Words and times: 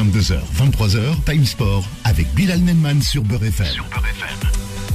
22h, 0.00 0.38
23h, 0.56 1.24
Time 1.26 1.44
Sport 1.44 1.86
avec 2.04 2.26
Bilal 2.34 2.60
Nenman 2.60 3.02
sur 3.02 3.22
Beurre 3.22 3.44
FM. 3.44 3.66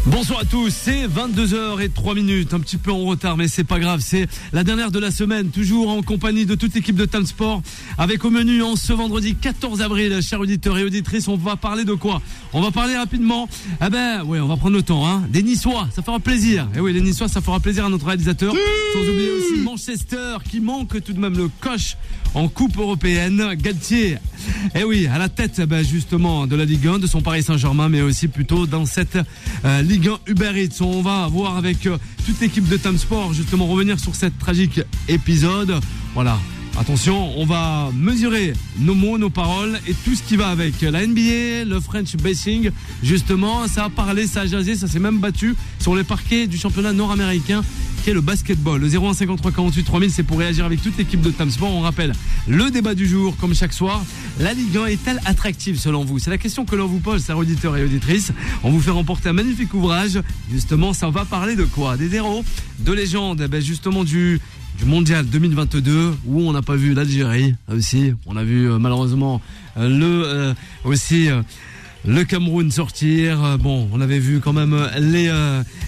Bonsoir 0.07 0.39
à 0.39 0.45
tous, 0.45 0.71
c'est 0.71 1.07
22h 1.07 1.79
et 1.79 1.89
3 1.89 2.15
minutes, 2.15 2.55
un 2.55 2.59
petit 2.59 2.77
peu 2.77 2.91
en 2.91 3.05
retard 3.05 3.37
mais 3.37 3.47
c'est 3.47 3.63
pas 3.63 3.77
grave, 3.77 4.01
c'est 4.03 4.27
la 4.51 4.63
dernière 4.63 4.89
de 4.89 4.97
la 4.97 5.11
semaine, 5.11 5.49
toujours 5.49 5.89
en 5.89 6.01
compagnie 6.01 6.47
de 6.47 6.55
toute 6.55 6.73
l'équipe 6.73 6.95
de 6.95 7.05
Time 7.05 7.27
Sport, 7.27 7.61
avec 7.99 8.25
au 8.25 8.31
menu 8.31 8.63
en 8.63 8.75
ce 8.75 8.93
vendredi 8.93 9.35
14 9.35 9.83
avril, 9.83 10.19
chers 10.23 10.39
auditeurs 10.39 10.79
et 10.79 10.83
auditrices, 10.83 11.27
on 11.27 11.37
va 11.37 11.55
parler 11.55 11.85
de 11.85 11.93
quoi? 11.93 12.19
On 12.53 12.61
va 12.61 12.71
parler 12.71 12.97
rapidement, 12.97 13.47
ah 13.81 13.91
ben 13.91 14.23
oui 14.25 14.39
on 14.39 14.47
va 14.47 14.57
prendre 14.57 14.75
le 14.75 14.81
temps, 14.81 15.07
hein, 15.07 15.23
des 15.29 15.43
Niçois, 15.43 15.87
ça 15.95 16.01
fera 16.01 16.19
plaisir, 16.19 16.67
et 16.75 16.79
oui 16.79 16.93
les 16.93 17.01
Niçois 17.01 17.27
ça 17.27 17.41
fera 17.41 17.59
plaisir 17.59 17.85
à 17.85 17.89
notre 17.89 18.07
réalisateur, 18.07 18.55
sans 18.93 19.01
oublier 19.01 19.29
aussi 19.29 19.61
Manchester 19.61 20.37
qui 20.49 20.61
manque 20.61 21.03
tout 21.03 21.13
de 21.13 21.19
même 21.19 21.37
le 21.37 21.47
coche 21.59 21.95
en 22.35 22.49
Coupe 22.49 22.77
Européenne, 22.77 23.55
Galtier, 23.55 24.17
et 24.75 24.83
oui 24.83 25.07
à 25.07 25.17
la 25.17 25.29
tête 25.29 25.61
ben, 25.61 25.83
justement 25.83 26.45
de 26.47 26.55
la 26.55 26.65
Ligue 26.65 26.87
1, 26.87 26.99
de 26.99 27.07
son 27.07 27.21
Paris 27.21 27.43
Saint-Germain, 27.43 27.89
mais 27.89 28.01
aussi 28.01 28.27
plutôt 28.27 28.67
dans 28.67 28.85
cette 28.85 29.17
euh, 29.63 29.81
Ligue 29.81 29.95
Ligue 29.95 30.09
1 30.27 30.31
Uber 30.31 30.51
Eats. 30.61 30.81
On 30.81 31.01
va 31.01 31.27
voir 31.27 31.55
avec 31.55 31.85
euh, 31.87 31.97
toute 32.25 32.39
l'équipe 32.41 32.67
de 32.67 32.75
Time 32.75 32.97
Sport 32.97 33.33
justement 33.33 33.65
revenir 33.65 33.97
sur 33.99 34.13
cette 34.13 34.37
tragique 34.37 34.81
épisode. 35.07 35.79
Voilà. 36.13 36.37
Attention, 36.77 37.39
on 37.39 37.45
va 37.45 37.89
mesurer 37.95 38.51
nos 38.79 38.95
mots, 38.95 39.17
nos 39.17 39.29
paroles 39.29 39.79
et 39.87 39.93
tout 39.93 40.13
ce 40.13 40.21
qui 40.21 40.35
va 40.35 40.49
avec. 40.49 40.81
La 40.81 41.07
NBA, 41.07 41.63
le 41.65 41.79
French 41.79 42.17
Basing, 42.17 42.69
justement, 43.01 43.65
ça 43.69 43.85
a 43.85 43.89
parlé, 43.89 44.27
ça 44.27 44.41
a 44.41 44.45
jasé, 44.45 44.75
ça 44.75 44.89
s'est 44.89 44.99
même 44.99 45.19
battu 45.19 45.55
sur 45.79 45.95
les 45.95 46.03
parquets 46.03 46.47
du 46.47 46.57
championnat 46.57 46.91
nord-américain 46.91 47.63
le 48.13 48.21
basketball. 48.21 48.79
Le 48.79 48.87
0153 48.87 49.51
48 49.51 49.83
3000, 49.83 50.11
c'est 50.11 50.23
pour 50.23 50.39
réagir 50.39 50.65
avec 50.65 50.81
toute 50.81 50.97
l'équipe 50.97 51.21
de 51.21 51.31
Time 51.31 51.49
Sport. 51.49 51.73
On 51.73 51.81
rappelle 51.81 52.13
le 52.47 52.69
débat 52.69 52.93
du 52.95 53.07
jour, 53.07 53.35
comme 53.37 53.53
chaque 53.55 53.73
soir. 53.73 54.03
La 54.39 54.53
Ligue 54.53 54.77
1 54.77 54.85
est-elle 54.87 55.19
attractive 55.25 55.77
selon 55.79 56.03
vous? 56.03 56.19
C'est 56.19 56.29
la 56.29 56.37
question 56.37 56.65
que 56.65 56.75
l'on 56.75 56.87
vous 56.87 56.99
pose, 56.99 57.25
chers 57.25 57.37
auditeurs 57.37 57.75
et 57.77 57.83
auditrices. 57.83 58.31
On 58.63 58.69
vous 58.69 58.79
fait 58.79 58.91
remporter 58.91 59.29
un 59.29 59.33
magnifique 59.33 59.73
ouvrage. 59.73 60.19
Justement, 60.51 60.93
ça 60.93 61.09
va 61.09 61.25
parler 61.25 61.55
de 61.55 61.63
quoi? 61.63 61.97
Des 61.97 62.13
héros, 62.13 62.43
de 62.79 62.91
légendes, 62.91 63.41
ben 63.49 63.61
justement 63.61 64.03
du 64.03 64.39
du 64.77 64.85
mondial 64.85 65.25
2022 65.25 66.15
où 66.25 66.41
on 66.41 66.51
n'a 66.51 66.61
pas 66.61 66.75
vu 66.75 66.93
l'Algérie 66.93 67.55
aussi. 67.71 68.13
On 68.25 68.35
a 68.35 68.43
vu 68.43 68.69
euh, 68.69 68.77
malheureusement 68.77 69.41
euh, 69.77 69.87
le 69.87 70.23
euh, 70.25 70.53
aussi 70.83 71.29
le 72.05 72.23
Cameroun 72.23 72.71
sortir. 72.71 73.57
Bon, 73.59 73.89
on 73.91 74.01
avait 74.01 74.19
vu 74.19 74.39
quand 74.39 74.53
même 74.53 74.89
les 74.97 75.31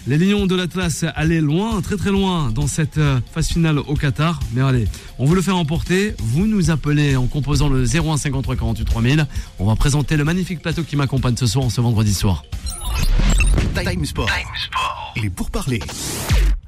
les 0.07 0.17
Lions 0.17 0.45
de 0.45 0.55
l'Atlas 0.55 1.05
aller 1.15 1.41
loin, 1.41 1.81
très 1.81 1.97
très 1.97 2.11
loin 2.11 2.51
dans 2.51 2.67
cette 2.67 2.99
phase 3.33 3.47
finale 3.47 3.79
au 3.79 3.95
Qatar. 3.95 4.39
Mais 4.53 4.61
allez, 4.61 4.87
on 5.19 5.25
vous 5.25 5.35
le 5.35 5.41
fait 5.41 5.51
remporter. 5.51 6.15
Vous 6.19 6.47
nous 6.47 6.71
appelez 6.71 7.15
en 7.15 7.27
composant 7.27 7.69
le 7.69 7.83
01 7.83 8.17
53 8.17 8.55
48 8.55 8.85
3000. 8.85 9.27
On 9.59 9.65
va 9.65 9.75
présenter 9.75 10.17
le 10.17 10.23
magnifique 10.23 10.61
plateau 10.61 10.83
qui 10.83 10.95
m'accompagne 10.95 11.35
ce 11.35 11.45
soir, 11.45 11.71
ce 11.71 11.81
vendredi 11.81 12.13
soir. 12.13 12.43
Time 13.75 14.05
Sport. 14.05 14.29
Et 15.15 15.29
pour 15.29 15.51
parler. 15.51 15.79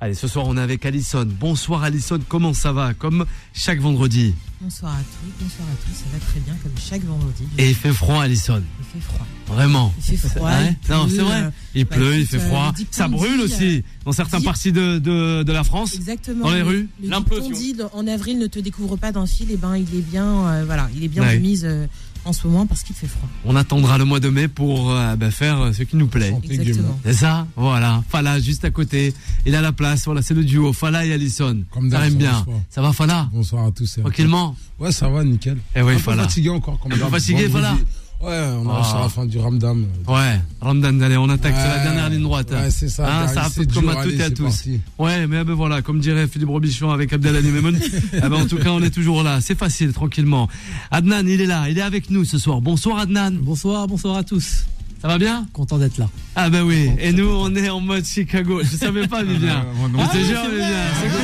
Allez, 0.01 0.13
ce 0.13 0.29
soir 0.29 0.45
on 0.47 0.55
est 0.55 0.61
avec 0.61 0.85
Alison. 0.85 1.27
Bonsoir 1.39 1.83
Alison, 1.83 2.19
comment 2.29 2.53
ça 2.53 2.71
va 2.71 2.93
Comme 2.93 3.25
chaque 3.53 3.79
vendredi. 3.79 4.33
Bonsoir 4.61 4.93
à 4.93 4.97
tous, 4.99 5.43
bonsoir 5.43 5.67
à 5.67 5.75
tous, 5.85 5.93
ça 5.93 6.05
va 6.13 6.19
très 6.25 6.39
bien 6.39 6.53
comme 6.63 6.71
chaque 6.77 7.03
vendredi. 7.03 7.43
Et 7.57 7.69
il 7.69 7.75
fait 7.75 7.91
froid 7.91 8.21
Alison. 8.23 8.63
Il 8.79 8.85
fait 8.85 9.05
froid. 9.05 9.25
Vraiment. 9.47 9.93
Il 9.97 10.03
fait 10.17 10.29
froid. 10.29 10.49
Ouais 10.49 10.75
il 10.87 10.91
non, 10.91 11.05
pleut, 11.05 11.15
c'est 11.15 11.21
vrai. 11.21 11.41
euh, 11.43 11.49
Il 11.75 11.85
bah, 11.85 11.95
pleut, 11.97 12.15
il 12.17 12.25
fait 12.27 12.37
euh, 12.37 12.47
froid. 12.47 12.71
Deep 12.75 12.87
Ça 12.91 13.09
brûle 13.09 13.41
euh, 13.41 13.43
aussi 13.43 13.83
dans 14.05 14.13
certaines 14.13 14.43
parties 14.43 14.71
de, 14.71 14.99
de, 14.99 15.43
de 15.43 15.51
la 15.51 15.65
France. 15.65 15.93
Exactement. 15.95 16.45
Dans 16.45 16.51
les 16.53 16.59
Le- 16.59 16.65
rues. 16.65 16.89
Le 17.03 17.09
L'implosion. 17.09 17.49
L'implosion. 17.49 17.75
dit 17.75 17.81
en 17.93 18.07
avril 18.07 18.37
ne 18.39 18.47
te 18.47 18.59
découvre 18.59 18.95
pas 18.95 19.11
d'un 19.11 19.25
fil, 19.25 19.51
et 19.51 19.57
ben 19.57 19.75
il 19.75 19.93
est 19.97 20.01
bien, 20.01 20.25
euh, 20.47 20.63
voilà, 20.65 20.89
il 20.95 21.03
est 21.03 21.09
bien 21.09 21.23
Ouais. 21.23 21.35
de 21.37 21.41
mise 21.41 21.65
euh, 21.65 21.87
en 22.25 22.33
ce 22.33 22.47
moment 22.47 22.65
parce 22.65 22.83
qu'il 22.83 22.95
fait 22.95 23.07
froid. 23.07 23.27
On 23.45 23.55
attendra 23.55 23.97
le 23.97 24.05
mois 24.05 24.19
de 24.19 24.29
mai 24.29 24.47
pour 24.47 24.91
euh, 24.91 25.15
bah, 25.15 25.31
faire 25.31 25.71
ce 25.73 25.83
qui 25.83 25.95
nous 25.95 26.07
plaît. 26.07 26.35
Exactement. 26.49 26.99
C'est 27.03 27.13
ça, 27.13 27.47
voilà. 27.55 28.03
Fala 28.09 28.39
juste 28.39 28.65
à 28.65 28.71
côté. 28.71 29.13
Il 29.45 29.55
a 29.55 29.61
la 29.61 29.71
place. 29.71 30.05
Voilà, 30.05 30.21
c'est 30.21 30.33
le 30.33 30.43
duo. 30.43 30.73
Fala 30.73 31.05
et 31.05 31.13
Alison. 31.13 31.63
Comme 31.71 31.89
ça 31.89 32.05
aime 32.05 32.11
ça 32.13 32.17
bien. 32.17 32.31
bonsoir. 32.45 32.57
Ça 32.69 32.81
va, 32.81 32.93
Fala? 32.93 33.29
Bonsoir 33.33 33.65
à 33.67 33.71
tous. 33.71 33.97
et 33.97 34.01
Tranquillement? 34.01 34.55
Ouais, 34.79 34.91
ça 34.91 35.09
va, 35.09 35.23
nickel. 35.23 35.57
Eh 35.75 35.81
oui, 35.81 35.93
un 35.93 35.95
peu 35.95 36.01
Fala. 36.01 36.23
fatigué 36.23 36.49
encore. 36.49 36.79
Comme 36.79 36.91
Un 36.91 36.95
peu 36.95 37.01
d'hab. 37.01 37.11
fatigué. 37.11 37.49
Fala? 37.49 37.75
Ouais, 38.21 38.27
on 38.61 38.67
Ah. 38.69 38.73
arrive 38.73 38.85
sur 38.85 38.99
la 38.99 39.07
fin 39.09 39.25
du 39.25 39.39
Ramdam. 39.39 39.85
Ouais, 40.07 40.41
Ramdan, 40.59 41.01
allez, 41.01 41.15
on 41.15 41.29
attaque. 41.29 41.55
c'est 41.55 41.67
la 41.69 41.83
dernière 41.83 42.09
ligne 42.09 42.23
droite. 42.23 42.51
ouais, 42.51 42.69
c'est 42.69 42.89
ça, 42.89 43.07
Hein, 43.23 43.27
ça 43.29 43.43
apporte 43.43 43.71
comme 43.73 43.87
à 43.87 44.03
toutes 44.03 44.19
et 44.19 44.23
à 44.23 44.29
tous. 44.29 44.43
parti. 44.43 44.81
Ouais, 44.97 45.25
mais 45.25 45.37
ah 45.37 45.43
ben 45.45 45.53
voilà, 45.53 45.81
comme 45.81 46.01
dirait 46.01 46.27
Philippe 46.27 46.49
Robichon 46.49 46.91
avec 46.91 47.13
Abdelali 47.13 47.47
Memoun, 47.49 47.79
eh 48.13 48.19
ben 48.19 48.33
en 48.33 48.45
tout 48.45 48.57
cas, 48.57 48.71
on 48.71 48.81
est 48.83 48.89
toujours 48.89 49.23
là. 49.23 49.39
C'est 49.39 49.57
facile, 49.57 49.93
tranquillement. 49.93 50.49
Adnan, 50.91 51.25
il 51.27 51.39
est 51.39 51.45
là, 51.45 51.69
il 51.69 51.77
est 51.77 51.81
avec 51.81 52.09
nous 52.09 52.25
ce 52.25 52.37
soir. 52.37 52.59
Bonsoir 52.59 52.99
Adnan. 52.99 53.31
Bonsoir, 53.41 53.87
bonsoir 53.87 54.17
à 54.17 54.23
tous. 54.25 54.65
Ça 55.01 55.07
va 55.07 55.17
bien 55.17 55.45
Content 55.53 55.77
d'être 55.77 55.97
là. 55.97 56.09
Ah 56.35 56.49
ben 56.49 56.63
oui. 56.63 56.89
Et 56.99 57.13
nous, 57.13 57.29
on 57.29 57.53
est 57.55 57.69
en 57.69 57.79
mode 57.79 58.05
Chicago. 58.05 58.61
Je 58.63 58.75
savais 58.75 59.07
pas, 59.07 59.23
Vivien. 59.23 59.65
moi 59.93 60.05
Je 60.13 60.19
te 60.19 60.23
jure, 60.25 60.41
Vivien. 60.49 60.83
C'est 61.01 61.07
cool. 61.09 61.19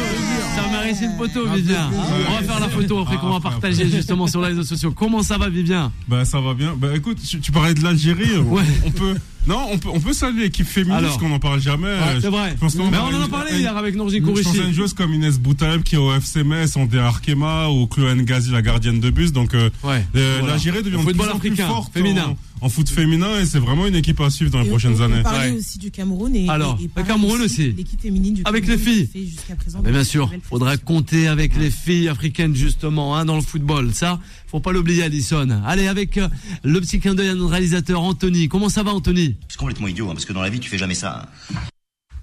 Ça 0.55 0.71
mérite 0.71 0.97
une 1.01 1.17
photo, 1.17 1.45
Vivien. 1.53 1.89
On 2.29 2.35
va 2.35 2.41
faire 2.43 2.59
la 2.61 2.69
photo 2.69 2.99
après 2.99 3.17
qu'on 3.17 3.31
va 3.31 3.39
partager 3.41 3.89
justement 3.89 4.27
sur 4.27 4.41
les 4.41 4.47
réseaux 4.49 4.63
sociaux. 4.63 4.91
Comment 4.91 5.23
ça 5.23 5.37
va, 5.37 5.49
Vivien? 5.49 5.91
Bah 6.07 6.23
ça 6.23 6.39
va 6.39 6.53
bien. 6.53 6.73
Bah 6.77 6.95
écoute, 6.95 7.17
tu, 7.27 7.39
tu 7.39 7.51
parlais 7.51 7.73
de 7.73 7.83
l'Algérie. 7.83 8.37
Ouais. 8.37 8.63
On 8.85 8.91
peut. 8.91 9.15
Non, 9.47 9.67
on 9.71 9.77
peut, 9.77 9.89
on 9.91 9.99
peut 9.99 10.13
saluer 10.13 10.43
l'équipe 10.43 10.65
féminine 10.67 10.97
Alors. 10.97 11.11
parce 11.11 11.21
qu'on 11.21 11.29
n'en 11.29 11.39
parle 11.39 11.61
jamais. 11.61 11.87
Ouais, 11.87 12.19
C'est 12.21 12.29
vrai. 12.29 12.55
Je 12.59 12.77
Mais 12.77 12.91
parle 12.91 13.13
on 13.13 13.17
en 13.17 13.21
a 13.21 13.27
parlé 13.27 13.51
une- 13.53 13.59
hier 13.59 13.77
avec 13.77 13.95
Norji 13.95 14.17
Je 14.17 14.21
pense 14.23 14.39
à 14.39 14.43
Kourichi. 14.43 14.63
une 14.67 14.73
joueuse 14.73 14.93
comme 14.93 15.13
Inès 15.13 15.39
Boutaeb 15.39 15.83
qui 15.83 15.95
est 15.95 15.99
au 15.99 16.11
FC 16.13 16.43
Metz, 16.43 16.75
en 16.77 16.87
Arkema 16.97 17.69
ou 17.69 17.85
Chloé 17.87 18.15
Ngazi, 18.15 18.51
la 18.51 18.61
gardienne 18.61 18.99
de 18.99 19.09
bus. 19.09 19.31
Donc 19.31 19.53
euh, 19.53 19.69
Ouais. 19.83 20.03
euh, 20.15 20.37
Voilà. 20.39 20.53
l'Algérie 20.53 20.81
devient 20.83 20.97
Le 21.05 21.13
de 21.13 21.17
plus 21.19 21.29
en 21.29 21.39
plus 21.39 21.55
forte 21.55 21.93
féminin. 21.93 22.35
En, 22.61 22.65
en 22.65 22.69
foot 22.69 22.89
féminin 22.89 23.39
et 23.39 23.45
c'est 23.45 23.59
vraiment 23.59 23.85
une 23.85 23.95
équipe 23.95 24.19
à 24.21 24.29
suivre 24.29 24.49
dans 24.51 24.61
les 24.61 24.67
Et 24.67 24.69
prochaines 24.69 24.95
on, 24.99 25.01
années. 25.03 25.19
On 25.19 25.23
parlait 25.23 25.51
Ouais. 25.51 25.57
aussi 25.57 25.77
du 25.77 25.91
Cameroun 25.91 26.35
et, 26.35 26.49
Alors, 26.49 26.77
et- 26.81 26.85
et 26.85 26.89
le 26.95 27.03
Cameroun 27.03 27.41
aussi. 27.41 27.71
L'équipe 27.73 28.01
féminine 28.01 28.33
du 28.35 28.41
Avec 28.45 28.65
Cameroun 28.65 28.85
les 28.85 28.91
filles. 28.93 29.07
qui 29.07 29.19
fait 29.19 29.25
jusqu'à 29.27 29.55
présent 29.55 29.81
Mais 29.83 29.91
bien 29.91 30.03
sûr, 30.03 30.27
prestations. 30.49 30.77
compter 30.85 31.27
avec 31.27 31.55
les 31.57 31.69
filles 31.69 32.07
africaines 32.07 32.55
justement 32.55 33.15
hein, 33.15 33.25
dans 33.25 33.35
le 33.35 33.41
football. 33.41 33.91
Ça, 33.93 34.19
faut 34.55 34.61
pas 34.61 34.71
l'oublier, 34.71 35.03
Alison. 35.03 35.47
Allez, 35.65 35.87
avec 35.87 36.17
euh, 36.17 36.29
le 36.63 36.79
petit 36.79 36.99
clin 37.01 37.13
d'œil 37.13 37.27
à 37.29 37.35
notre 37.35 37.51
réalisateur 37.51 38.01
Anthony. 38.01 38.47
Comment 38.47 38.69
ça 38.69 38.83
va, 38.83 38.93
Anthony? 38.93 39.35
C'est 39.49 39.57
complètement 39.57 39.87
idiot, 39.89 40.05
hein, 40.09 40.13
parce 40.13 40.23
que 40.23 40.31
dans 40.31 40.41
la 40.41 40.49
vie, 40.49 40.61
tu 40.61 40.69
fais 40.69 40.77
jamais 40.77 40.93
ça. 40.95 41.27
hein. 41.53 41.55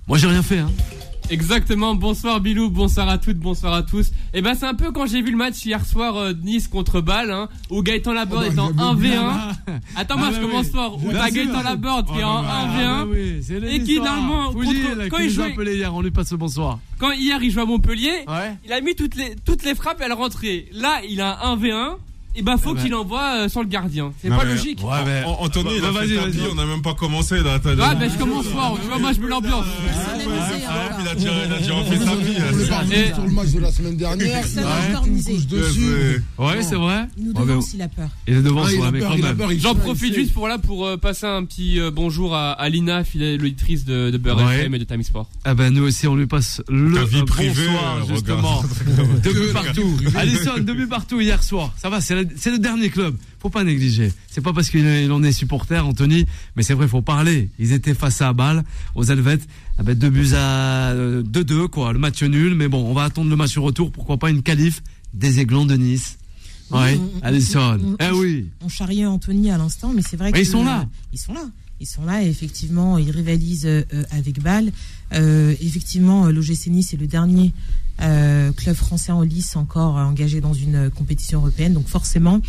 Moi, 0.09 0.16
j'ai 0.16 0.28
rien 0.28 0.42
fait. 0.42 0.59
Hein. 0.60 0.71
Exactement, 1.31 1.94
bonsoir 1.94 2.41
Bilou, 2.41 2.69
bonsoir 2.69 3.09
à 3.09 3.16
toutes, 3.16 3.38
bonsoir 3.38 3.72
à 3.72 3.82
tous. 3.84 4.10
Et 4.34 4.42
ben 4.42 4.54
c'est 4.54 4.66
un 4.66 4.75
peu 4.75 4.91
quand 4.91 5.06
j'ai 5.06 5.22
vu 5.22 5.31
le 5.31 5.37
match 5.37 5.65
hier 5.65 5.87
soir 5.87 6.16
euh, 6.16 6.32
Nice 6.42 6.69
contre 6.69 7.00
Bâle, 7.00 7.31
hein, 7.31 7.48
où 7.71 7.82
Gaëtan 7.82 8.12
Laborde 8.12 8.44
Oh 8.48 8.50
est 8.50 8.54
bah, 8.54 8.62
en 8.65 8.92
j'avais 8.97 9.09
1v1. 9.16 9.19
Ah, 9.22 9.53
Attends, 9.97 10.16
bah 10.16 10.22
moi 10.22 10.31
je 10.32 10.41
oui. 10.44 10.50
commence 10.50 10.66
fort, 10.69 10.98
où 11.03 11.10
t'as. 11.12 11.31
Gaëtan 11.31 11.62
Laborde 11.62 12.06
qui 12.09 12.19
est 12.19 12.25
Oh 12.25 12.26
en 12.26 12.42
là 12.42 12.48
là. 12.48 12.66
1v1. 12.66 12.84
Ah, 12.84 13.04
oui, 13.06 13.41
c'est 13.47 13.60
les 13.60 13.76
Et 13.76 13.82
qui, 13.82 13.97
normalement, 13.98 14.53
contre- 14.53 15.09
quand 15.09 15.19
il 15.19 15.31
jouait- 15.31 15.54
hier, 15.76 15.94
on 15.94 16.03
lui 16.03 16.10
passe 16.10 16.32
le 16.32 16.37
bonsoir. 16.38 16.81
Quand 16.98 17.12
hier 17.12 17.38
il 17.42 17.50
jouait 17.50 17.62
à 17.62 17.66
Montpellier, 17.66 18.12
Ouais. 18.26 18.56
il 18.66 18.72
a 18.72 18.81
mis 18.81 18.94
toutes 18.97 19.15
les, 19.15 19.34
toutes 19.47 19.65
les 19.65 19.75
frappes, 19.76 20.03
elles 20.04 20.12
rentraient. 20.12 20.66
Là, 20.72 21.00
il 21.09 21.21
a 21.21 21.47
un 21.47 21.56
1v1, 21.56 21.97
et 22.34 22.43
ben 22.43 22.56
faut 22.56 22.70
Eh 22.72 22.75
ben. 22.76 22.82
qu'il 22.82 22.94
envoie 22.94 23.44
euh, 23.44 23.48
sans 23.48 23.60
le 23.62 23.69
gardien. 23.69 24.12
C'est 24.20 24.28
pas 24.28 24.44
logique. 24.44 24.82
Ouais, 24.82 24.98
mais- 25.04 25.25
An- 25.25 25.37
Anthony, 25.41 25.70
il 25.78 25.84
a 25.84 25.93
Bah, 25.93 26.00
fait 26.00 26.06
vas-y, 26.06 26.16
tapis, 26.25 26.38
vas-y. 26.38 26.48
on 26.50 26.54
n'a 26.54 26.66
même 26.66 26.82
pas 26.82 26.94
commencé 26.94 27.37
là. 27.41 27.59
Ouais, 27.65 27.94
ben 27.98 28.10
je 28.12 28.19
commence 28.19 28.47
fort, 28.47 28.78
tu 28.82 28.88
vois, 28.88 28.98
moi 28.98 29.12
je 29.12 29.20
me 29.20 29.28
l'ambiance. 29.28 29.65
Hein, 29.66 30.97
il 31.03 31.09
a 31.09 31.15
tiré, 31.15 31.34
il 31.47 31.53
a 31.53 31.59
tiré, 31.59 31.72
on 31.72 31.84
fait 31.84 32.69
parti 32.69 32.92
Et- 32.94 33.15
sur 33.15 33.25
le 33.25 33.31
match 33.31 33.48
de 33.50 33.60
la 33.60 33.72
semaine 33.72 33.97
dernière. 33.97 34.41
Personne 34.42 34.65
Ouais. 36.38 36.62
c'est 36.62 36.75
vrai. 36.75 37.06
Il 37.16 37.25
nous 37.26 37.32
devance, 37.32 37.72
il 37.75 37.82
a 37.82 37.88
peur. 37.88 38.09
Il 38.26 38.34
est 38.37 38.42
devant, 38.42 38.65
Ah, 38.65 38.72
il 38.72 38.81
ouais, 38.81 38.87
a 38.87 38.91
mais 38.91 39.00
peur, 39.00 39.16
quand 39.37 39.47
même. 39.48 39.59
J'en 39.60 39.75
profite 39.75 40.15
juste 40.15 40.32
pour 40.32 40.48
là 40.48 40.59
pour 40.59 40.87
euh, 40.87 40.97
passer 40.97 41.26
un 41.26 41.44
petit 41.44 41.78
euh, 41.81 41.91
bonjour 41.91 42.34
à, 42.34 42.69
Lina, 42.69 43.04
fidèle 43.04 43.41
auditrice 43.41 43.84
de, 43.84 44.16
Beurre. 44.16 44.41
FM 44.53 44.75
et 44.75 44.78
de 44.78 44.84
Time 44.84 45.03
Sport. 45.03 45.28
Ah 45.44 45.54
ben 45.54 45.72
nous 45.72 45.82
aussi 45.84 46.06
on 46.06 46.15
lui 46.15 46.26
passe 46.26 46.62
le 46.69 46.94
Ta 46.94 47.04
vie 47.04 47.21
euh, 47.21 47.25
privée, 47.25 47.66
bonsoir 47.66 47.97
euh, 47.98 48.15
justement. 48.15 48.62
Deux 49.22 49.32
buts 49.32 49.53
partout. 49.53 49.97
Alison, 50.16 50.53
deux 50.60 50.75
buts 50.75 50.87
partout 50.87 51.21
hier 51.21 51.42
soir. 51.42 51.72
Ça 51.76 51.88
va, 51.88 52.00
c'est 52.00 52.15
le, 52.15 52.22
c'est 52.37 52.50
le 52.50 52.59
dernier 52.59 52.91
club. 52.91 53.16
Faut 53.41 53.50
pas 53.50 53.65
négliger. 53.65 54.12
C'est 54.28 54.41
pas 54.41 54.53
parce 54.53 54.71
qu'il 54.71 54.84
il 54.84 55.10
en 55.10 55.22
est 55.22 55.33
supporter, 55.33 55.86
Anthony, 55.86 56.27
mais 56.57 56.63
c'est 56.63 56.74
vrai, 56.74 56.89
faut 56.89 57.03
parler. 57.03 57.51
Ils 57.59 57.72
étaient 57.72 57.95
face 57.95 58.21
à 58.21 58.33
Bâle, 58.33 58.65
aux 58.95 59.04
Helvètes. 59.04 59.47
Ah 59.78 59.83
ben, 59.83 59.95
deux 59.95 60.10
buts 60.10 60.34
à 60.34 60.95
2-2 60.95 61.69
quoi. 61.69 61.92
Le 61.92 61.98
match 61.98 62.22
nul, 62.22 62.54
mais 62.54 62.69
bon, 62.69 62.84
on 62.84 62.95
va 62.95 63.04
attendre 63.04 63.30
le 63.30 63.36
match 63.36 63.57
retour. 63.59 63.91
Pourquoi 63.91 64.19
pas 64.19 64.30
une 64.30 64.42
qualif 64.42 64.83
des 65.15 65.41
Aiglons 65.41 65.66
de 65.66 65.77
Nice. 65.77 66.19
Mm, 66.71 67.21
Alison. 67.22 67.97
Eh 68.01 68.10
oui. 68.13 68.48
On 68.63 68.69
charriait 68.69 69.07
Anthony 69.07 69.51
à 69.51 69.59
l'instant, 69.59 69.92
mais 69.95 70.03
c'est 70.03 70.16
vrai 70.16 70.30
Mais 70.33 70.41
que 70.41 70.47
ils 70.47 70.51
sont 70.51 70.65
là. 70.65 70.86
Ils 71.13 71.19
sont 71.19 71.34
là. 71.34 71.45
Ils 71.80 71.86
sont 71.86 72.04
là. 72.04 72.22
Et 72.22 72.28
effectivement, 72.28 72.98
ils 72.98 73.10
rivalisent 73.10 73.66
euh, 73.66 73.83
avec 74.10 74.41
Bâle. 74.41 74.71
Euh, 75.13 75.54
effectivement, 75.60 76.27
euh, 76.27 76.33
l'OGC 76.33 76.69
Nice 76.69 76.95
est 76.95 76.97
le 76.97 77.07
dernier 77.07 77.53
euh, 78.00 78.53
club 78.53 78.74
français 78.74 79.12
en 79.12 79.22
lice 79.22 79.54
encore 79.56 79.98
euh, 79.98 80.03
engagé 80.04 80.41
dans 80.41 80.54
une 80.54 80.74
euh, 80.86 80.91
compétition 80.91 81.41
européenne. 81.41 81.74
Donc 81.74 81.86
forcément, 81.89 82.41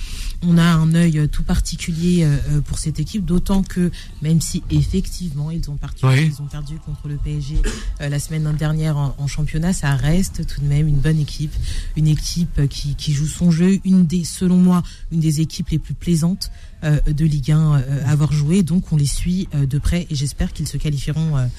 on 0.42 0.58
a 0.58 0.64
un 0.64 0.94
œil 0.96 1.20
euh, 1.20 1.28
tout 1.28 1.44
particulier 1.44 2.28
pour 2.66 2.80
cette 2.80 3.00
équipe, 3.00 3.26
d'autant 3.26 3.64
que 3.64 3.92
même 4.22 4.42
si 4.42 4.64
effectivement 4.70 5.52
ils 5.52 5.70
ont, 5.70 5.78
Oui. 6.04 6.32
ils 6.34 6.42
ont 6.42 6.46
perdu 6.46 6.76
contre 6.86 7.08
le 7.08 7.18
PSG 7.18 7.62
euh, 8.02 8.10
la 8.10 8.20
semaine 8.20 8.52
dernière 8.58 8.98
en, 8.98 9.16
en 9.18 9.28
championnat, 9.28 9.74
ça 9.74 9.96
reste 9.96 10.46
tout 10.48 10.62
de 10.62 10.66
même 10.66 10.88
une 10.88 11.00
bonne 11.00 11.20
équipe, 11.20 11.54
une 11.96 12.08
équipe 12.08 12.68
qui, 12.70 12.96
qui 12.96 13.14
joue 13.14 13.28
son 13.28 13.52
jeu, 13.52 13.80
une 13.84 14.06
des, 14.06 14.24
selon 14.24 14.58
moi, 14.58 14.84
une 15.12 15.20
des 15.20 15.42
équipes 15.42 15.70
les 15.70 15.80
plus 15.80 15.94
plaisantes 15.94 16.52
euh, 16.84 17.00
de 17.08 17.26
Ligue 17.26 17.52
1 17.52 17.58
euh, 17.76 18.06
à 18.06 18.12
avoir 18.12 18.32
joué. 18.34 18.64
Donc 18.64 18.92
on 18.92 18.98
les 18.98 19.06
suit 19.06 19.48
euh, 19.56 19.66
de 19.66 19.78
près 19.78 20.08
et 20.10 20.16
j'espère 20.16 20.52
qu'ils 20.54 20.68
se 20.68 20.78
qualifieront 20.78 21.50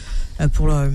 pour 0.52 0.66
le, 0.66 0.90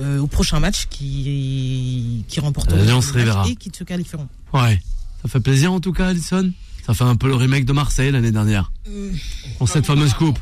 euh, 0.00 0.20
au 0.20 0.26
prochain 0.28 0.60
match 0.60 0.86
qui, 0.88 2.24
qui 2.28 2.33
remporteront 2.40 2.76
L'Alliance 2.76 3.10
Rivera. 3.10 3.46
et 3.48 3.56
qui 3.56 3.70
se 3.76 3.84
qualifieront. 3.84 4.28
Ouais. 4.52 4.80
Ça 5.22 5.28
fait 5.28 5.40
plaisir 5.40 5.72
en 5.72 5.80
tout 5.80 5.92
cas, 5.92 6.08
Alison. 6.08 6.52
Ça 6.86 6.92
fait 6.94 7.04
un 7.04 7.16
peu 7.16 7.28
le 7.28 7.34
remake 7.34 7.64
de 7.64 7.72
Marseille 7.72 8.10
l'année 8.10 8.30
dernière. 8.32 8.70
Pour 9.58 9.68
cette 9.68 9.86
fameuse 9.86 10.12
coupe. 10.14 10.38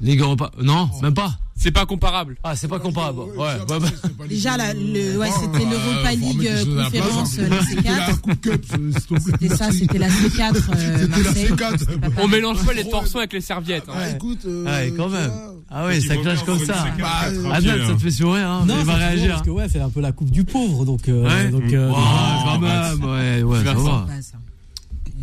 Ligue 0.00 0.20
Europa. 0.20 0.50
Non, 0.60 0.90
même 1.02 1.14
pas. 1.14 1.38
C'est 1.60 1.72
pas 1.72 1.86
comparable. 1.86 2.36
Ah, 2.44 2.54
c'est 2.54 2.68
pas 2.68 2.78
comparable. 2.78 3.18
Ouais, 3.36 3.36
ouais, 3.68 4.28
Déjà, 4.28 4.56
la- 4.56 4.74
le, 4.74 5.18
ouais, 5.18 5.28
c'était 5.32 5.64
l'Europa 5.64 6.12
League 6.14 6.46
euh, 6.46 6.84
conférence, 6.84 7.36
hein. 7.38 7.42
euh, 7.42 7.48
la 7.48 7.62
C'était 7.64 7.90
la 7.90 8.06
C4. 8.12 8.20
Coupe 8.20 8.40
Cup, 8.40 8.64
s'il 8.64 8.94
te 8.94 9.08
plaît. 9.08 9.18
C'était 9.40 9.56
ça, 9.56 9.72
c'était 9.72 9.98
la 9.98 10.08
C4 10.08 10.54
euh, 10.54 10.96
C'était 11.00 11.08
la 11.08 11.18
Marseille. 11.24 11.46
C4. 11.48 11.78
C'était 11.80 11.98
pas 12.10 12.22
On 12.22 12.28
mélange 12.28 12.64
pas 12.64 12.72
les 12.72 12.88
torsons 12.88 13.18
avec 13.18 13.32
les 13.32 13.40
serviettes. 13.40 13.84
hein. 13.88 13.92
Bah, 13.96 14.08
écoute, 14.10 14.38
euh, 14.46 14.64
Ouais, 14.64 14.92
quand 14.96 15.06
tu 15.06 15.12
même. 15.14 15.30
Ah 15.68 15.86
oui, 15.88 16.00
Tu 16.00 16.06
ça 16.06 16.16
clash 16.16 16.44
comme 16.44 16.64
ça. 16.64 16.86
Bah, 16.96 17.08
euh, 17.26 17.50
Adnan, 17.50 17.86
ça 17.88 17.92
te 17.94 17.98
fait 17.98 18.10
sourire, 18.12 18.48
hein 18.48 18.64
Non, 18.64 18.76
Il 18.78 18.84
va 18.86 18.94
réagir. 18.94 19.30
parce 19.30 19.42
que 19.42 19.50
ouais, 19.50 19.66
c'est 19.68 19.80
un 19.80 19.90
peu 19.90 20.00
la 20.00 20.12
coupe 20.12 20.30
du 20.30 20.44
pauvre, 20.44 20.84
donc. 20.84 21.08
euh, 21.08 21.24
Ouais. 21.26 21.48
donc 21.50 21.72
euh, 21.72 21.90
Oh, 21.92 21.96
quand 22.44 22.58
même, 22.60 23.02
ouais, 23.04 23.42
ouais, 23.42 23.58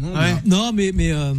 Ouais. 0.02 0.36
Non, 0.46 0.72
mais 0.74 0.92
mais 0.94 1.12
euh, 1.14 1.34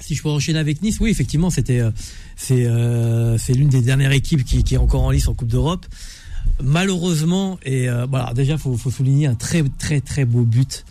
si 0.00 0.14
je 0.14 0.22
peux 0.22 0.28
enchaîner 0.30 0.58
avec 0.58 0.82
Nice, 0.82 0.98
oui, 1.00 1.10
effectivement, 1.10 1.50
c'était 1.50 1.80
euh, 1.80 1.90
c'est 2.36 2.66
euh, 2.66 3.36
c'est 3.38 3.52
l'une 3.54 3.68
des 3.68 3.82
dernières 3.82 4.12
équipes 4.12 4.44
qui, 4.44 4.62
qui 4.64 4.74
est 4.74 4.78
encore 4.78 5.02
en 5.02 5.10
lice 5.10 5.28
en 5.28 5.34
Coupe 5.34 5.48
d'Europe. 5.48 5.86
Malheureusement, 6.62 7.58
et 7.64 7.88
euh, 7.88 8.06
voilà, 8.06 8.32
déjà 8.34 8.58
faut 8.58 8.76
faut 8.76 8.90
souligner 8.90 9.26
un 9.26 9.34
très 9.34 9.62
très 9.78 10.00
très 10.00 10.24
beau 10.24 10.42
but 10.42 10.84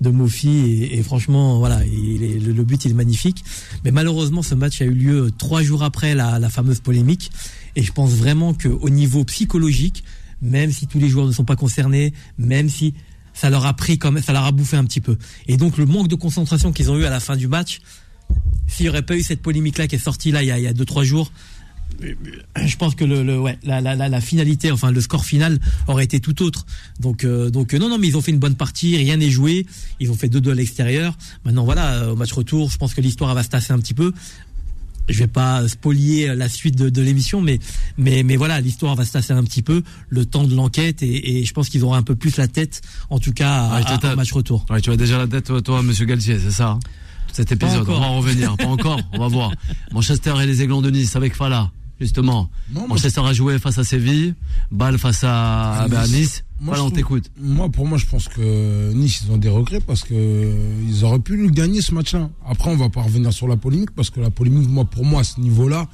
de 0.00 0.10
Mofi 0.10 0.82
et, 0.90 1.00
franchement 1.04 1.58
voilà 1.60 1.84
il 1.84 2.24
est- 2.24 2.38
le, 2.40 2.52
le 2.52 2.64
but 2.64 2.84
il 2.84 2.90
est 2.90 2.94
magnifique. 2.94 3.44
Mais 3.84 3.92
malheureusement 3.92 4.42
ce 4.42 4.56
match 4.56 4.82
a 4.82 4.84
eu 4.84 4.90
lieu 4.94 5.30
trois 5.38 5.62
jours 5.62 5.84
après 5.84 6.14
la, 6.16 6.40
la 6.40 6.48
fameuse 6.48 6.80
polémique. 6.80 7.30
Et 7.76 7.82
je 7.84 7.92
pense 7.92 8.10
vraiment 8.12 8.52
que 8.52 8.66
au 8.68 8.90
niveau 8.90 9.22
psychologique 9.24 10.02
même 10.40 10.72
si 10.72 10.88
tous 10.88 10.98
les 10.98 11.08
joueurs 11.08 11.26
ne 11.26 11.32
sont 11.32 11.44
pas 11.44 11.54
concernés 11.54 12.12
même 12.36 12.68
si 12.68 12.94
ça 13.32 13.48
leur 13.48 13.64
a 13.64 13.74
pris 13.74 13.96
quand 13.96 14.10
même 14.10 14.24
ça 14.24 14.32
leur 14.32 14.44
a 14.44 14.50
bouffé 14.50 14.76
un 14.76 14.84
petit 14.84 15.00
peu. 15.00 15.16
Et 15.46 15.56
donc 15.56 15.78
le 15.78 15.86
manque 15.86 16.08
de 16.08 16.16
concentration 16.16 16.72
qu'ils 16.72 16.90
ont 16.90 16.98
eu 16.98 17.04
à 17.04 17.10
la 17.10 17.20
fin 17.20 17.36
du 17.36 17.46
match 17.46 17.78
s'il 18.68 18.84
n'y 18.86 18.90
aurait 18.90 19.02
pas 19.02 19.16
eu 19.16 19.22
cette 19.22 19.42
polémique 19.42 19.78
là 19.78 19.86
qui 19.86 19.96
est 19.96 19.98
sortie 19.98 20.30
là 20.32 20.42
il 20.42 20.46
y 20.46 20.50
a, 20.50 20.58
il 20.58 20.64
y 20.64 20.66
a 20.68 20.72
deux 20.72 20.84
trois 20.84 21.04
jours 21.04 21.30
je 22.56 22.76
pense 22.76 22.94
que 22.94 23.04
le, 23.04 23.22
le 23.22 23.38
ouais 23.38 23.58
la, 23.62 23.80
la, 23.80 23.94
la, 23.94 24.08
la 24.08 24.20
finalité 24.20 24.72
enfin 24.72 24.90
le 24.90 25.00
score 25.00 25.24
final 25.24 25.60
aurait 25.86 26.04
été 26.04 26.20
tout 26.20 26.42
autre. 26.42 26.64
Donc 27.00 27.22
euh, 27.24 27.50
donc 27.50 27.74
euh, 27.74 27.78
non 27.78 27.88
non 27.88 27.98
mais 27.98 28.08
ils 28.08 28.16
ont 28.16 28.20
fait 28.22 28.32
une 28.32 28.38
bonne 28.38 28.56
partie 28.56 28.96
rien 28.96 29.18
n'est 29.18 29.30
joué. 29.30 29.66
Ils 30.00 30.10
ont 30.10 30.14
fait 30.16 30.28
2-2 30.28 30.50
à 30.52 30.54
l'extérieur. 30.54 31.16
Maintenant 31.44 31.64
voilà 31.64 31.94
euh, 32.02 32.12
au 32.12 32.16
match 32.16 32.32
retour 32.32 32.70
je 32.70 32.76
pense 32.78 32.94
que 32.94 33.00
l'histoire 33.00 33.32
va 33.34 33.42
se 33.42 33.50
tasser 33.50 33.72
un 33.72 33.78
petit 33.78 33.94
peu. 33.94 34.12
Je 35.08 35.18
vais 35.18 35.26
pas 35.28 35.68
spolier 35.68 36.34
la 36.34 36.48
suite 36.48 36.76
de, 36.76 36.88
de 36.88 37.02
l'émission 37.02 37.40
mais 37.40 37.58
mais 37.98 38.22
mais 38.22 38.36
voilà 38.36 38.60
l'histoire 38.60 38.96
va 38.96 39.04
se 39.04 39.12
tasser 39.12 39.34
un 39.34 39.44
petit 39.44 39.62
peu. 39.62 39.82
Le 40.08 40.24
temps 40.24 40.44
de 40.44 40.54
l'enquête 40.56 41.02
et, 41.02 41.40
et 41.40 41.44
je 41.44 41.52
pense 41.52 41.68
qu'ils 41.68 41.84
auront 41.84 41.94
un 41.94 42.02
peu 42.02 42.16
plus 42.16 42.36
la 42.36 42.48
tête 42.48 42.80
en 43.10 43.18
tout 43.20 43.32
cas 43.32 43.76
Ouais, 43.76 43.82
à- 43.86 44.16
match 44.16 44.32
retour. 44.32 44.64
Ouais, 44.70 44.80
tu 44.80 44.90
as 44.90 44.96
déjà 44.96 45.18
la 45.18 45.26
tête, 45.28 45.44
toi, 45.44 45.60
toi, 45.62 45.82
monsieur 45.82 46.06
Galtier, 46.06 46.38
c'est 46.40 46.50
ça 46.52 46.70
hein? 46.70 46.80
Cet 47.32 47.50
épisode, 47.50 47.88
on 47.88 47.98
va 47.98 48.06
en 48.06 48.18
revenir. 48.18 48.56
Pas 48.56 48.66
encore, 48.66 49.00
on 49.12 49.18
va 49.18 49.28
voir. 49.28 49.52
Manchester 49.92 50.34
et 50.42 50.46
les 50.46 50.62
Aiglons 50.62 50.82
de 50.82 50.90
Nice 50.90 51.16
avec 51.16 51.34
Fala, 51.34 51.70
justement. 51.98 52.50
non, 52.74 52.86
Manchester 52.88 53.22
a 53.24 53.32
joué 53.32 53.58
face 53.58 53.78
à 53.78 53.84
Séville, 53.84 54.34
Bâle 54.70 54.98
face 54.98 55.24
à, 55.24 55.82
À 55.82 55.88
bah, 55.88 56.00
à 56.00 56.08
Nice. 56.08 56.44
Moi, 56.60 56.76
je 56.76 56.80
on 56.82 56.90
t'écoute. 56.90 57.30
Moi, 57.40 57.68
pour 57.70 57.86
moi, 57.86 57.98
je 57.98 58.06
pense 58.06 58.28
que 58.28 58.92
Nice, 58.92 59.22
ils 59.24 59.32
ont 59.32 59.38
des 59.38 59.48
regrets 59.48 59.80
parce 59.80 60.02
que 60.02 60.14
euh, 60.14 60.84
ils 60.88 61.04
auraient 61.04 61.18
pu 61.18 61.36
nous 61.36 61.50
gagner 61.50 61.80
ce 61.80 61.92
match-là. 61.94 62.30
Après, 62.46 62.70
on 62.70 62.76
va 62.76 62.88
pas 62.88 63.02
revenir 63.02 63.32
sur 63.32 63.48
la 63.48 63.56
polémique 63.56 63.90
parce 63.90 64.10
que 64.10 64.20
la 64.20 64.30
polémique, 64.30 64.68
moi, 64.68 64.84
pour 64.84 65.04
moi, 65.04 65.22
à 65.22 65.24
ce 65.24 65.40
niveau-là, 65.40 65.88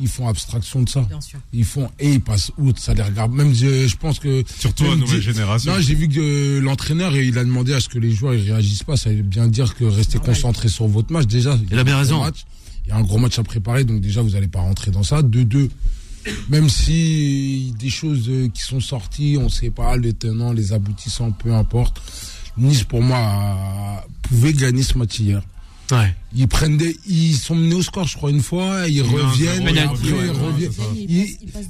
ils 0.00 0.08
font 0.08 0.28
abstraction 0.28 0.82
de 0.82 0.88
ça. 0.88 1.00
Bien 1.02 1.20
sûr. 1.20 1.38
Ils 1.52 1.64
font 1.64 1.90
et 1.98 2.12
ils 2.12 2.20
passent 2.20 2.52
outre, 2.58 2.80
ça 2.80 2.94
les 2.94 3.02
regarde. 3.02 3.32
Même 3.32 3.54
je, 3.54 3.86
je 3.86 3.96
pense 3.96 4.18
que 4.18 4.44
Surtout 4.58 4.84
à 4.86 4.96
nouvelle 4.96 5.20
génération. 5.20 5.72
Non, 5.74 5.80
j'ai 5.80 5.94
vu 5.94 6.08
que 6.08 6.20
euh, 6.20 6.60
l'entraîneur 6.60 7.16
il 7.16 7.36
a 7.38 7.44
demandé 7.44 7.72
à 7.74 7.80
ce 7.80 7.88
que 7.88 7.98
les 7.98 8.12
joueurs 8.12 8.34
ils 8.34 8.50
réagissent 8.50 8.82
pas. 8.84 8.96
Ça 8.96 9.10
veut 9.10 9.22
bien 9.22 9.46
dire 9.48 9.74
que 9.74 9.84
restez 9.84 10.18
concentrés 10.18 10.68
sur 10.68 10.86
votre 10.86 11.12
match. 11.12 11.26
Déjà, 11.26 11.58
Il 11.70 11.78
a 11.78 11.84
bien 11.84 11.96
raison. 11.98 12.22
match. 12.22 12.44
Il 12.84 12.90
y 12.90 12.92
a 12.92 12.96
un 12.96 13.02
gros 13.02 13.18
match 13.18 13.38
à 13.38 13.42
préparer, 13.42 13.84
donc 13.84 14.00
déjà 14.00 14.22
vous 14.22 14.34
allez 14.34 14.48
pas 14.48 14.60
rentrer 14.60 14.90
dans 14.90 15.02
ça. 15.02 15.20
De 15.22 15.42
deux, 15.42 15.68
même 16.48 16.68
si 16.70 17.74
des 17.78 17.90
choses 17.90 18.28
euh, 18.28 18.48
qui 18.48 18.62
sont 18.62 18.80
sorties, 18.80 19.36
on 19.40 19.48
sait 19.48 19.70
pas 19.70 19.96
les 19.96 20.12
tenants, 20.14 20.52
les 20.52 20.72
aboutissants, 20.72 21.32
peu 21.32 21.52
importe. 21.52 22.00
Nice 22.56 22.84
pour 22.84 23.02
moi 23.02 23.18
a- 23.18 24.04
pouvait 24.22 24.52
gagner 24.52 24.82
ce 24.82 24.96
match 24.98 25.18
hier. 25.20 25.42
Ouais. 25.90 26.14
Ils 26.36 26.46
prennent 26.48 26.76
des, 26.76 26.94
ils 27.06 27.34
sont 27.34 27.54
menés 27.54 27.74
au 27.74 27.82
score, 27.82 28.06
je 28.06 28.14
crois 28.16 28.30
une 28.30 28.42
fois, 28.42 28.86
ils 28.88 29.00
reviennent, 29.02 29.66
après 29.66 29.96
ils 30.04 30.12
ouais, 30.12 30.28
reviennent. 30.28 30.70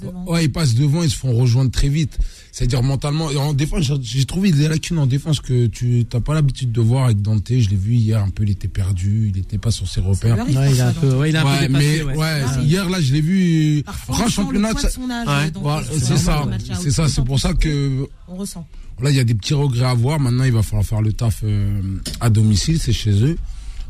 devant. 0.02 0.24
Ouais, 0.26 0.44
ils 0.44 0.50
passent 0.52 0.74
devant, 0.74 1.02
ils 1.04 1.10
se 1.10 1.16
font 1.16 1.32
rejoindre 1.32 1.70
très 1.70 1.88
vite. 1.88 2.18
C'est-à-dire 2.50 2.82
mentalement, 2.82 3.30
et 3.30 3.36
en 3.36 3.52
défense, 3.52 3.84
j'ai- 4.02 4.24
trouvé 4.24 4.50
des 4.50 4.66
lacunes 4.66 4.98
en 4.98 5.06
défense 5.06 5.38
que 5.40 5.66
tu 5.66 6.04
n'as 6.12 6.20
pas 6.20 6.34
l'habitude 6.34 6.72
de 6.72 6.80
voir 6.80 7.04
avec 7.04 7.22
Dante. 7.22 7.46
Je 7.48 7.68
l'ai 7.70 7.76
vu 7.76 7.94
hier, 7.94 8.20
un 8.20 8.30
peu, 8.30 8.42
il 8.42 8.50
était 8.50 8.66
perdu, 8.66 9.30
il 9.32 9.36
n'était 9.40 9.58
pas 9.58 9.70
sur 9.70 9.86
ses 9.88 10.00
repères. 10.00 10.36
Ouais, 10.38 10.72
il 10.72 10.80
a 10.80 10.88
un 10.88 10.92
peu 10.92 11.14
ouais, 11.14 11.30
il 11.30 11.36
a 11.36 11.46
un 11.46 11.54
peu 11.56 11.66
dépassé 11.68 11.86
mais 11.86 12.02
ouais. 12.02 12.16
ouais, 12.16 12.42
Ah, 12.44 12.60
hier 12.62 12.88
là, 12.90 13.00
je 13.00 13.12
l'ai 13.12 13.20
vu. 13.20 13.84
Le 14.24 14.28
championnat, 14.30 14.70
c'est 14.76 16.16
ça, 16.18 16.48
c'est 16.80 16.90
ça. 16.90 17.08
C'est 17.08 17.24
pour 17.24 17.38
ça 17.38 17.54
que 17.54 18.08
On 18.26 18.34
ressent. 18.34 18.66
Là, 19.00 19.10
il 19.10 19.16
y 19.16 19.20
a 19.20 19.24
des 19.24 19.34
petits 19.36 19.54
regrets 19.54 19.86
à 19.86 19.94
voir. 19.94 20.18
Maintenant, 20.18 20.42
il 20.42 20.50
va 20.52 20.62
falloir 20.62 20.84
faire 20.84 21.00
le 21.00 21.12
taf 21.12 21.42
euh, 21.44 21.80
à 22.18 22.30
domicile, 22.30 22.80
c'est 22.80 22.92
chez 22.92 23.12
eux. 23.22 23.38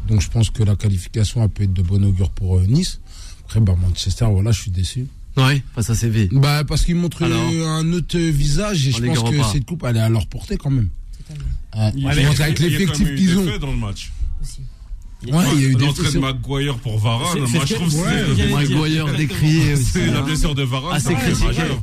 Donc, 0.06 0.20
je 0.22 0.30
pense 0.30 0.50
que 0.50 0.62
la 0.62 0.76
qualification 0.76 1.42
elle 1.42 1.48
peut 1.50 1.64
être 1.64 1.72
de 1.74 1.82
bon 1.82 2.02
augure 2.04 2.30
pour 2.30 2.58
euh, 2.58 2.64
Nice. 2.66 3.00
Après, 3.44 3.60
bah, 3.60 3.76
Manchester, 3.80 4.26
voilà, 4.30 4.52
je 4.52 4.60
suis 4.62 4.70
déçu. 4.70 5.06
Ouais, 5.36 5.62
face 5.74 5.90
à 5.90 5.94
Séville. 5.94 6.28
Bah, 6.32 6.64
parce 6.64 6.84
qu'ils 6.84 6.96
montrent 6.96 7.22
Alors 7.22 7.50
euh, 7.52 7.66
un 7.66 7.92
autre 7.92 8.18
visage 8.18 8.86
et 8.88 8.92
je 8.92 9.02
pense 9.04 9.30
que 9.30 9.42
cette 9.52 9.64
coupe, 9.66 9.84
elle 9.86 9.96
est 9.96 10.00
à 10.00 10.08
leur 10.08 10.26
portée 10.26 10.56
quand 10.56 10.70
même. 10.70 10.88
Totalement. 11.16 11.44
Ouais, 11.76 11.92
Il 11.94 12.00
y 12.00 12.02
je 12.02 12.08
a- 12.08 12.10
pense 12.10 12.34
il 12.34 12.38
y 12.38 12.42
a- 12.42 12.44
avec 12.46 12.60
a 12.60 12.62
l'effectif 12.64 13.14
qu'ils 13.16 13.38
ont. 13.38 13.58
dans 13.58 13.70
le 13.70 13.76
match. 13.76 14.10
Aussi. 14.42 14.60
Ouais, 15.26 15.44
il 15.56 15.60
y 15.62 15.66
a 15.66 15.68
eu 15.70 15.74
des 15.74 15.84
L'entrée 15.84 16.12
de 16.12 16.18
Maguire 16.20 16.76
pour 16.78 16.96
Varane, 16.98 17.40
moi 17.40 17.64
je 17.66 17.74
trouve 17.74 17.92
ouais. 18.02 18.50
Maguire 18.52 19.12
décrié 19.16 19.74
c'est 19.74 20.06
la 20.06 20.18
hein. 20.18 20.22
blessure 20.22 20.54
de 20.54 20.62
Varane. 20.62 20.92
Ah, 20.94 21.00
c'est. 21.00 21.12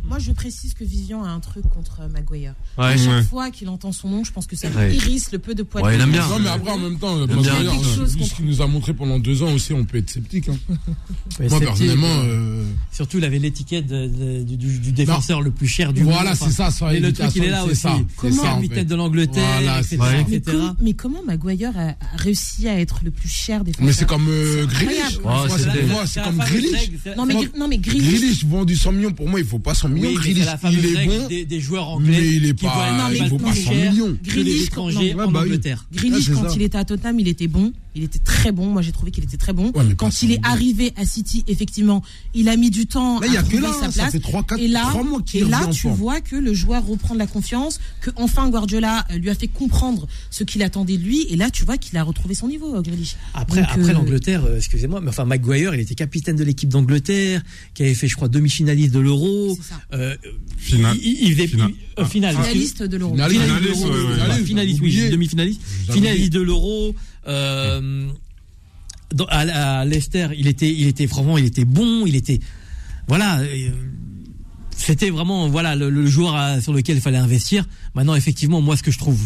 Moi, 0.08 0.20
je 0.20 0.32
précise 0.32 0.74
que 0.74 0.86
Vivian 0.86 1.24
a 1.24 1.28
un 1.30 1.42
truc 1.42 1.68
contre 1.68 2.02
Maguire. 2.10 2.54
Ouais. 2.78 2.86
À 2.86 2.98
chaque 2.98 3.26
fois 3.28 3.52
qu'il 3.52 3.68
entend 3.68 3.92
son 3.92 4.08
nom, 4.10 4.24
je 4.24 4.32
pense 4.32 4.48
que 4.48 4.56
ça 4.56 4.70
hérisse 4.90 5.34
le 5.34 5.40
peu 5.40 5.54
de 5.54 5.64
poids. 5.64 5.82
Ouais, 5.82 5.96
il 5.96 6.02
aime 6.02 6.12
bien. 6.12 6.26
Non, 6.30 6.40
mais 6.40 6.50
après, 6.50 6.72
en 6.72 6.78
même 6.78 6.98
temps. 6.98 7.18
Maguire, 7.18 7.72
Quelque 7.72 8.02
euh, 8.02 8.08
ce 8.08 8.34
qu'il 8.36 8.46
nous 8.46 8.62
a 8.62 8.68
montré 8.68 8.94
pendant 8.94 9.20
deux 9.20 9.44
ans 9.44 9.52
aussi, 9.54 9.74
on 9.74 9.84
peut 9.84 9.98
être 9.98 10.10
sceptique. 10.10 10.48
hein. 10.50 10.58
Moi, 11.50 11.60
personnellement, 11.60 12.08
euh, 12.08 12.62
euh, 12.62 12.66
surtout 12.92 13.18
il 13.18 13.26
avait 13.26 13.40
l'étiquette 13.40 13.88
du, 13.88 14.56
du- 14.58 14.80
du 14.80 14.92
défenseur 14.94 15.42
le 15.42 15.52
plus 15.52 15.68
cher 15.68 15.92
du 15.92 16.04
voilà, 16.04 16.30
monde 16.32 16.40
c'est 16.42 16.52
ça, 16.52 16.72
ça 16.72 16.94
et 16.94 17.00
le 17.00 17.12
truc 17.12 17.30
il 17.36 17.44
est 17.44 17.50
là 17.50 17.66
aussi 17.66 17.76
ça, 17.76 17.98
Comment 18.16 18.44
ça, 18.44 18.54
en 18.56 18.62
fait. 18.62 18.86
de 18.86 18.96
l'Angleterre 18.96 19.44
Voilà, 19.98 20.22
etc., 20.22 20.42
Mais, 20.82 20.94
comment 20.94 21.22
Maguire 21.24 21.72
a, 21.78 21.90
a 21.90 21.96
réussi 22.18 22.68
à 22.70 22.80
être 22.80 23.02
le 23.04 23.12
plus 23.12 23.25
cher 23.28 23.64
défenseur 23.64 23.86
Mais 23.86 23.94
c'est 23.94 24.06
comme 24.08 24.28
euh, 24.30 24.66
Grealish. 24.66 25.20
c'était- 25.50 25.72
c'est- 26.08 26.22
comme 26.24 26.38
Grealish. 26.38 26.90
Non 27.18 27.26
mais, 27.26 27.36
non 27.58 27.68
mais 27.68 27.78
Grealish, 27.78 28.08
Grealish 28.20 28.46
vendu 28.46 28.76
100 28.76 28.92
millions, 28.92 29.12
pour 29.12 29.28
moi, 29.28 29.40
il 29.40 29.46
faut 29.46 29.60
pas 29.60 29.74
100 29.74 29.90
millions. 29.90 30.10
Oui, 30.10 30.16
Grealish, 30.16 30.46
il 30.72 30.86
est 30.86 31.06
bon, 31.06 31.28
des, 31.28 31.46
des 31.46 31.60
joueurs 31.60 31.90
anglais 31.90 32.18
mais 32.20 32.28
il 32.36 32.46
est 32.46 32.54
pas, 32.54 32.92
Non, 32.98 33.10
mais 33.10 33.18
il 33.18 33.30
plus 33.30 33.38
pas 33.38 33.54
100 33.56 33.72
cher 33.72 33.92
millions. 33.92 34.18
Grealish, 34.24 34.70
en 34.78 35.32
bah. 35.32 35.40
Angleterre. 35.42 35.86
Grealish, 35.94 36.26
c'est 36.26 36.32
quand 36.34 36.56
il 36.56 36.62
était 36.62 36.78
à 36.78 36.86
Tottenham, 36.86 37.20
il 37.20 37.28
était 37.28 37.48
bon. 37.48 37.74
Il 37.96 38.04
était 38.04 38.20
très 38.20 38.52
bon. 38.52 38.68
Moi, 38.68 38.82
j'ai 38.82 38.92
trouvé 38.92 39.12
qu'il 39.12 39.24
était 39.24 39.38
très 39.38 39.54
bon. 39.54 39.72
Ouais, 39.74 39.96
quand 39.96 40.22
il 40.22 40.32
est 40.34 40.40
arrivé 40.44 40.94
à 40.98 41.06
City, 41.06 41.44
effectivement, 41.48 42.04
il 42.34 42.50
a 42.50 42.58
mis 42.58 42.70
du 42.70 42.88
temps 42.88 43.20
Là, 43.20 43.28
il 43.28 43.34
y 43.34 43.38
à 43.38 43.40
a 43.40 43.44
que 43.44 43.50
trouver 43.50 43.62
là, 43.64 43.74
sa 43.74 43.86
ça 43.92 44.02
place. 44.02 44.12
fait 44.12 44.20
3, 44.20 44.44
4, 44.44 44.60
et 44.60 44.68
là, 44.68 44.86
3 44.90 45.04
mois 45.04 45.22
et 45.34 45.44
là, 45.46 45.68
tu 45.72 45.82
forme. 45.82 45.96
vois 45.96 46.22
que 46.22 46.36
le 46.36 46.54
joueur 46.54 46.86
reprend 46.86 47.14
de 47.14 47.20
la 47.20 47.28
confiance, 47.28 47.80
que 48.02 48.10
enfin 48.18 48.50
Guardiola 48.50 49.06
euh, 49.12 49.18
lui 49.18 49.30
a 49.30 49.36
fait 49.36 49.48
comprendre 49.48 50.08
ce 50.30 50.44
qu'il 50.44 50.62
attendait 50.64 50.98
de 50.98 51.04
lui. 51.04 51.26
Et 51.30 51.36
là, 51.36 51.50
tu 51.50 51.64
vois 51.64 51.78
qu'il 51.78 51.98
a 51.98 52.04
retrouvé 52.04 52.36
son 52.36 52.48
niveau, 52.48 52.76
euh, 52.76 52.82
Grealish. 52.82 53.16
Après, 53.34 53.62
Donc, 53.62 53.70
après 53.72 53.90
euh, 53.90 53.94
l'Angleterre, 53.94 54.44
euh, 54.46 54.58
excusez-moi, 54.58 55.00
mais 55.02 55.10
enfin 55.10 55.26
Maguire, 55.26 55.74
il 55.74 55.80
était 55.82 55.96
capitaine 55.96 56.36
de 56.36 56.44
l'équipe 56.44 56.70
d'Angleterre, 56.70 57.42
qui 57.74 57.84
avait 57.84 57.94
fait, 57.94 58.08
je 58.08 58.16
crois, 58.16 58.28
demi-finaliste 58.28 58.94
de 58.94 59.00
l'Euro. 59.00 59.58
Ça. 59.62 59.80
Euh, 59.94 60.16
Finale. 60.58 60.98
il, 61.02 61.32
il 61.32 61.42
euh. 62.00 62.06
Finaliste 62.06 62.84
de 62.84 62.98
l'Euro. 62.98 63.14
Finaliste. 63.16 63.42
De 63.46 63.68
l'Euro, 63.68 63.86
oui, 64.82 65.10
demi-finaliste, 65.12 65.62
finaliste 65.92 66.34
de 66.34 66.42
l'Euro. 66.42 66.96
Euh, 67.28 68.08
dans- 69.14 69.26
à, 69.26 69.80
à 69.80 69.86
Leicester, 69.86 70.28
il 70.38 70.48
était, 70.48 70.72
il 70.74 70.88
était 70.88 71.06
vraiment, 71.06 71.38
il 71.38 71.46
était 71.46 71.66
bon, 71.66 72.06
il 72.06 72.16
était, 72.16 72.40
voilà. 73.08 73.40
euh, 73.40 73.70
c'était 74.76 75.10
vraiment 75.10 75.48
voilà 75.48 75.76
le, 75.76 75.90
le 75.90 76.06
joueur 76.08 76.36
à- 76.36 76.60
sur 76.62 76.74
lequel 76.74 76.98
il 76.98 77.02
fallait 77.02 77.18
investir. 77.18 77.66
Maintenant, 77.94 78.16
effectivement, 78.16 78.62
moi, 78.62 78.76
ce 78.78 78.84
que 78.84 78.92
je 78.92 79.00
trouve 79.00 79.20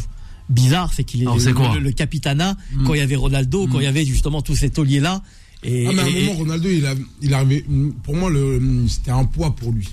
bizarre, 0.49 0.93
c'est 0.93 1.03
qu'il 1.03 1.21
est, 1.23 1.25
Alors, 1.25 1.39
c'est 1.41 1.49
le, 1.49 1.55
quoi 1.55 1.73
le- 1.75 1.79
le 1.81 1.91
capitana 1.91 2.55
quand 2.85 2.93
il 2.93 2.99
y 2.99 3.03
avait 3.03 3.15
Ronaldo, 3.15 3.67
quand 3.67 3.79
il 3.79 3.83
y 3.83 3.87
avait 3.87 4.05
justement 4.05 4.41
tous 4.41 4.55
ces 4.55 4.69
tauliers 4.69 4.99
là. 4.99 5.21
Et, 5.63 5.87
Ah, 5.87 5.91
mais 5.93 6.01
à 6.01 6.05
un 6.05 6.07
et- 6.07 6.23
moment, 6.25 6.33
Ronaldo, 6.39 6.69
il 6.69 6.85
a, 6.85 6.93
il 7.21 7.33
arrivait. 7.33 7.65
Pour 8.03 8.15
moi, 8.15 8.29
le, 8.29 8.61
c'était 8.87 9.11
un 9.11 9.25
poids 9.25 9.55
pour 9.55 9.71
lui. 9.73 9.89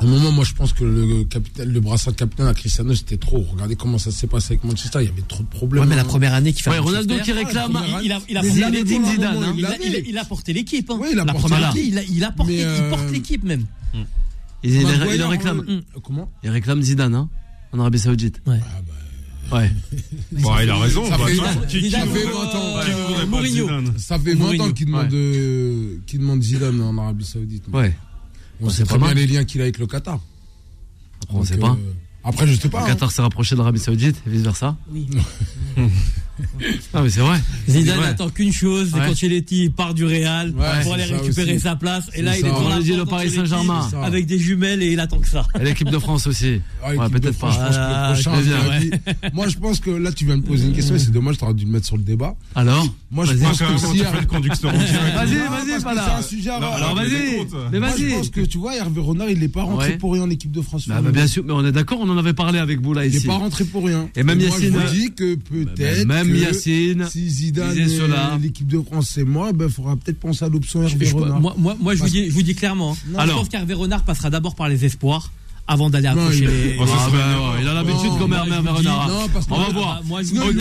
À 0.00 0.04
un 0.04 0.06
moment, 0.06 0.32
moi, 0.32 0.44
je 0.44 0.54
pense 0.54 0.72
que 0.72 0.82
le 0.82 1.24
capitaine, 1.24 1.70
le 1.70 1.78
brassard 1.80 2.14
de 2.14 2.18
capitaine 2.18 2.46
à 2.46 2.54
Cristiano, 2.54 2.94
c'était 2.94 3.18
trop. 3.18 3.40
Regardez 3.52 3.76
comment 3.76 3.98
ça 3.98 4.10
s'est 4.10 4.26
passé 4.26 4.54
avec 4.54 4.64
Manchester. 4.64 4.98
Il 5.02 5.06
y 5.06 5.08
avait 5.10 5.20
trop 5.22 5.42
de 5.42 5.48
problèmes. 5.48 5.82
Ouais, 5.84 5.88
mais 5.90 5.96
la 5.96 6.04
première 6.04 6.32
année 6.32 6.52
qu'il 6.54 6.62
fait. 6.62 6.70
Ouais, 6.70 6.78
Ronaldo 6.78 7.18
qui 7.22 7.32
réclame. 7.32 7.76
Ah, 7.76 8.00
il, 8.02 8.06
il 8.06 8.12
a, 8.12 8.20
il 8.28 8.36
a 8.38 8.40
porté 8.42 8.70
l'équipe, 8.70 9.04
Zidane, 9.04 9.36
hein. 9.44 9.54
il 9.58 9.66
a, 9.66 9.70
l'avait. 9.70 9.84
il 9.86 9.94
a- 9.96 9.98
il 9.98 10.18
a 10.18 10.24
porté 10.24 10.52
l'équipe. 10.54 10.90
Hein. 10.90 10.96
Ouais, 10.98 11.08
il 11.12 11.18
a 11.18 11.24
la 11.24 11.32
porté 11.32 11.48
première 11.48 11.72
l'équipe. 11.74 11.80
année, 11.80 11.88
il 11.88 11.98
a, 11.98 12.02
il 12.16 12.24
a 12.24 12.32
porté, 12.32 12.52
Mais, 12.52 12.58
il 12.60 12.64
euh, 12.66 12.90
porte 12.90 13.10
l'équipe 13.12 13.44
même. 13.44 13.64
Il, 14.62 14.74
il- 14.74 14.82
Maguire, 14.86 15.14
il 15.14 15.22
en 15.22 15.28
réclame. 15.28 15.64
euh, 15.68 15.80
Comment? 16.02 16.30
Il 16.42 16.50
réclame 16.50 16.82
Zidane, 16.82 17.14
hein, 17.14 17.28
en 17.72 17.80
Arabie 17.80 17.98
Saoudite. 17.98 18.40
Ouais. 18.46 18.58
Ouais. 19.52 19.70
Bon, 20.32 20.52
il 20.62 20.70
a 20.70 20.76
raison. 20.78 21.04
Ça 21.08 21.18
bah, 21.18 21.24
fait- 21.26 21.66
qui- 21.66 21.82
qui 21.82 21.90
pas- 21.90 22.04
20 22.06 22.54
ans. 22.54 22.80
qui 23.20 23.26
Mourinho. 23.26 23.68
Ça 23.98 24.18
fait 24.18 24.34
20 24.34 24.38
Mourinho. 24.44 24.64
ans 24.64 24.72
qu'il 24.72 24.86
demande, 24.86 25.04
Ouais. 25.06 25.10
euh, 25.14 25.98
qu'il 26.06 26.20
demande 26.20 26.42
Zidane 26.42 26.80
en 26.80 26.96
Arabie 26.98 27.24
Saoudite. 27.24 27.64
Ouais. 27.72 27.94
On 28.60 28.68
c'est 28.70 28.78
sait 28.78 28.84
pas 28.84 28.98
bien 28.98 29.14
les 29.14 29.26
liens 29.26 29.44
qu'il 29.44 29.60
a 29.60 29.64
avec 29.64 29.78
le 29.78 29.86
Qatar. 29.86 30.20
Après, 31.22 31.34
on 31.34 31.38
Donc, 31.38 31.46
sait 31.46 31.56
pas. 31.58 31.70
euh, 31.72 31.92
Après, 32.24 32.46
je 32.46 32.54
sais 32.60 32.68
pas. 32.68 32.80
Le 32.80 32.84
hein. 32.84 32.88
Qatar 32.88 33.10
s'est 33.10 33.22
rapproché 33.22 33.54
de 33.54 33.60
l'Arabie 33.60 33.78
Saoudite 33.80 34.22
et 34.26 34.30
vice 34.30 34.42
versa. 34.42 34.76
Oui. 34.90 35.08
Ah, 36.94 37.02
mais 37.02 37.10
c'est 37.10 37.20
vrai. 37.20 37.38
Zidane 37.68 38.00
n'attend 38.00 38.28
qu'une 38.30 38.52
chose, 38.52 38.90
c'est 38.92 38.98
Ouais. 39.00 39.06
qu'Ancelotti 39.06 39.70
part 39.70 39.94
du 39.94 40.04
Real 40.04 40.50
Ouais, 40.50 40.82
pour 40.82 40.94
aller 40.94 41.04
récupérer 41.04 41.52
aussi. 41.54 41.60
sa 41.60 41.76
place. 41.76 42.04
Et 42.14 42.22
là, 42.22 42.36
il 42.38 42.44
est 42.44 42.50
dans 42.50 42.78
dit 42.80 42.94
le 42.94 43.04
Paris 43.04 43.30
Saint-Germain. 43.30 43.88
Avec 44.02 44.26
des 44.26 44.38
jumelles 44.38 44.82
et 44.82 44.92
il 44.92 45.00
attend 45.00 45.18
que 45.18 45.28
ça. 45.28 45.46
Et 45.60 45.64
l'équipe 45.64 45.88
de 45.90 45.98
France 45.98 46.26
aussi. 46.26 46.60
Ah, 46.82 46.94
Ouais, 46.94 47.08
peut-être 47.10 47.38
pas. 47.38 47.50
Je 47.50 47.58
pense 47.58 47.68
que 47.68 47.80
Ah, 47.80 48.14
le 48.16 48.22
prochain, 48.22 49.30
Moi, 49.32 49.48
je 49.48 49.56
pense 49.58 49.80
que 49.80 49.90
là, 49.90 50.10
tu 50.12 50.24
viens 50.26 50.36
de 50.38 50.42
poser 50.42 50.66
une 50.66 50.72
question 50.72 50.94
et 50.94 50.98
c'est 50.98 51.10
dommage, 51.12 51.38
tu 51.38 51.44
aurais 51.44 51.54
dû 51.54 51.64
le 51.64 51.70
mettre 51.70 51.86
sur 51.86 51.96
le 51.96 52.02
débat. 52.02 52.34
Alors 52.54 52.86
Moi, 53.10 53.24
je 53.24 53.32
Vas-y. 53.34 53.40
pense 53.48 53.58
que 53.58 53.78
si. 53.78 53.98
Vas-y, 54.02 55.34
vas-y, 55.36 55.82
pas 55.82 55.94
là. 55.94 56.20
Alors 56.76 56.94
vas-y. 56.94 57.46
Mais 57.72 57.78
Moi, 57.80 57.88
je 57.96 58.02
vas-y. 58.04 58.12
pense 58.14 58.28
que 58.30 58.40
tu 58.42 58.58
vois, 58.58 58.76
Hervé 58.76 59.00
Renard, 59.00 59.30
il 59.30 59.38
n'est 59.40 59.48
pas 59.48 59.62
rentré 59.62 59.96
pour 59.98 60.12
rien 60.12 60.22
en 60.24 60.30
équipe 60.30 60.52
de 60.52 60.60
France. 60.62 60.88
Bah, 60.88 61.00
bah, 61.02 61.10
bien 61.10 61.26
sûr, 61.26 61.42
mais 61.44 61.52
on 61.52 61.64
est 61.64 61.72
d'accord, 61.72 61.98
on 62.00 62.08
en 62.08 62.18
avait 62.18 62.32
parlé 62.32 62.58
avec 62.58 62.80
vous 62.80 62.94
là 62.94 63.04
Il 63.04 63.14
ici. 63.14 63.26
n'est 63.26 63.32
pas 63.32 63.38
rentré 63.38 63.64
pour 63.64 63.84
rien. 63.84 64.08
Et 64.16 64.22
même 64.22 64.40
Yacine, 64.40 64.76
dis 64.92 65.12
que 65.12 65.34
peut-être. 65.34 66.06
Même 66.32 66.42
Yacine. 66.42 67.06
Si 67.10 67.28
Zidane 67.30 67.76
l'équipe 68.42 68.66
de 68.66 68.80
France 68.80 69.10
c'est 69.14 69.24
moi, 69.24 69.52
ben, 69.52 69.66
il 69.68 69.72
faudra 69.72 69.96
peut-être 69.96 70.18
penser 70.20 70.44
à 70.44 70.48
l'option 70.48 70.82
Hervé 70.82 71.06
Je- 71.06 71.14
Renard. 71.14 71.40
moi, 71.40 71.54
moi, 71.58 71.76
moi, 71.80 71.94
je, 71.94 72.02
vous 72.02 72.08
dis, 72.08 72.26
je 72.28 72.32
vous 72.32 72.42
dis 72.42 72.54
clairement. 72.54 72.92
hein. 72.92 72.96
Non. 73.08 73.18
je 73.18 73.22
Alors. 73.22 73.38
pense 73.38 73.48
qu'Hervé 73.48 73.74
Renard 73.74 74.04
passera 74.04 74.30
d'abord 74.30 74.54
par 74.54 74.68
les 74.68 74.84
espoirs 74.84 75.32
avant 75.70 75.88
d'aller 75.88 76.08
Non, 76.08 76.22
accrocher 76.26 76.46
les. 76.46 76.76
Oh, 76.80 76.84
Ah, 76.88 77.08
bah, 77.12 77.54
il 77.60 77.68
a 77.68 77.74
l'habitude 77.74 78.10
comme 78.18 78.30
dis, 78.32 78.68
Renard. 78.68 79.08
Non, 79.08 79.28
parce 79.32 79.46
que 79.46 79.52
On 79.54 79.58
va 79.58 79.68
voir. 79.70 80.02
Moi, 80.04 80.22
je 80.24 80.34
donné 80.34 80.52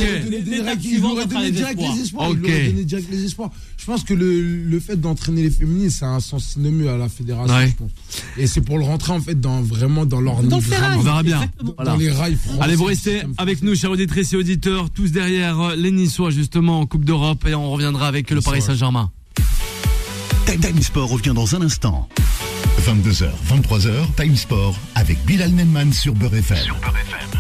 direct, 0.51 0.83
les 0.83 1.51
espoirs. 1.59 1.93
les 1.95 2.01
espoirs. 2.01 2.33
Direct 2.35 3.07
les. 3.11 3.27
Je 3.27 3.85
pense 3.85 4.03
que 4.03 4.13
le, 4.13 4.41
le 4.63 4.79
fait 4.79 4.95
d'entraîner 5.01 5.41
les 5.41 5.49
féminines, 5.49 5.89
c'est 5.89 6.05
un 6.05 6.19
sens 6.19 6.43
synonyme 6.53 6.87
à 6.87 6.97
la 6.97 7.09
fédération. 7.09 7.55
Ouais. 7.55 7.69
je 7.69 7.75
pense. 7.83 7.91
Et 8.37 8.45
c'est 8.45 8.61
pour 8.61 8.77
le 8.77 8.83
rentrer 8.85 9.13
en 9.13 9.19
fait 9.19 9.39
dans 9.39 9.61
vraiment 9.61 10.05
dans 10.05 10.21
leur 10.21 10.43
Dans. 10.43 10.57
On 10.57 10.99
verra 11.01 11.23
bien. 11.23 11.41
Dans 11.83 11.95
les 11.95 12.11
rails 12.11 12.35
français. 12.35 12.59
Allez, 12.61 12.75
vous 12.75 12.85
restez 12.85 13.21
avec 13.37 13.63
nous, 13.63 13.73
chers 13.75 13.89
auditrices 13.91 14.33
et 14.33 14.35
auditeurs, 14.37 14.91
tous 14.91 15.11
derrière 15.11 15.59
euh, 15.59 15.75
les 15.75 15.89
Niçois, 15.91 16.29
justement, 16.29 16.81
en 16.81 16.85
Coupe 16.85 17.03
d'Europe, 17.05 17.45
et 17.47 17.55
on 17.55 17.71
reviendra 17.71 18.07
avec 18.07 18.29
le 18.29 18.41
Paris 18.41 18.61
Saint-Germain. 18.61 19.09
Time 20.45 20.59
Time 20.59 20.81
Sport 20.81 21.09
revient 21.09 21.33
dans 21.33 21.55
un 21.55 21.61
instant. 21.61 22.07
22h, 22.81 23.29
23h, 23.47 23.91
Time 24.15 24.35
Sport 24.35 24.75
avec 24.95 25.23
Bilal 25.25 25.51
Nenman 25.51 25.93
sur 25.93 26.13
Beurre 26.13 26.35
FM. 26.35 26.57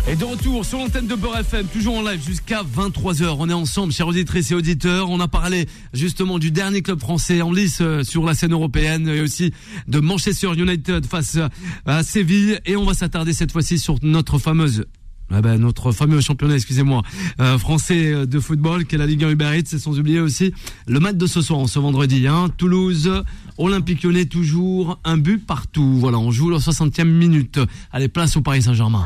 Et 0.07 0.15
de 0.15 0.23
retour 0.23 0.65
sur 0.65 0.77
l'antenne 0.77 1.07
de 1.07 1.15
Beurre 1.15 1.39
FM, 1.39 1.67
toujours 1.67 1.97
en 1.97 2.01
live 2.01 2.23
jusqu'à 2.25 2.63
23h. 2.63 3.35
On 3.39 3.49
est 3.49 3.53
ensemble, 3.53 3.93
chers 3.93 4.07
auditrices 4.07 4.51
et 4.51 4.55
auditeurs. 4.55 5.09
On 5.09 5.19
a 5.19 5.27
parlé 5.27 5.67
justement 5.93 6.39
du 6.39 6.51
dernier 6.51 6.81
club 6.81 6.99
français 6.99 7.41
en 7.41 7.51
lice 7.51 7.79
euh, 7.81 8.03
sur 8.03 8.25
la 8.25 8.33
scène 8.33 8.53
européenne 8.53 9.07
et 9.07 9.21
aussi 9.21 9.53
de 9.87 9.99
Manchester 9.99 10.51
United 10.57 11.05
face 11.05 11.37
à 11.85 12.03
Séville. 12.03 12.59
Et 12.65 12.75
on 12.75 12.85
va 12.85 12.93
s'attarder 12.93 13.33
cette 13.33 13.51
fois-ci 13.51 13.79
sur 13.79 13.95
notre 14.01 14.39
fameuse 14.39 14.85
ah 15.31 15.43
ben, 15.43 15.59
notre 15.59 15.91
fameux 15.91 16.21
championnat, 16.21 16.55
excusez-moi, 16.55 17.03
euh, 17.39 17.59
français 17.59 18.25
de 18.25 18.39
football, 18.39 18.85
qui 18.85 18.95
est 18.95 18.97
la 18.97 19.05
Ligue 19.05 19.23
1 19.23 19.29
Uber 19.29 19.51
Eats, 19.59 19.75
et 19.75 19.77
sans 19.77 19.99
oublier 19.99 20.19
aussi 20.19 20.55
le 20.87 20.99
match 20.99 21.17
de 21.17 21.27
ce 21.27 21.43
soir, 21.43 21.69
ce 21.69 21.77
vendredi, 21.77 22.25
hein, 22.25 22.47
Toulouse, 22.57 23.11
Olympique 23.59 24.03
Lyonnais, 24.03 24.25
toujours 24.25 24.99
un 25.03 25.17
but 25.17 25.45
partout. 25.45 25.95
Voilà, 25.97 26.17
on 26.17 26.31
joue 26.31 26.49
la 26.49 26.59
60e 26.59 27.03
minute. 27.03 27.59
Allez, 27.91 28.07
place 28.07 28.37
au 28.37 28.41
Paris 28.41 28.61
Saint-Germain. 28.61 29.05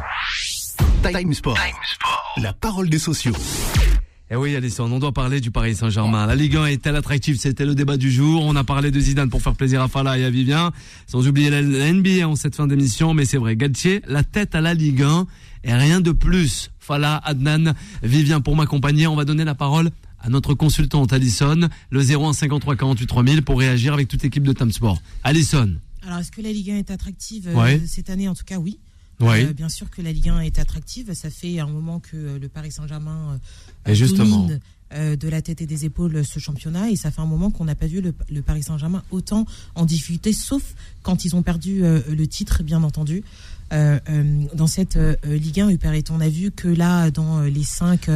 Time 1.02 1.34
Sport. 1.34 1.58
La 2.38 2.54
parole 2.54 2.88
des 2.88 3.00
sociaux. 3.00 3.34
Eh 4.30 4.36
oui, 4.36 4.56
Alison, 4.56 4.92
on 4.92 5.00
doit 5.00 5.12
parler 5.12 5.42
du 5.42 5.50
Paris 5.50 5.76
Saint-Germain. 5.76 6.28
La 6.28 6.36
Ligue 6.36 6.56
1 6.56 6.68
est-elle 6.68 6.96
attractive? 6.96 7.38
C'était 7.40 7.66
le 7.66 7.74
débat 7.74 7.98
du 7.98 8.12
jour. 8.12 8.44
On 8.46 8.56
a 8.56 8.64
parlé 8.64 8.92
de 8.92 9.00
Zidane 9.00 9.32
pour 9.32 9.42
faire 9.42 9.56
plaisir 9.56 9.82
à 9.82 9.88
Fala 9.88 10.20
et 10.20 10.24
à 10.24 10.30
Vivien. 10.30 10.72
Sans 11.08 11.28
oublier 11.28 11.50
la, 11.50 11.64
la 11.64 11.92
NBA 11.92 12.28
en 12.28 12.36
cette 12.36 12.56
fin 12.56 12.68
d'émission. 12.68 13.16
Mais 13.16 13.26
c'est 13.26 13.38
vrai, 13.38 13.56
Galtier, 13.56 14.04
la 14.08 14.24
tête 14.24 14.54
à 14.54 14.62
la 14.62 14.76
Ligue 14.76 15.02
1 15.02 15.26
et 15.64 15.74
rien 15.74 16.00
de 16.00 16.12
plus. 16.12 16.70
Fala, 16.80 17.18
Adnan, 17.24 17.74
Vivien 18.04 18.40
pour 18.40 18.56
m'accompagner. 18.56 19.08
On 19.08 19.16
va 19.16 19.26
donner 19.26 19.46
la 19.46 19.56
parole 19.56 19.90
à 20.24 20.30
notre 20.30 20.54
consultante 20.56 21.14
Alison, 21.14 21.70
le 21.92 22.00
01 22.02 22.34
53 22.34 22.76
48 22.76 23.06
3000 23.08 23.42
pour 23.44 23.60
réagir 23.60 23.94
avec 23.94 24.08
toute 24.08 24.24
l'équipe 24.24 24.44
de 24.44 24.54
Time 24.54 24.72
Sport. 24.72 25.02
Alison. 25.24 25.76
Alors, 26.06 26.20
est-ce 26.20 26.32
que 26.32 26.42
la 26.42 26.52
Ligue 26.52 26.72
1 26.72 26.78
est 26.78 26.92
attractive 26.92 27.48
euh, 27.50 27.54
Ouais. 27.56 27.82
cette 27.86 28.10
année? 28.10 28.28
En 28.28 28.34
tout 28.34 28.44
cas, 28.46 28.58
oui. 28.58 28.80
Oui. 29.20 29.44
Euh, 29.46 29.54
bien 29.54 29.70
sûr 29.70 29.90
que 29.90 30.02
la 30.02 30.12
Ligue 30.12 30.30
1 30.30 30.40
est 30.40 30.60
attractive. 30.60 31.14
Ça 31.14 31.30
fait 31.30 31.60
un 31.60 31.68
moment 31.68 32.00
que 32.00 32.16
euh, 32.16 32.40
le 32.40 32.50
Paris 32.50 32.72
Saint-Germain 32.72 33.40
euh, 33.88 33.94
justement. 33.94 34.40
domine 34.48 34.60
euh, 34.96 35.16
de 35.16 35.28
la 35.28 35.42
tête 35.42 35.62
et 35.62 35.66
des 35.66 35.86
épaules 35.86 36.16
euh, 36.18 36.24
ce 36.24 36.40
championnat. 36.40 36.90
Et 36.90 36.96
ça 36.96 37.10
fait 37.12 37.22
un 37.22 37.26
moment 37.26 37.52
qu'on 37.52 37.66
n'a 37.66 37.76
pas 37.76 37.88
vu 37.88 38.02
le, 38.02 38.14
le 38.30 38.42
Paris 38.42 38.64
Saint-Germain 38.64 39.04
autant 39.12 39.46
en 39.76 39.86
difficulté, 39.86 40.34
sauf 40.34 40.62
quand 41.04 41.26
ils 41.26 41.36
ont 41.36 41.42
perdu 41.44 41.84
euh, 41.84 42.02
le 42.10 42.28
titre, 42.28 42.64
bien 42.64 42.84
entendu. 42.84 43.24
Euh, 43.74 44.00
euh, 44.10 44.44
dans 44.54 44.68
cette 44.68 44.98
euh, 44.98 45.16
Ligue 45.26 45.60
1, 45.62 45.70
Huper, 45.70 46.04
on 46.12 46.20
a 46.22 46.30
vu 46.30 46.52
que 46.52 46.68
là, 46.68 47.10
dans 47.12 47.42
les 47.42 47.64
cinq 47.64 48.10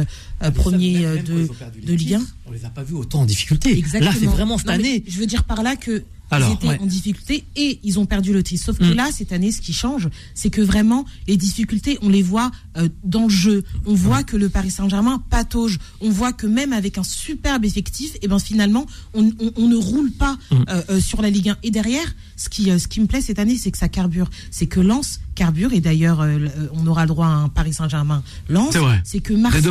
premiers 0.54 1.00
de, 1.22 1.48
de 1.84 1.92
Ligue 1.94 2.14
1, 2.14 2.20
On 2.46 2.52
les 2.52 2.64
a 2.64 2.70
pas 2.70 2.82
vus 2.82 2.94
autant 2.94 3.20
en 3.20 3.24
difficulté. 3.26 3.76
Exactement. 3.76 4.10
Là, 4.12 4.16
c'est 4.18 4.26
vraiment 4.26 4.58
cette 4.58 4.66
Non, 4.68 4.72
année. 4.74 5.02
Je 5.06 5.18
veux 5.18 5.26
dire 5.26 5.44
par 5.44 5.62
là 5.62 5.76
que 5.76 6.04
Alors, 6.30 6.50
ils 6.50 6.54
étaient 6.54 6.68
ouais. 6.68 6.78
en 6.80 6.86
difficulté 6.86 7.44
et 7.56 7.80
ils 7.82 7.98
ont 7.98 8.06
perdu 8.06 8.32
le 8.32 8.42
titre. 8.42 8.62
Sauf 8.64 8.78
que 8.78 8.84
Mm. 8.84 8.94
là, 8.94 9.08
cette 9.12 9.32
année, 9.32 9.50
ce 9.50 9.60
qui 9.60 9.72
change, 9.72 10.08
c'est 10.34 10.50
que 10.50 10.60
vraiment, 10.60 11.04
les 11.26 11.36
difficultés, 11.36 11.98
on 12.02 12.08
les 12.08 12.22
voit 12.22 12.50
euh, 12.76 12.88
dans 13.04 13.24
le 13.24 13.28
jeu. 13.30 13.64
On 13.86 13.94
voit 13.94 14.22
que 14.22 14.36
le 14.36 14.48
Paris 14.48 14.70
Saint-Germain 14.70 15.22
patauge. 15.30 15.78
On 16.00 16.10
voit 16.10 16.32
que 16.32 16.46
même 16.46 16.72
avec 16.72 16.98
un 16.98 17.02
superbe 17.02 17.64
effectif, 17.64 18.12
et 18.22 18.28
ben 18.28 18.38
finalement, 18.38 18.86
on, 19.14 19.24
on- 19.40 19.52
on 19.56 19.66
ne 19.68 19.76
roule 19.76 20.12
pas 20.12 20.36
Mm. 20.50 20.56
euh, 20.68 20.82
euh, 20.90 21.00
sur 21.00 21.20
la 21.22 21.30
Ligue 21.30 21.48
1. 21.48 21.56
Et 21.62 21.70
derrière, 21.70 22.14
ce 22.36 22.48
qui, 22.48 22.64
ce 22.78 22.86
qui 22.86 23.00
me 23.00 23.06
plaît 23.06 23.22
cette 23.22 23.38
année, 23.38 23.56
c'est 23.56 23.70
que 23.70 23.78
ça 23.78 23.88
carbure. 23.88 24.28
C'est 24.50 24.66
que 24.66 24.80
Lens 24.80 25.20
carbure. 25.42 25.72
Et 25.72 25.80
d'ailleurs, 25.80 26.20
euh, 26.20 26.38
le- 26.38 26.50
on 26.74 26.86
aura 26.86 27.02
le 27.06 27.08
droit 27.08 27.26
à 27.26 27.36
un 27.44 27.48
Paris 27.48 27.72
Saint-Germain 27.72 28.22
Lens. 28.48 28.70
C'est 28.72 28.78
vrai. 28.86 29.00
C'est 29.04 29.20
que 29.20 29.32
Marseille 29.34 29.62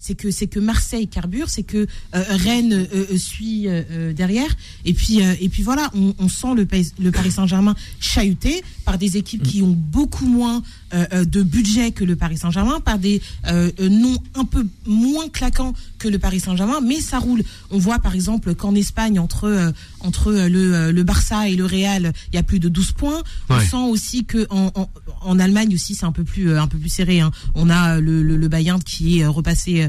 c'est 0.00 0.14
que 0.14 0.30
c'est 0.30 0.46
que 0.46 0.60
Marseille 0.60 1.08
carbure, 1.08 1.48
c'est 1.50 1.64
que 1.64 1.78
euh, 1.78 2.22
Rennes 2.44 2.72
euh, 2.72 3.04
euh, 3.12 3.16
suit 3.18 3.66
euh, 3.66 3.82
euh, 3.90 4.12
derrière, 4.12 4.50
et 4.84 4.94
puis 4.94 5.16
euh, 5.22 5.34
et 5.44 5.48
puis 5.48 5.64
voilà, 5.64 5.90
on, 5.92 6.14
on 6.20 6.28
sent 6.28 6.54
le, 6.54 6.68
le 7.04 7.10
Paris 7.10 7.32
Saint-Germain 7.32 7.74
chahuté 7.98 8.62
par 8.84 8.96
des 8.96 9.16
équipes 9.16 9.42
qui 9.42 9.60
ont 9.60 9.76
beaucoup 9.76 10.26
moins 10.26 10.62
euh, 10.94 11.04
euh, 11.12 11.24
de 11.24 11.42
budget 11.42 11.90
que 11.92 12.04
le 12.04 12.16
Paris 12.16 12.38
Saint-Germain, 12.38 12.80
par 12.80 12.98
des 12.98 13.20
euh, 13.46 13.70
euh, 13.80 13.88
noms 13.88 14.18
un 14.34 14.44
peu 14.44 14.66
moins 14.86 15.28
claquants 15.28 15.74
que 15.98 16.08
le 16.08 16.18
Paris 16.18 16.40
Saint-Germain, 16.40 16.80
mais 16.80 17.00
ça 17.00 17.18
roule. 17.18 17.42
On 17.70 17.78
voit 17.78 17.98
par 17.98 18.14
exemple 18.14 18.54
qu'en 18.54 18.74
Espagne 18.74 19.18
entre 19.18 19.44
euh, 19.44 19.70
entre 20.00 20.32
euh, 20.32 20.48
le, 20.48 20.74
euh, 20.74 20.92
le 20.92 21.02
Barça 21.02 21.48
et 21.48 21.56
le 21.56 21.64
Real, 21.66 22.12
il 22.32 22.36
y 22.36 22.38
a 22.38 22.42
plus 22.42 22.60
de 22.60 22.68
12 22.68 22.92
points. 22.92 23.22
On 23.48 23.54
Ouais. 23.56 23.66
sent 23.66 23.76
aussi 23.76 24.24
que 24.24 24.46
en, 24.50 24.70
en, 24.74 24.88
en 25.22 25.38
Allemagne 25.38 25.74
aussi 25.74 25.94
c'est 25.94 26.06
un 26.06 26.12
peu 26.12 26.24
plus 26.24 26.50
euh, 26.50 26.60
un 26.62 26.68
peu 26.68 26.78
plus 26.78 26.88
serré. 26.88 27.20
hein. 27.20 27.30
On 27.54 27.68
a 27.70 28.00
le, 28.00 28.22
le, 28.22 28.36
le 28.36 28.48
Bayern 28.48 28.82
qui 28.82 29.18
est 29.18 29.26
repassé 29.26 29.88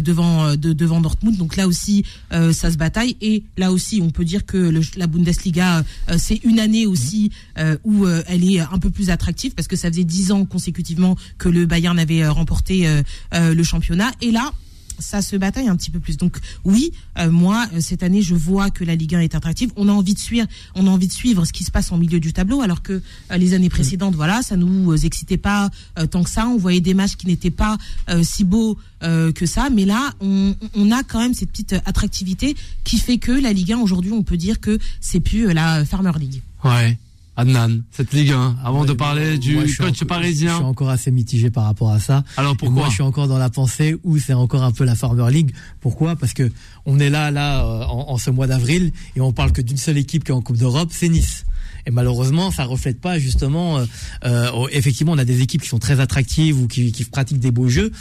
devant 0.00 0.54
de, 0.56 0.72
devant 0.72 1.00
Dortmund. 1.00 1.36
Donc 1.36 1.56
là 1.56 1.66
aussi 1.66 2.04
euh, 2.32 2.52
ça 2.52 2.70
se 2.70 2.76
bataille 2.76 3.16
et 3.20 3.42
là 3.56 3.72
aussi 3.72 4.00
on 4.02 4.10
peut 4.10 4.24
dire 4.24 4.44
que 4.46 4.56
le- 4.56 4.80
la 4.96 5.06
Bundesliga 5.06 5.84
euh, 6.10 6.16
c'est 6.18 6.40
une 6.44 6.60
année 6.60 6.86
aussi 6.86 7.30
euh, 7.58 7.76
où 7.84 8.04
euh, 8.06 8.22
elle 8.28 8.44
est 8.48 8.60
un 8.60 8.78
peu 8.78 8.90
plus 8.90 9.10
attractive 9.10 9.52
parce 9.54 9.68
que 9.68 9.76
ça 9.76 9.88
faisait 9.90 10.04
dix 10.04 10.32
ans 10.32 10.37
consécutivement 10.46 11.16
que 11.38 11.48
le 11.48 11.66
Bayern 11.66 11.98
avait 11.98 12.22
euh, 12.22 12.32
remporté 12.32 12.86
euh, 12.86 13.02
euh, 13.34 13.54
le 13.54 13.62
championnat 13.62 14.10
et 14.20 14.30
là 14.30 14.52
ça 15.00 15.22
se 15.22 15.36
bataille 15.36 15.68
un 15.68 15.76
petit 15.76 15.92
peu 15.92 16.00
plus. 16.00 16.16
Donc 16.16 16.38
oui, 16.64 16.90
moi 17.30 17.68
cette 17.78 18.02
année 18.02 18.20
je 18.20 18.34
vois 18.34 18.68
que 18.70 18.82
la 18.82 18.96
Ligue 18.96 19.14
1 19.14 19.20
est 19.20 19.36
attractive. 19.36 19.70
On 19.76 19.88
a 19.88 19.92
envie 19.92 20.14
de 20.14 20.18
suivre, 20.18 20.48
on 20.74 20.88
a 20.88 20.90
envie 20.90 21.06
de 21.06 21.12
suivre 21.12 21.44
ce 21.44 21.52
qui 21.52 21.62
se 21.62 21.70
passe 21.70 21.92
en 21.92 21.98
milieu 21.98 22.18
du 22.18 22.32
tableau, 22.32 22.62
alors 22.62 22.82
que 22.82 23.00
les 23.30 23.54
années 23.54 23.68
précédentes, 23.68 24.16
voilà, 24.16 24.42
ça 24.42 24.56
nous 24.56 24.92
excitait 25.06 25.36
pas 25.36 25.70
tant 26.10 26.24
que 26.24 26.30
ça. 26.30 26.48
On 26.48 26.56
voyait 26.56 26.80
des 26.80 26.94
matchs 26.94 27.14
qui 27.14 27.28
n'étaient 27.28 27.52
pas 27.52 27.78
si 28.24 28.42
beaux 28.42 28.76
que 29.00 29.46
ça, 29.46 29.70
mais 29.70 29.84
là 29.84 30.14
on, 30.20 30.90
a 30.90 31.04
quand 31.04 31.20
même 31.20 31.32
cette 31.32 31.52
petite 31.52 31.76
attractivité 31.86 32.56
qui 32.82 32.98
fait 32.98 33.18
que 33.18 33.30
la 33.30 33.52
Ligue 33.52 33.74
1 33.74 33.78
aujourd'hui, 33.78 34.10
on 34.10 34.24
peut 34.24 34.36
dire 34.36 34.58
que 34.58 34.80
c'est 35.00 35.20
plus 35.20 35.52
la 35.52 35.84
Farmer 35.84 36.10
League. 36.18 36.42
Ouais. 36.64 36.98
Adnan, 37.38 37.82
cette 37.92 38.12
Ligue 38.12 38.32
1, 38.32 38.56
avant 38.64 38.84
de 38.84 38.92
parler 38.92 39.38
du 39.38 39.54
coach 39.76 40.02
parisien. 40.02 40.50
Je 40.50 40.56
suis 40.56 40.64
encore 40.64 40.90
assez 40.90 41.12
mitigé 41.12 41.50
par 41.50 41.64
rapport 41.64 41.90
à 41.92 42.00
ça. 42.00 42.24
Alors 42.36 42.56
pourquoi 42.56 42.80
Moi, 42.80 42.88
je 42.88 42.94
suis 42.94 43.02
encore 43.04 43.28
dans 43.28 43.38
la 43.38 43.48
pensée 43.48 43.96
où 44.02 44.18
c'est 44.18 44.32
encore 44.34 44.64
un 44.64 44.72
peu 44.72 44.82
la 44.84 44.96
Farmer 44.96 45.30
League. 45.30 45.52
Pourquoi? 45.80 46.16
Parce 46.16 46.32
que 46.32 46.50
on 46.84 46.98
est 46.98 47.10
là, 47.10 47.30
là, 47.30 47.64
euh, 47.64 47.84
en, 47.84 48.10
en 48.10 48.18
ce 48.18 48.30
mois 48.30 48.48
d'avril, 48.48 48.90
et 49.14 49.20
on 49.20 49.32
parle 49.32 49.52
que 49.52 49.62
d'une 49.62 49.76
seule 49.76 49.98
équipe 49.98 50.24
qui 50.24 50.32
est 50.32 50.34
en 50.34 50.42
Coupe 50.42 50.56
d'Europe, 50.58 50.88
c'est 50.92 51.08
Nice. 51.08 51.44
Et 51.86 51.92
malheureusement, 51.92 52.50
ça 52.50 52.64
reflète 52.64 53.00
pas 53.00 53.20
justement. 53.20 53.78
euh, 53.78 53.84
euh, 54.24 54.66
effectivement, 54.72 55.12
on 55.12 55.18
a 55.18 55.24
des 55.24 55.40
équipes 55.40 55.62
qui 55.62 55.68
sont 55.68 55.78
très 55.78 56.00
attractives 56.00 56.60
ou 56.60 56.66
qui, 56.66 56.90
qui 56.90 57.04
pratiquent 57.04 57.38
des 57.38 57.52
beaux 57.52 57.68
jeux. 57.68 57.92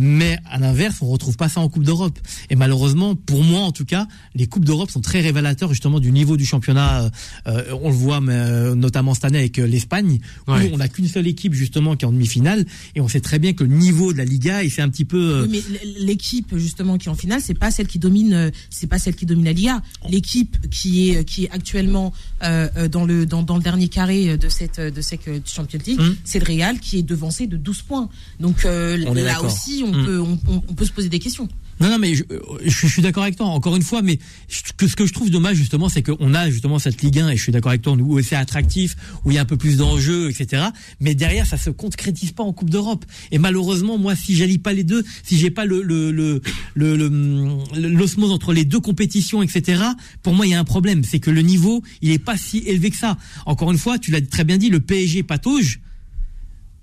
Mais 0.00 0.38
à 0.48 0.60
l'inverse, 0.60 0.98
on 1.02 1.08
retrouve 1.08 1.36
pas 1.36 1.48
ça 1.48 1.60
en 1.60 1.68
Coupe 1.68 1.82
d'Europe. 1.82 2.16
Et 2.50 2.54
malheureusement, 2.56 3.16
pour 3.16 3.42
moi 3.42 3.62
en 3.62 3.72
tout 3.72 3.84
cas, 3.84 4.06
les 4.36 4.46
coupes 4.46 4.64
d'Europe 4.64 4.92
sont 4.92 5.00
très 5.00 5.20
révélateurs 5.20 5.70
justement 5.70 5.98
du 5.98 6.12
niveau 6.12 6.36
du 6.36 6.46
championnat. 6.46 7.02
Euh, 7.02 7.10
euh, 7.48 7.74
on 7.82 7.88
le 7.88 7.94
voit, 7.96 8.20
mais, 8.20 8.32
euh, 8.32 8.74
notamment 8.76 9.14
cette 9.14 9.24
année 9.24 9.38
avec 9.40 9.58
euh, 9.58 9.66
l'Espagne, 9.66 10.20
Ouais. 10.46 10.70
où 10.70 10.74
on 10.74 10.76
n'a 10.78 10.86
qu'une 10.88 11.08
seule 11.08 11.26
équipe 11.26 11.52
justement 11.52 11.96
qui 11.96 12.04
est 12.04 12.08
en 12.08 12.12
demi-finale, 12.12 12.64
et 12.94 13.00
on 13.00 13.08
sait 13.08 13.20
très 13.20 13.40
bien 13.40 13.54
que 13.54 13.64
le 13.64 13.74
niveau 13.74 14.12
de 14.12 14.18
la 14.18 14.24
Liga, 14.24 14.62
il 14.62 14.70
c'est 14.70 14.82
un 14.82 14.88
petit 14.88 15.04
peu. 15.04 15.18
euh, 15.18 15.46
Oui, 15.50 15.64
mais 15.70 15.78
l'équipe 15.98 16.56
justement 16.56 16.96
qui 16.96 17.08
est 17.08 17.10
en 17.10 17.16
finale, 17.16 17.40
c'est 17.42 17.58
pas 17.58 17.72
celle 17.72 17.88
qui 17.88 17.98
domine, 17.98 18.32
euh, 18.34 18.50
c'est 18.70 18.86
pas 18.86 19.00
celle 19.00 19.16
qui 19.16 19.26
domine 19.26 19.46
la 19.46 19.52
Liga. 19.52 19.82
L'équipe 20.08 20.68
qui 20.70 21.10
est 21.10 21.24
qui 21.24 21.44
est 21.46 21.50
actuellement 21.50 22.12
dans 22.40 23.04
le 23.04 23.26
dans, 23.26 23.42
dans 23.42 23.56
le 23.56 23.62
dernier 23.62 23.88
carré 23.88 24.36
de 24.38 24.48
cette 24.48 24.80
de 24.80 25.00
cette 25.00 25.28
Champions 25.48 25.80
League, 25.84 25.98
Hum. 26.00 26.14
c'est 26.24 26.38
le 26.38 26.44
Real 26.46 26.78
qui 26.78 26.98
est 26.98 27.02
devancé 27.02 27.46
de 27.48 27.56
12 27.56 27.82
points. 27.82 28.08
Donc 28.38 28.64
euh, 28.64 28.96
là 28.96 29.42
aussi, 29.42 29.82
on 29.84 29.87
Peut 29.92 30.20
on, 30.20 30.74
peut 30.74 30.84
se 30.84 30.92
poser 30.92 31.08
des 31.08 31.18
questions. 31.18 31.48
Non, 31.80 31.88
non, 31.90 31.98
mais 31.98 32.14
je, 32.14 32.24
euh, 32.30 32.40
je, 32.64 32.70
suis- 32.76 32.88
je 32.88 32.92
suis 32.94 33.02
d'accord 33.02 33.22
avec 33.22 33.36
toi, 33.36 33.46
encore 33.46 33.76
une 33.76 33.82
fois, 33.82 34.02
mais 34.02 34.18
je- 34.48 34.72
que 34.76 34.88
ce 34.88 34.96
que 34.96 35.06
je 35.06 35.12
trouve 35.12 35.30
dommage, 35.30 35.56
justement, 35.56 35.88
c'est 35.88 36.02
qu'on 36.02 36.34
a 36.34 36.50
justement 36.50 36.78
cette 36.80 37.02
Ligue 37.02 37.20
1, 37.20 37.28
et 37.30 37.36
je 37.36 37.42
suis 37.42 37.52
d'accord 37.52 37.70
avec 37.70 37.82
toi, 37.82 37.92
où 37.94 38.20
c'est 38.20 38.34
attractif, 38.36 38.96
où 39.24 39.30
il 39.30 39.34
y 39.34 39.38
a 39.38 39.42
un 39.42 39.44
peu 39.44 39.56
plus 39.56 39.76
d'enjeux, 39.76 40.28
etc. 40.28 40.64
Mais 41.00 41.14
derrière, 41.14 41.46
ça 41.46 41.56
se 41.56 41.70
concrétise 41.70 42.32
pas 42.32 42.42
en 42.42 42.52
Coupe 42.52 42.70
d'Europe. 42.70 43.04
Et 43.30 43.38
malheureusement, 43.38 43.96
moi, 43.96 44.16
si 44.16 44.34
j'allie 44.34 44.58
pas 44.58 44.72
les 44.72 44.82
deux, 44.84 45.04
si 45.22 45.38
j'ai 45.38 45.50
pas 45.50 45.64
le, 45.66 45.82
le, 45.82 46.10
le, 46.10 46.40
le- 46.74 46.96
le- 46.96 47.88
l'osmose 47.88 48.32
entre 48.32 48.52
les 48.52 48.64
deux 48.64 48.80
compétitions, 48.80 49.42
etc., 49.42 49.82
pour 50.22 50.34
moi, 50.34 50.46
il 50.46 50.50
y 50.50 50.54
a 50.54 50.60
un 50.60 50.64
problème. 50.64 51.04
C'est 51.04 51.20
que 51.20 51.30
le 51.30 51.42
niveau, 51.42 51.82
il 52.02 52.10
est 52.10 52.18
pas 52.18 52.36
si 52.36 52.58
élevé 52.66 52.90
que 52.90 52.96
ça. 52.96 53.16
Encore 53.46 53.70
une 53.70 53.78
fois, 53.78 53.98
tu 54.00 54.10
l'as 54.10 54.20
très 54.20 54.42
bien 54.44 54.58
dit, 54.58 54.68
le 54.68 54.80
PSG 54.80 55.22
patauge. 55.22 55.80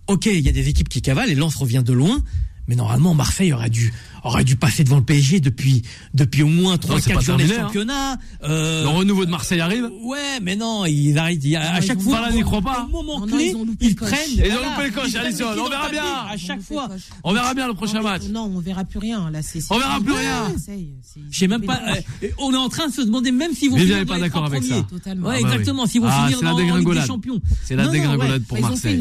Ok, 0.07 0.27
il 0.27 0.39
y 0.41 0.49
a 0.49 0.51
des 0.51 0.69
équipes 0.69 0.87
qui 0.87 1.01
cavalent 1.01 1.29
et 1.31 1.35
Lens 1.35 1.55
revient 1.55 1.81
de 1.85 1.91
loin. 1.91 2.23
Mais 2.67 2.75
normalement, 2.75 3.13
Marseille 3.13 3.53
aurait 3.53 3.69
dû, 3.69 3.93
aurait 4.23 4.43
dû 4.43 4.55
passer 4.55 4.83
devant 4.83 4.97
le 4.97 5.03
PSG 5.03 5.39
depuis, 5.39 5.83
depuis 6.15 6.41
au 6.41 6.47
moins 6.47 6.73
Non, 6.87 6.97
c'est 6.99 7.11
3-4 7.11 7.13
pas 7.13 7.19
journées 7.21 7.47
de 7.47 7.53
hein. 7.53 7.61
championnat. 7.61 8.17
Euh, 8.43 8.81
Le 8.83 8.89
renouveau 8.89 9.25
de 9.25 9.29
Marseille 9.29 9.59
arrive 9.61 9.87
Ouais, 10.01 10.39
mais 10.41 10.55
non, 10.55 10.85
ils 10.85 11.15
arrêtent. 11.17 11.43
il 11.43 11.49
y 11.51 11.55
a- 11.55 11.63
Non, 11.63 11.75
à 11.75 11.79
ils 11.79 11.85
chaque 11.85 11.97
ont- 11.99 12.01
fois, 12.01 12.31
n'y 12.31 12.41
crois 12.41 12.61
pas. 12.61 12.87
au 12.87 12.91
moment 12.91 13.19
Non, 13.19 13.27
non, 13.27 13.37
clé, 13.37 13.49
ils 13.51 13.55
ont 13.55 13.67
ils 13.79 13.95
prennent. 13.95 14.17
Ils 14.29 14.41
ont 14.41 14.45
voilà, 14.53 14.69
loupé 14.69 14.83
le 14.87 14.91
coche, 14.93 15.15
Alisson, 15.15 15.53
les 15.53 15.61
on 15.61 15.69
verra 15.69 15.89
bien. 15.89 16.03
À 16.29 16.37
chaque 16.37 16.61
fois. 16.61 16.89
On 17.23 17.33
verra 17.33 17.53
bien 17.53 17.67
le 17.67 17.73
prochain 17.75 17.97
Non, 17.99 18.03
match. 18.03 18.23
Non, 18.29 18.51
on 18.55 18.59
verra 18.59 18.83
plus 18.83 18.99
rien. 18.99 19.29
Là, 19.29 19.41
c'est. 19.43 19.59
On 19.69 19.77
verra 19.77 19.99
plus 19.99 20.13
rien. 20.13 20.49
Marseille, 20.49 20.89
Je 21.31 21.37
sais 21.37 21.47
même 21.47 21.61
pas. 21.63 21.79
euh, 22.23 22.27
on 22.39 22.51
est 22.53 22.57
en 22.57 22.69
train 22.69 22.87
de 22.87 22.93
se 22.93 23.01
demander 23.01 23.31
même 23.31 23.53
s'ils 23.53 23.69
vont 23.69 23.77
Vivien 23.77 23.95
finir 23.97 24.07
pas 24.07 24.15
les 24.15 24.21
d'accord 24.21 24.45
avec 24.45 24.63
ça. 24.63 24.75
Ouais, 24.75 24.83
Ah 25.05 25.13
bah 25.15 25.39
exactement. 25.39 25.85
S'ils 25.85 26.01
vont 26.01 26.07
Ah, 26.09 26.23
finir 26.25 26.41
dans 26.41 26.57
dégringolade. 26.57 27.05
Champions. 27.05 27.39
C'est 27.63 27.75
la 27.75 27.87
dégringolade 27.87 28.43
pour 28.45 28.57
Bah, 28.57 28.67
ils 28.67 28.73
ont 28.73 28.75
fait 28.75 28.95
Marseille. 28.95 28.99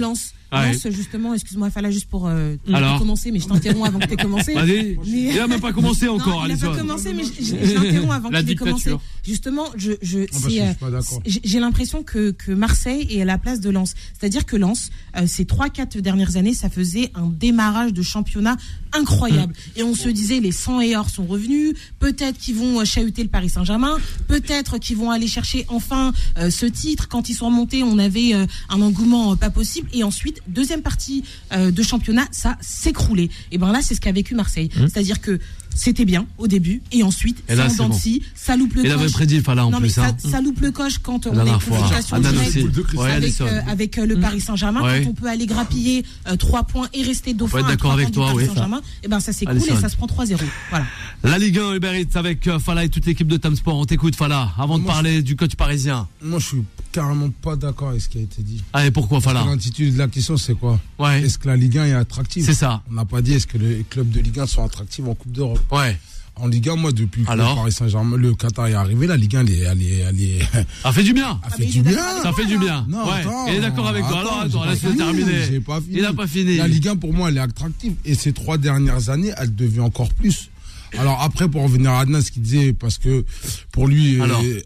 Ouais. 0.61 0.73
Lance, 0.73 0.89
justement, 0.91 1.35
excuse-moi, 1.35 1.71
Fala, 1.71 1.91
juste 1.91 2.09
pour 2.09 2.27
euh, 2.29 2.57
Alors 2.73 2.99
commencer, 2.99 3.31
mais 3.31 3.39
je 3.41 3.47
t'interromps 3.49 3.89
avant 3.89 3.99
que 3.99 4.07
tu 4.07 4.13
aies 4.15 4.17
commencé. 4.17 4.55
Vas-y. 4.55 4.97
Mais- 5.07 5.33
Il 5.35 5.39
a 5.41 5.47
même 5.47 5.61
pas 5.61 5.73
commencé 5.73 6.07
Non, 6.07 6.15
encore, 6.15 6.43
il 6.47 6.51
a 6.51 6.55
Alisson. 6.55 6.71
pas 6.73 6.77
commencé, 6.79 7.13
mais 7.15 7.23
je, 7.25 7.33
je- 7.45 7.65
je 7.67 7.75
l'interromps 7.75 8.13
avant 8.15 8.31
La 8.31 8.41
qu'il 8.43 8.53
ait 8.53 8.55
commencé. 8.55 8.91
Justement, 9.25 9.67
je, 9.77 9.93
c'est, 10.03 10.51
je 10.51 10.61
euh, 10.61 11.41
j'ai 11.45 11.61
l'impression 11.61 12.03
que, 12.03 12.31
que 12.31 12.53
Marseille 12.53 13.07
est 13.11 13.23
à 13.23 13.25
la 13.25 13.39
place 13.39 13.61
de 13.61 13.71
Lens. 13.71 13.95
C'est-à-dire 14.19 14.45
que 14.45 14.57
Lens, 14.57 14.91
euh, 15.17 15.27
ces 15.27 15.45
trois, 15.45 15.71
quatre 15.71 15.99
dernières 15.99 16.37
années, 16.37 16.55
ça 16.55 16.69
faisait 16.69 17.11
un 17.15 17.29
démarrage 17.29 17.93
de 17.93 18.03
championnat 18.03 18.57
incroyable. 18.93 19.55
Et 19.77 19.83
on 19.83 19.95
se 19.95 20.09
disait, 20.09 20.41
les 20.41 20.53
100 20.53 20.81
et 20.81 20.97
or 20.97 21.11
sont 21.11 21.27
revenus. 21.27 21.75
Peut-être 21.99 22.39
qu'ils 22.39 22.55
vont 22.55 22.81
euh, 22.81 22.85
chahuter 22.85 23.23
le 23.23 23.29
Paris 23.29 23.49
Saint-Germain. 23.49 23.97
Peut-être 24.29 24.79
qu'ils 24.79 24.97
vont 24.97 25.11
aller 25.11 25.27
chercher 25.27 25.65
enfin 25.69 26.13
euh, 26.39 26.51
ce 26.51 26.67
titre. 26.67 27.09
Quand 27.09 27.29
ils 27.29 27.35
sont 27.35 27.47
remontés, 27.47 27.83
on 27.83 27.99
avait 27.99 28.35
euh, 28.35 28.47
un 28.69 28.81
engouement 28.81 29.37
pas 29.37 29.51
possible. 29.51 29.89
Et 29.93 30.05
ensuite, 30.05 30.43
deuxième 30.47 30.83
partie 30.83 31.25
euh, 31.53 31.71
de 31.71 31.83
championnat, 31.83 32.27
ça 32.31 32.57
s'écroulait. 32.61 33.31
Et 33.51 33.59
ben 33.59 33.73
là, 33.73 33.81
c'est 33.83 33.95
ce 33.95 34.01
qu'a 34.01 34.13
vécu 34.13 34.35
Marseille. 34.35 34.71
C'est-à-dire 34.75 35.21
que 35.21 35.39
c'était 35.75 36.05
bien 36.05 36.27
au 36.39 36.47
début, 36.47 36.83
et 36.93 37.03
ensuite, 37.03 37.43
Et 37.49 37.55
là, 37.55 37.69
c'est 37.69 37.77
c'est 37.77 37.81
en 37.81 37.85
dents 37.85 37.91
bon. 37.91 37.97
de 37.97 38.01
scie, 38.01 38.23
ça 38.35 38.57
loupe 38.57 38.75
le 38.75 38.85
Il 38.85 38.91
avait 38.91 39.03
coche. 39.05 39.13
prédit 39.13 39.41
Fala 39.41 39.67
en 39.67 39.71
Non, 39.71 39.79
plus. 39.81 39.91
ça, 39.91 40.07
hein. 40.07 40.17
ça 40.19 40.41
loupe 40.41 40.61
le 40.61 40.71
coche 40.71 40.99
quand 40.99 41.27
on 41.27 41.35
est 41.35 41.51
en 41.51 41.55
confrontation 41.55 42.17
Adnan 42.17 42.31
directe 42.33 43.01
avec, 43.01 43.41
euh, 43.41 43.61
avec 43.69 43.99
euh, 43.99 44.07
le 44.07 44.17
Paris 44.21 44.41
Saint-Germain, 44.41 44.83
Ouais. 44.83 45.03
quand 45.05 45.11
on 45.11 45.15
peut 45.15 45.29
aller 45.29 45.47
grappiller 45.47 46.05
euh, 46.29 46.37
trois 46.37 46.63
points 46.65 46.89
et 46.93 47.03
rester 47.03 47.35
dauphin 47.35 47.63
d'accord 47.63 47.93
avec 47.93 48.11
toi, 48.13 48.27
Paris 48.27 48.37
oui. 48.39 48.47
Saint-Germain, 48.47 48.81
et 49.03 49.09
ben 49.09 49.21
ça 49.21 49.33
s'écoule 49.33 49.57
et 49.57 49.77
ça 49.81 49.89
se 49.89 49.97
prend 49.97 50.07
3-0. 50.07 50.37
Voilà. 50.71 50.87
La 51.23 51.39
Ligue 51.39 51.59
1 51.59 51.75
Uber 51.75 52.01
Eats 52.01 52.17
avec 52.19 52.47
euh, 52.47 52.59
Fala 52.59 52.85
et 52.85 52.89
toute 52.89 53.07
l'équipe 53.07 53.27
de 53.29 53.37
Tam 53.37 53.57
Sport. 53.57 53.77
On 53.79 53.85
t'écoute 53.85 54.15
Fala 54.17 54.53
avant 54.59 54.79
de 54.79 54.85
parler 54.85 55.23
du 55.23 55.37
coach 55.37 55.55
parisien. 55.57 56.07
Moi, 56.23 56.39
je 56.39 56.47
suis 56.47 56.63
carrément 56.93 57.31
pas 57.43 57.57
d'accord 57.57 57.89
avec 57.89 58.03
ce 58.03 58.09
qui 58.09 58.19
a 58.19 58.21
été 58.21 58.43
dit. 58.43 58.63
Allez, 58.73 58.91
pourquoi 58.91 59.21
Parce 59.21 59.33
que 59.35 59.39
Fala 59.41 59.51
L'intitulé 59.51 59.91
de 59.91 59.99
la 59.99 60.07
question, 60.09 60.37
c'est 60.37 60.55
quoi? 60.55 60.79
Ouais, 60.99 61.23
Est-ce 61.23 61.39
que 61.39 61.49
la 61.49 61.57
Ligue 61.57 61.79
1 61.79 61.87
est 61.87 61.93
attractive? 61.95 62.45
C'est 62.45 62.55
ça. 62.55 62.83
On 62.91 62.95
n'a 62.95 63.05
pas 63.05 63.21
dit 63.23 63.33
est-ce 63.33 63.47
que 63.47 63.59
les 63.59 63.85
clubs 63.89 64.09
de 64.11 64.21
Ligue 64.21 64.39
1 64.39 64.47
sont 64.47 64.63
attractifs 64.65 65.05
en 65.07 65.15
Coupe 65.15 65.33
d'Europe? 65.33 65.61
Ouais. 65.71 65.97
En 66.37 66.49
Ligue 66.49 66.69
1, 66.69 66.75
moi, 66.75 66.91
depuis 66.91 67.23
que 67.25 67.31
le 67.31 67.37
Paris 67.55 67.71
Saint-Germain, 67.71 68.17
le 68.17 68.35
Qatar 68.35 68.67
est 68.67 68.75
arrivé, 68.75 69.07
la 69.07 69.17
Ligue 69.17 69.37
1, 69.37 69.41
elle, 69.47 69.51
est- 69.53 69.59
elle, 69.61 69.83
est- 69.83 69.99
elle, 70.01 70.21
est- 70.21 70.67
Ça 70.83 70.93
fait 70.93 71.05
du 71.05 71.15
bien. 71.15 71.39
a 71.45 71.51
fait 71.51 71.59
mais 71.61 71.65
il 71.67 71.71
du 71.71 71.83
bien. 71.83 72.23
Ça 72.25 72.33
fait 72.33 72.47
du 72.47 72.59
bien. 72.59 72.85
Non, 72.89 73.05
ouais. 73.07 73.13
attends, 73.21 73.47
Il 73.47 73.55
est 73.55 73.61
d'accord 73.61 73.87
avec 73.87 74.03
toi. 74.05 74.19
Alors, 74.19 74.41
attends, 74.41 74.75
fini, 74.75 74.97
terminer. 74.97 75.45
j'ai 75.49 75.61
pas 75.61 75.81
fini. 75.81 75.99
Il 75.99 76.05
a 76.05 76.13
pas 76.13 76.27
fini. 76.27 76.57
La 76.57 76.67
Ligue 76.67 76.89
1, 76.89 76.97
pour 76.97 77.13
moi, 77.15 77.29
elle 77.29 77.37
est 77.37 77.41
attractive. 77.41 77.95
Et 78.05 78.17
ces 78.17 78.33
trois 78.33 78.59
dernières 78.59 79.11
années, 79.11 79.33
elle 79.37 79.55
devient 79.55 79.81
encore 79.81 80.13
plus. 80.13 80.51
Alors 80.99 81.23
après, 81.23 81.49
pour 81.49 81.63
revenir 81.63 81.91
à 81.93 82.01
Adnan, 82.01 82.21
ce 82.21 82.31
qu'il 82.33 82.43
disait, 82.43 82.73
parce 82.73 82.99
que 82.99 83.25
pour 83.73 83.87
lui, 83.87 84.21
Alors. 84.21 84.41
euh, 84.45 84.61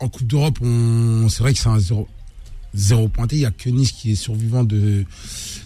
en 0.00 0.08
Coupe 0.08 0.26
d'Europe, 0.26 0.58
on, 0.62 1.28
c'est 1.28 1.42
vrai 1.42 1.52
que 1.52 1.58
c'est 1.58 1.68
un 1.68 1.78
zéro, 1.78 2.08
zéro 2.74 3.08
pointé. 3.08 3.36
Il 3.36 3.42
y 3.42 3.46
a 3.46 3.50
que 3.50 3.68
Nice 3.70 3.92
qui 3.92 4.12
est 4.12 4.16
survivant 4.16 4.64
de, 4.64 5.04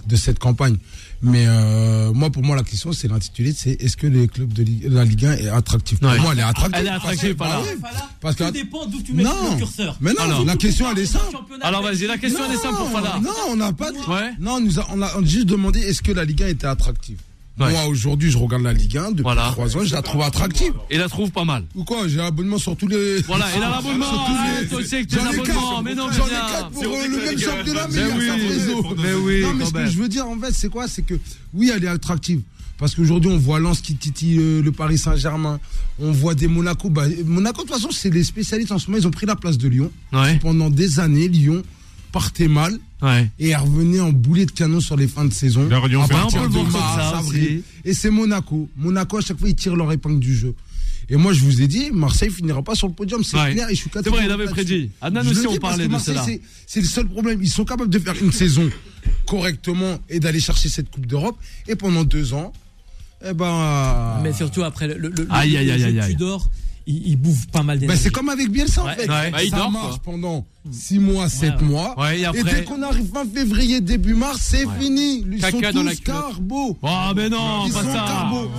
de 0.06 0.16
cette 0.16 0.38
campagne. 0.38 0.76
Mais 1.22 1.46
euh, 1.48 2.12
moi, 2.12 2.28
pour 2.30 2.42
moi, 2.42 2.56
la 2.56 2.62
question, 2.62 2.92
c'est 2.92 3.08
l'intitulé, 3.08 3.54
c'est 3.56 3.72
est-ce 3.82 3.96
que 3.96 4.06
les 4.06 4.28
clubs 4.28 4.52
de 4.52 4.62
Ligue- 4.62 4.86
la 4.90 5.04
Ligue 5.04 5.24
1 5.24 5.32
est 5.38 5.48
attractif 5.48 5.98
Pour 5.98 6.10
Ouais. 6.10 6.18
moi, 6.20 6.32
elle 6.32 6.40
est 6.40 6.42
attractive. 6.42 6.74
Elle 6.78 6.86
est 6.86 6.90
attractive, 6.90 7.36
bah 7.36 7.60
oui, 7.62 7.80
Parce 8.20 8.36
que 8.36 8.44
Tout 8.44 8.50
dépend 8.50 8.86
d'où 8.86 9.00
tu 9.02 9.14
mets 9.14 9.22
non, 9.24 9.52
le 9.52 9.56
curseur. 9.56 9.96
mais 10.00 10.12
non, 10.12 10.20
Alors. 10.24 10.44
la 10.44 10.56
question, 10.56 10.86
elle 10.92 10.98
est 10.98 11.06
simple. 11.06 11.34
Alors 11.62 11.82
vas-y, 11.82 12.06
la 12.06 12.18
question 12.18 12.40
elle 12.46 12.54
est 12.54 12.60
simple 12.60 12.76
pour 12.76 12.90
Fala. 12.90 13.18
Non, 13.22 13.30
on 13.48 13.56
n'a 13.56 13.72
pas 13.72 13.90
dit. 13.92 13.98
Ouais. 14.08 14.32
Non, 14.38 14.56
on, 14.56 14.60
nous 14.60 14.78
a, 14.78 14.86
on 14.92 15.00
a 15.00 15.10
juste 15.24 15.46
demandé 15.46 15.80
est-ce 15.80 16.02
que 16.02 16.12
la 16.12 16.24
Ligue 16.26 16.42
1 16.42 16.48
était 16.48 16.66
attractive. 16.66 17.18
Ouais. 17.58 17.70
Moi, 17.70 17.86
aujourd'hui, 17.86 18.30
je 18.30 18.36
regarde 18.36 18.62
la 18.64 18.74
Ligue 18.74 18.98
1 18.98 19.10
depuis 19.12 19.22
Voilà. 19.22 19.48
trois 19.52 19.74
ans, 19.76 19.84
je 19.84 19.94
la 19.94 20.02
trouve 20.02 20.20
attractive. 20.22 20.74
Il 20.90 20.98
la 20.98 21.08
trouve 21.08 21.30
pas 21.30 21.44
mal. 21.44 21.64
Ou 21.74 21.84
quoi 21.84 22.06
J'ai 22.06 22.16
l'abonnement 22.18 22.58
sur 22.58 22.76
tous 22.76 22.86
les. 22.86 23.22
Voilà, 23.22 23.46
il 23.56 23.62
a 23.62 23.70
l'abonnement. 23.70 24.04
Sur 24.04 24.24
tous 24.26 24.32
Ah, 24.36 24.46
les- 24.60 24.66
tes 25.06 25.16
J'en 25.16 25.24
ai 25.24 25.28
abonnements. 25.28 25.42
quatre. 25.44 25.82
Mais 25.82 25.94
non, 25.94 26.08
J'en 26.12 26.26
ai 26.26 26.28
viens. 26.28 26.38
quatre 26.52 26.70
pour 26.70 26.82
euh, 26.84 27.06
le 27.08 27.16
même 27.24 27.38
championnat, 27.38 27.88
mais 27.90 27.96
Mais 27.96 28.02
il 28.02 28.26
y 28.26 28.30
a 28.30 28.34
oui, 28.34 28.46
réseaux. 28.48 28.94
mais 28.98 29.14
oui, 29.14 29.42
Non, 29.42 29.54
mais 29.54 29.64
ce 29.64 29.70
que 29.72 29.86
je 29.86 29.98
veux 29.98 30.08
dire, 30.08 30.28
en 30.28 30.38
fait, 30.38 30.52
c'est 30.52 30.68
quoi? 30.68 30.86
C'est 30.86 31.00
que, 31.02 31.14
oui, 31.54 31.72
elle 31.74 31.82
est 31.84 31.88
attractive. 31.88 32.42
Parce 32.78 32.94
qu'aujourd'hui, 32.94 33.30
on 33.30 33.38
voit 33.38 33.58
Lens 33.58 33.80
qui 33.80 33.94
titille 33.94 34.38
euh, 34.38 34.60
le 34.60 34.70
Paris 34.70 34.98
Saint-Germain. 34.98 35.58
On 35.98 36.12
voit 36.12 36.34
des 36.34 36.48
Monaco. 36.48 36.90
Bah, 36.90 37.04
Monaco, 37.24 37.62
de 37.62 37.68
toute 37.68 37.74
façon, 37.74 37.88
c'est 37.90 38.10
les 38.10 38.22
spécialistes 38.22 38.70
en 38.70 38.78
ce 38.78 38.88
moment. 38.90 38.98
Ils 39.02 39.06
ont 39.06 39.10
pris 39.10 39.24
la 39.24 39.34
place 39.34 39.56
de 39.56 39.66
Lyon. 39.66 39.90
Ouais, 40.12 40.38
Pendant 40.40 40.68
des 40.68 41.00
années, 41.00 41.26
Lyon 41.28 41.62
partait 42.12 42.48
mal 42.48 42.78
ouais. 43.02 43.30
et 43.38 43.50
elle 43.50 43.56
revenait 43.60 44.00
en 44.00 44.10
boulet 44.12 44.46
de 44.46 44.50
canon 44.50 44.80
sur 44.80 44.96
les 44.96 45.06
fins 45.08 45.24
de 45.24 45.32
saison. 45.32 45.66
À 45.70 45.80
partir 46.08 46.48
de 46.48 46.70
mars, 46.72 47.14
avril. 47.14 47.62
Et 47.84 47.92
c'est 47.94 48.10
Monaco. 48.10 48.68
Monaco, 48.76 49.18
à 49.18 49.20
chaque 49.20 49.38
fois, 49.38 49.48
ils 49.48 49.54
tirent 49.54 49.76
leur 49.76 49.90
épingle 49.92 50.20
du 50.20 50.34
jeu. 50.36 50.54
Et 51.08 51.14
moi, 51.14 51.32
je 51.32 51.40
vous 51.42 51.62
ai 51.62 51.68
dit, 51.68 51.90
Marseille 51.92 52.30
finira 52.30 52.62
pas 52.62 52.74
sur 52.74 52.88
le 52.88 52.92
podium, 52.92 53.22
c'est 53.22 53.36
Ouais. 53.38 53.52
clair. 53.52 53.68
Et 53.70 53.74
je 53.76 53.80
suis 53.82 53.90
C'est 53.92 54.08
vrai, 54.08 54.24
il 54.24 54.30
avait 54.30 54.46
prédit. 54.46 54.90
Adnan 55.00 55.24
aussi, 55.28 55.46
on 55.46 55.56
parlait 55.56 55.86
de 55.86 55.98
cela. 55.98 56.24
c'est- 56.66 56.80
le 56.80 56.86
seul 56.86 57.06
problème. 57.06 57.38
Ils 57.42 57.48
sont 57.48 57.64
capables 57.64 57.90
de 57.90 57.98
faire 58.00 58.14
une 58.20 58.32
saison 58.32 58.68
correctement 59.24 59.98
et 60.08 60.18
d'aller 60.20 60.40
chercher 60.40 60.68
cette 60.68 60.90
Coupe 60.90 61.06
d'Europe. 61.06 61.36
Et 61.68 61.76
pendant 61.76 62.02
deux 62.04 62.32
ans, 62.34 62.52
eh 63.24 63.32
ben. 63.34 64.18
Mais 64.22 64.32
surtout 64.32 64.64
après 64.64 64.88
le, 64.88 64.94
le, 64.98 65.08
le, 65.10 65.26
Aïe, 65.30 65.52
le 65.52 65.58
aïe, 65.58 65.70
aïe, 65.70 66.00
aïe. 66.00 66.10
Tudor, 66.12 66.48
il, 66.86 67.08
il 67.08 67.16
bouffe 67.16 67.46
pas 67.48 67.62
mal 67.62 67.78
d'énergie. 67.78 68.02
c'est 68.02 68.10
comme 68.10 68.28
avec 68.28 68.50
Bielsa 68.50 68.82
en 68.82 68.86
Ouais. 68.86 68.94
fait. 68.94 69.08
Ouais. 69.10 69.30
Bah, 69.30 69.42
il 69.44 69.50
ça 69.50 69.56
dort, 69.56 69.70
marche 69.70 69.98
quoi. 70.02 70.12
pendant 70.12 70.46
6 70.70 70.98
mois, 70.98 71.28
7 71.28 71.54
ouais. 71.60 71.66
mois. 71.66 72.00
Ouais, 72.00 72.18
et 72.18 72.22
Et 72.22 72.26
après. 72.26 72.42
dès 72.44 72.64
qu'on 72.64 72.82
arrive 72.82 73.08
fin 73.12 73.24
février, 73.24 73.80
début 73.80 74.14
mars, 74.14 74.38
c'est 74.42 74.66
fini. 74.78 75.24
Ils 75.30 75.40
Caca 75.40 75.68
sont 75.72 75.78
dans 75.78 75.82
la 75.84 75.94
tous 75.94 76.00
carbo. 76.02 76.78
Oh, 76.82 76.88
mais 77.14 77.28
non, 77.28 77.66
Ils 77.66 77.72
pas 77.72 77.82
sont 77.82 77.86
ça. 77.92 78.04
carbo. 78.06 78.50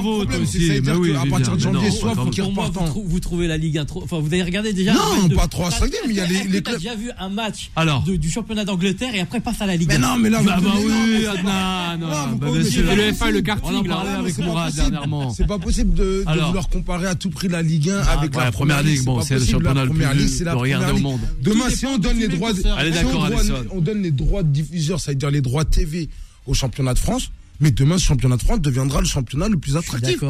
Bravo, 0.00 0.24
toi 0.24 0.40
aussi. 0.40 0.80
Oui, 0.98 1.14
à 1.14 1.26
partir 1.26 1.54
de 1.56 1.60
janvier, 1.60 1.90
soit 1.90 2.14
faut. 2.14 3.02
Vous 3.04 3.20
trouvez 3.20 3.46
la 3.46 3.56
Ligue 3.56 3.78
1 3.78 3.84
trop. 3.84 4.02
Enfin, 4.02 4.18
vous 4.18 4.26
avez 4.26 4.42
regardé 4.42 4.72
déjà. 4.72 4.94
Non, 4.94 5.28
pas 5.34 5.48
3 5.48 5.70
5 5.70 5.90
mais 6.06 6.14
il 6.14 6.16
y 6.16 6.20
a 6.20 6.26
les 6.26 6.62
clubs. 6.62 6.78
déjà 6.78 6.94
vu 6.94 7.10
un 7.18 7.28
match 7.28 7.70
du 8.06 8.30
championnat 8.30 8.64
d'Angleterre 8.64 9.14
et 9.14 9.20
après 9.20 9.40
passe 9.40 9.60
à 9.60 9.66
la 9.66 9.76
Ligue 9.76 9.92
1. 9.92 9.98
Mais 9.98 10.06
non, 10.06 10.18
mais 10.18 10.30
là, 10.30 10.40
ah 10.48 10.60
bah 10.60 10.70
oui, 10.76 11.26
Adnan. 11.26 11.98
Non, 11.98 12.36
bah 12.36 12.46
le 12.54 13.12
FA, 13.12 13.30
le 13.30 13.40
karting, 13.40 13.86
là, 13.86 14.04
avec 14.18 14.38
Mourad 14.38 14.74
dernièrement. 14.74 15.30
C'est 15.30 15.46
pas 15.46 15.58
possible 15.58 15.94
de 15.94 16.24
vouloir 16.26 16.68
comparer 16.68 17.06
à 17.06 17.14
tout 17.14 17.30
prix 17.30 17.48
la 17.48 17.62
Ligue 17.62 17.90
1 17.90 18.02
ah, 18.04 18.18
avec 18.18 18.34
la 18.34 18.52
première 18.52 18.82
ligue. 18.82 19.04
Bon, 19.04 19.20
c'est 19.20 19.38
le 19.38 19.44
championnat 19.44 19.84
le 19.84 19.90
plus 19.90 20.48
regardé 20.48 20.92
au 20.92 20.98
monde. 20.98 21.20
Demain, 21.42 21.70
si 21.70 21.86
on 21.86 21.98
donne 21.98 22.18
les 22.18 22.28
droits. 22.28 22.52
Allez, 22.76 22.90
d'accord, 22.90 23.28
on 23.70 23.80
donne 23.80 24.02
les 24.02 24.10
droits 24.10 24.42
de 24.42 24.48
diffuseurs, 24.48 25.00
c'est-à-dire 25.00 25.30
les 25.30 25.40
droits 25.40 25.64
TV 25.64 26.08
au 26.46 26.54
championnat 26.54 26.94
de 26.94 26.98
France. 26.98 27.30
Mais 27.60 27.72
demain, 27.72 27.98
ce 27.98 28.04
championnat 28.04 28.36
de 28.36 28.42
France 28.42 28.60
deviendra 28.60 29.00
le 29.00 29.06
championnat 29.06 29.48
le 29.48 29.58
plus 29.58 29.76
attractif. 29.76 30.22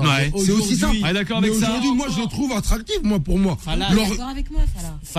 C'est 0.45 0.53
aussi 0.53 0.77
simple. 0.77 0.97
Mais 1.43 1.51
aujourd'hui, 1.51 1.93
moi, 1.95 2.07
je 2.14 2.21
le 2.23 2.27
trouve 2.27 2.53
attractif, 2.53 2.97
moi, 3.03 3.21
pour 3.21 3.38
moi. 3.38 3.59
Fala, 3.61 3.88
avec 4.31 4.51
moi, 4.51 4.62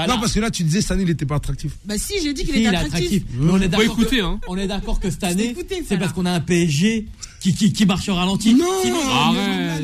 Non, 0.07 0.19
parce 0.19 0.33
que 0.33 0.39
là, 0.39 0.49
tu 0.49 0.63
disais, 0.63 0.81
cette 0.81 0.91
année, 0.91 1.03
il 1.03 1.09
n'était 1.09 1.25
pas 1.25 1.35
attractif. 1.35 1.73
Bah 1.85 1.95
si, 1.97 2.15
j'ai 2.23 2.33
dit 2.33 2.45
qu'il 2.45 2.57
était 2.57 2.75
attractif. 2.75 3.23
Mmh. 3.33 3.49
Hein. 3.49 4.39
On 4.47 4.57
est 4.57 4.67
d'accord. 4.67 4.99
Que, 4.99 5.07
que 5.07 5.11
cette 5.11 5.23
année, 5.23 5.55
c'est 5.87 5.97
parce 5.97 6.13
qu'on 6.13 6.25
a 6.25 6.31
un 6.31 6.39
PSG 6.39 7.07
qui, 7.39 7.53
qui, 7.53 7.71
qui 7.71 7.85
marche 7.85 8.09
au 8.09 8.15
ralenti. 8.15 8.53
Non, 8.53 8.65
Sinon, 8.83 8.99
arrête. 9.07 9.83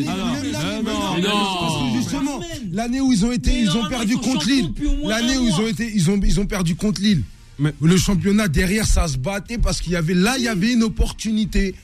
Non, 1.24 1.94
justement, 1.96 2.40
l'année 2.72 3.02
où 3.02 3.12
ils 3.14 3.26
ont 3.26 3.32
été, 3.32 3.62
ils 3.62 3.72
ont 3.72 3.88
perdu 3.88 4.18
contre 4.18 4.48
Lille. 4.48 4.72
L'année 5.06 5.38
où 5.38 5.48
ils 5.48 5.54
ont 5.54 5.68
été, 5.68 5.92
ils 5.94 6.10
ont, 6.10 6.20
ils 6.24 6.40
ont 6.40 6.46
perdu 6.46 6.76
contre 6.76 7.02
Lille. 7.02 7.24
Le 7.60 7.98
championnat 7.98 8.48
derrière, 8.48 8.86
ça 8.86 9.08
se 9.08 9.18
battait 9.18 9.58
parce 9.58 9.80
qu'il 9.80 9.94
y 9.94 9.96
avait 9.96 10.14
là, 10.14 10.36
il 10.38 10.44
y 10.44 10.48
avait 10.48 10.74
une 10.74 10.84
opportunité. 10.84 11.76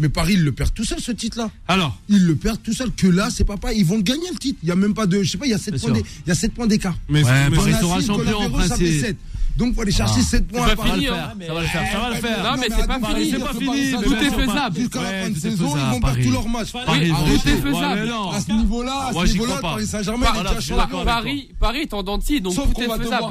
Mais 0.00 0.08
Paris, 0.08 0.32
il 0.34 0.44
le 0.44 0.52
perd 0.52 0.72
tout 0.72 0.84
seul, 0.84 0.98
ce 0.98 1.12
titre-là. 1.12 1.50
Alors 1.68 1.96
Il 2.08 2.26
le 2.26 2.34
perd 2.34 2.60
tout 2.62 2.72
seul. 2.72 2.90
Que 2.90 3.06
là, 3.06 3.28
c'est 3.30 3.44
pas. 3.44 3.54
Ils 3.72 3.84
vont 3.84 4.00
gagner, 4.00 4.30
le 4.32 4.38
titre. 4.38 4.58
Il 4.62 4.68
y 4.68 4.72
a 4.72 4.76
même 4.76 4.94
pas 4.94 5.06
de. 5.06 5.22
Je 5.22 5.30
sais 5.30 5.38
pas, 5.38 5.46
il 5.46 5.50
y 5.50 5.54
a 5.54 5.58
7 5.58 6.54
points 6.54 6.66
d'écart. 6.66 6.96
Mais, 7.08 7.22
ouais, 7.22 7.50
mais 7.50 7.56
Paris 7.56 7.74
sera 7.80 8.00
champion 8.00 8.38
en 8.38 8.50
principe. 8.50 9.18
Donc, 9.56 9.74
faut 9.74 9.82
aller 9.82 9.92
chercher 9.92 10.22
7 10.22 10.46
points. 10.46 10.68
Hein. 10.68 10.74
Ça 10.76 11.52
va 11.52 11.60
le 11.60 11.66
faire. 11.66 11.92
Ça 11.92 12.00
va 12.00 12.10
le 12.10 12.14
faire. 12.16 12.42
Non, 12.44 12.56
mais 12.58 12.68
c'est 12.70 12.86
pas 12.86 12.98
fini. 13.14 13.30
C'est 13.30 13.38
pas 13.40 13.52
fini. 13.52 13.92
Tout 14.02 14.14
est 14.14 14.30
faisable. 14.30 14.76
Jusqu'à 14.78 15.02
la 15.02 15.22
fin 15.22 15.30
de 15.30 15.38
saison, 15.38 15.76
ils 15.76 15.92
vont 15.92 16.00
perdre 16.00 16.22
tous 16.22 16.30
leurs 16.30 16.48
matchs. 16.48 16.72
Tout 16.72 17.48
est 17.48 17.56
faisable. 17.56 18.12
À 18.32 18.40
ce 18.40 18.52
niveau-là, 18.52 19.08
à 19.08 19.12
ce 19.12 19.32
niveau-là, 19.32 19.58
Paris 19.60 19.86
Saint-Germain, 19.86 20.26
Paris, 21.04 21.50
Paris 21.58 21.80
est 21.80 21.92
en 21.92 22.02
dentille, 22.02 22.40
donc 22.40 22.54
tout 22.54 22.80
est 22.80 22.88
faisable. 22.88 23.26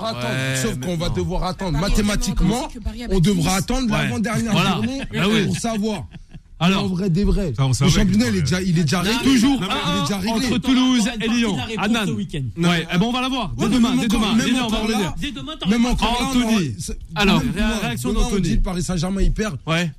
Sauf 0.62 0.80
qu'on 0.80 0.98
va 0.98 1.10
devoir 1.10 1.46
attendre. 1.46 1.80
Mathématiquement, 1.80 2.70
on 3.10 3.20
devra 3.20 3.56
attendre 3.56 3.90
l'avant-dernière 3.90 4.76
journée 4.76 5.02
pour 5.48 5.58
savoir. 5.58 6.06
Alors, 6.60 6.84
en 6.84 6.88
vrai, 6.88 7.10
des 7.10 7.24
vrais. 7.24 7.54
Le 7.58 7.90
championnat, 7.90 8.28
il 8.28 8.38
est 8.38 8.42
déjà, 8.42 8.62
il 8.62 8.78
est 8.78 8.84
déjà 8.84 9.00
réglé. 9.02 9.24
Toujours 9.24 9.62
entre 10.28 10.58
Toulouse 10.58 11.10
et 11.22 11.28
Lyon. 11.28 11.58
Annan. 11.78 12.06
Ouais, 12.10 12.16
bon, 12.58 12.70
eh 12.94 12.98
ben, 12.98 13.02
on 13.02 13.12
va 13.12 13.22
la 13.22 13.30
voir. 13.30 13.54
Dès 13.58 13.70
demain, 13.70 13.96
dès 13.96 14.08
demain. 14.08 14.36
Dès 14.36 14.60
on 14.60 14.68
va 14.68 14.80
revenir. 14.80 15.16
Dès 15.20 15.32
demain, 15.32 15.54
Même 15.68 15.86
encore 15.86 16.22
Anthony. 16.22 16.76
Alors, 17.16 17.42
réaction 17.82 18.14
d'Anthony. 18.14 18.58
Paris 18.58 18.84
Saint-Germain, 18.84 19.22
il 19.22 19.32
perd. 19.32 19.58
Ouais. 19.66 19.92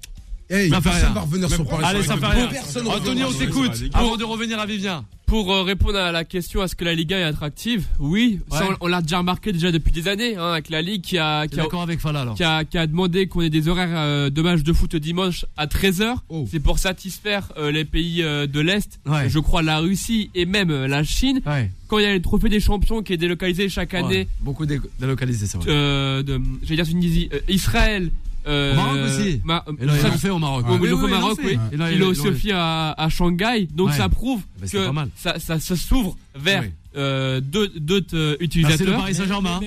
Hey, 0.51 0.69
personne 0.69 1.15
va 1.15 1.21
revenir 1.21 1.49
sur 1.49 1.65
Paris 1.65 1.85
Saint-Germain. 1.85 2.29
Allez, 2.29 2.51
ça 2.51 2.71
fait 2.73 2.81
rien. 2.81 2.93
Anthony, 2.93 3.25
on 3.25 3.33
t'écoute 3.33 3.85
avant 3.95 4.17
de 4.17 4.25
revenir 4.25 4.59
à 4.59 4.67
Vivien. 4.67 5.05
Pour 5.31 5.53
euh, 5.53 5.63
répondre 5.63 5.97
à 5.97 6.11
la 6.11 6.25
question, 6.25 6.65
est-ce 6.65 6.75
que 6.75 6.85
la 6.85 6.93
Ligue 6.93 7.13
est 7.13 7.23
attractive? 7.23 7.87
Oui, 8.01 8.41
on, 8.81 8.89
l'a 8.89 9.01
déjà 9.01 9.19
remarqué 9.19 9.53
déjà 9.53 9.71
depuis 9.71 9.93
des 9.93 10.09
années, 10.09 10.35
hein, 10.35 10.55
avec 10.55 10.71
la 10.71 10.83
Ligue 10.83 11.03
qui 11.03 11.19
a, 11.19 11.47
qui 11.47 11.61
a, 11.61 12.87
demandé 12.89 13.29
qu'on 13.29 13.41
ait 13.41 13.49
des 13.49 13.69
horaires 13.69 13.93
euh, 13.93 14.29
de 14.29 14.43
matchs 14.43 14.65
de 14.65 14.73
foot 14.73 14.97
dimanche 14.97 15.47
à 15.57 15.69
13h. 15.69 16.17
C'est 16.51 16.59
pour 16.59 16.81
satisfaire 16.81 17.53
euh, 17.59 17.71
les 17.71 17.85
pays 17.85 18.23
de 18.25 18.61
l'Est, 18.61 18.99
je 19.29 19.39
crois 19.39 19.63
la 19.63 19.79
Russie 19.79 20.31
et 20.35 20.47
même 20.47 20.73
la 20.87 21.05
Chine. 21.05 21.41
Quand 21.87 21.99
il 22.01 22.03
y 22.03 22.07
a 22.07 22.13
le 22.13 22.21
trophée 22.21 22.49
des 22.49 22.59
champions 22.59 23.05
qui 23.05 23.13
est 23.13 23.17
délocalisé 23.17 23.69
chaque 23.69 23.95
année. 23.95 24.27
Beaucoup 24.41 24.67
délocalisé, 24.67 25.47
c'est 25.47 25.59
vrai. 25.59 25.71
Euh, 25.71 26.25
de, 26.25 26.41
j'allais 26.65 26.83
dire 26.83 26.91
Tunisie, 26.91 27.31
Israël, 27.49 28.11
Maroc 28.47 28.99
aussi. 29.07 29.41
Ma, 29.45 29.65
et 29.81 30.19
fait 30.19 30.31
au 30.31 30.39
Maroc. 30.39 30.67
Ils 30.83 30.89
l'ont 30.89 31.03
au 31.03 31.09
Maroc, 31.09 31.39
oui. 31.45 31.59
Et 31.73 31.77
là, 31.77 31.93
ils 31.93 31.99
l'ont 31.99 32.09
aussi 32.09 32.33
fait 32.33 32.53
à, 32.53 33.09
Shanghai. 33.09 33.69
Donc 33.75 33.93
ça 33.93 34.09
prouve 34.09 34.43
que 34.71 34.91
ça, 35.17 35.39
ça, 35.39 35.59
ça 35.59 35.77
s'ouvre 35.77 36.17
vers 36.35 36.63
oui. 36.63 37.41
d'autres 37.43 38.37
utilisateurs. 38.41 38.87
Bah, 38.87 38.93
le 38.93 38.99
Paris 38.99 39.15
Saint-Germain. 39.15 39.61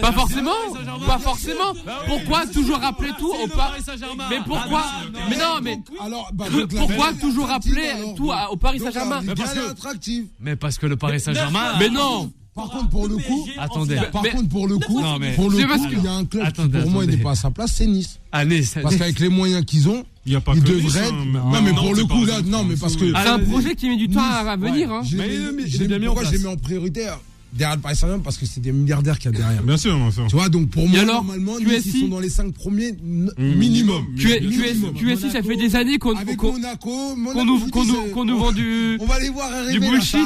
Pas 0.00 0.12
forcément. 0.12 0.50
Pas 1.06 1.18
forcément. 1.18 1.74
Pourquoi 2.06 2.46
toujours 2.46 2.78
rappeler 2.78 3.10
tout 3.18 3.32
au 3.32 3.48
Paris 3.48 3.82
Saint-Germain 3.82 4.24
Mais 4.30 4.40
pourquoi 4.46 4.84
Mais 5.30 5.36
non, 5.36 5.60
mais 5.62 5.78
pourquoi 6.68 7.12
toujours 7.14 7.48
rappeler 7.48 7.92
tout 8.16 8.32
au 8.50 8.56
Paris 8.56 8.80
Saint-Germain 8.80 9.22
Mais 10.40 10.56
parce 10.56 10.78
que 10.78 10.86
le 10.86 10.96
Paris 10.96 11.20
Saint-Germain. 11.20 11.78
Mais 11.78 11.90
non. 11.90 12.32
Par 12.54 12.70
contre, 12.70 12.88
pour 12.88 13.08
le 13.08 13.16
coup, 13.16 13.48
attendez. 13.58 13.96
Par 14.12 14.22
contre, 14.22 14.48
pour 14.48 14.68
le 14.68 14.78
coup, 14.78 15.00
pour 15.36 15.50
le 15.50 15.66
coup, 15.66 15.86
il 15.90 16.04
y 16.04 16.06
a 16.06 16.12
un 16.14 16.24
club 16.24 16.52
qui, 16.52 16.68
pour 16.68 16.90
moi, 16.90 17.04
n'est 17.06 17.16
pas 17.16 17.32
à 17.32 17.34
sa 17.34 17.50
place, 17.50 17.72
c'est 17.74 17.86
Nice. 17.86 18.18
Parce 18.30 18.96
qu'avec 18.96 19.18
les 19.18 19.28
moyens 19.28 19.64
qu'ils 19.64 19.88
ont, 19.88 20.04
il 20.26 20.32
y 20.32 20.36
a 20.36 20.40
pas 20.40 20.52
ils 20.54 20.62
devraient. 20.62 21.10
Non, 21.10 21.60
mais 21.62 21.72
pour 21.72 21.94
le 21.94 22.04
coup, 22.04 22.24
là, 22.24 22.40
non, 22.42 22.64
mais 22.64 22.76
parce 22.76 22.96
que. 22.96 23.10
C'est 23.12 23.28
un 23.28 23.40
projet 23.40 23.74
qui 23.74 23.88
met 23.88 23.96
du 23.96 24.08
temps 24.08 24.22
à 24.22 24.56
venir. 24.56 24.92
Hein. 24.92 25.02
J'ai 25.04 26.38
mis 26.38 26.46
en 26.46 26.56
priorité 26.56 27.08
derrière 27.54 27.76
le 27.76 27.82
Paris 27.82 27.96
Saint-Germain 27.96 28.22
parce 28.22 28.36
que 28.36 28.46
c'est 28.46 28.60
des 28.60 28.72
milliardaires 28.72 29.18
qu'il 29.18 29.30
y 29.30 29.34
a 29.34 29.38
derrière. 29.38 29.62
Bien 29.62 29.76
sûr, 29.76 29.96
bien. 29.96 30.26
Tu 30.28 30.36
vois, 30.36 30.48
donc 30.48 30.70
pour 30.70 30.88
moi, 30.88 31.00
alors, 31.00 31.24
normalement, 31.24 31.58
ils 31.58 32.00
sont 32.00 32.08
dans 32.08 32.20
les 32.20 32.30
5 32.30 32.52
premiers 32.52 32.92
mmh. 32.92 33.28
minimum. 33.38 34.04
QSI, 34.16 35.30
ça 35.30 35.42
fait 35.42 35.56
des 35.56 35.76
années 35.76 35.98
qu'on 35.98 36.14
qu 36.14 36.36
qu 36.36 38.24
nous 38.24 38.38
vend 38.38 38.52
du. 38.52 38.98
On 39.04 39.06
bullshit. 39.90 40.20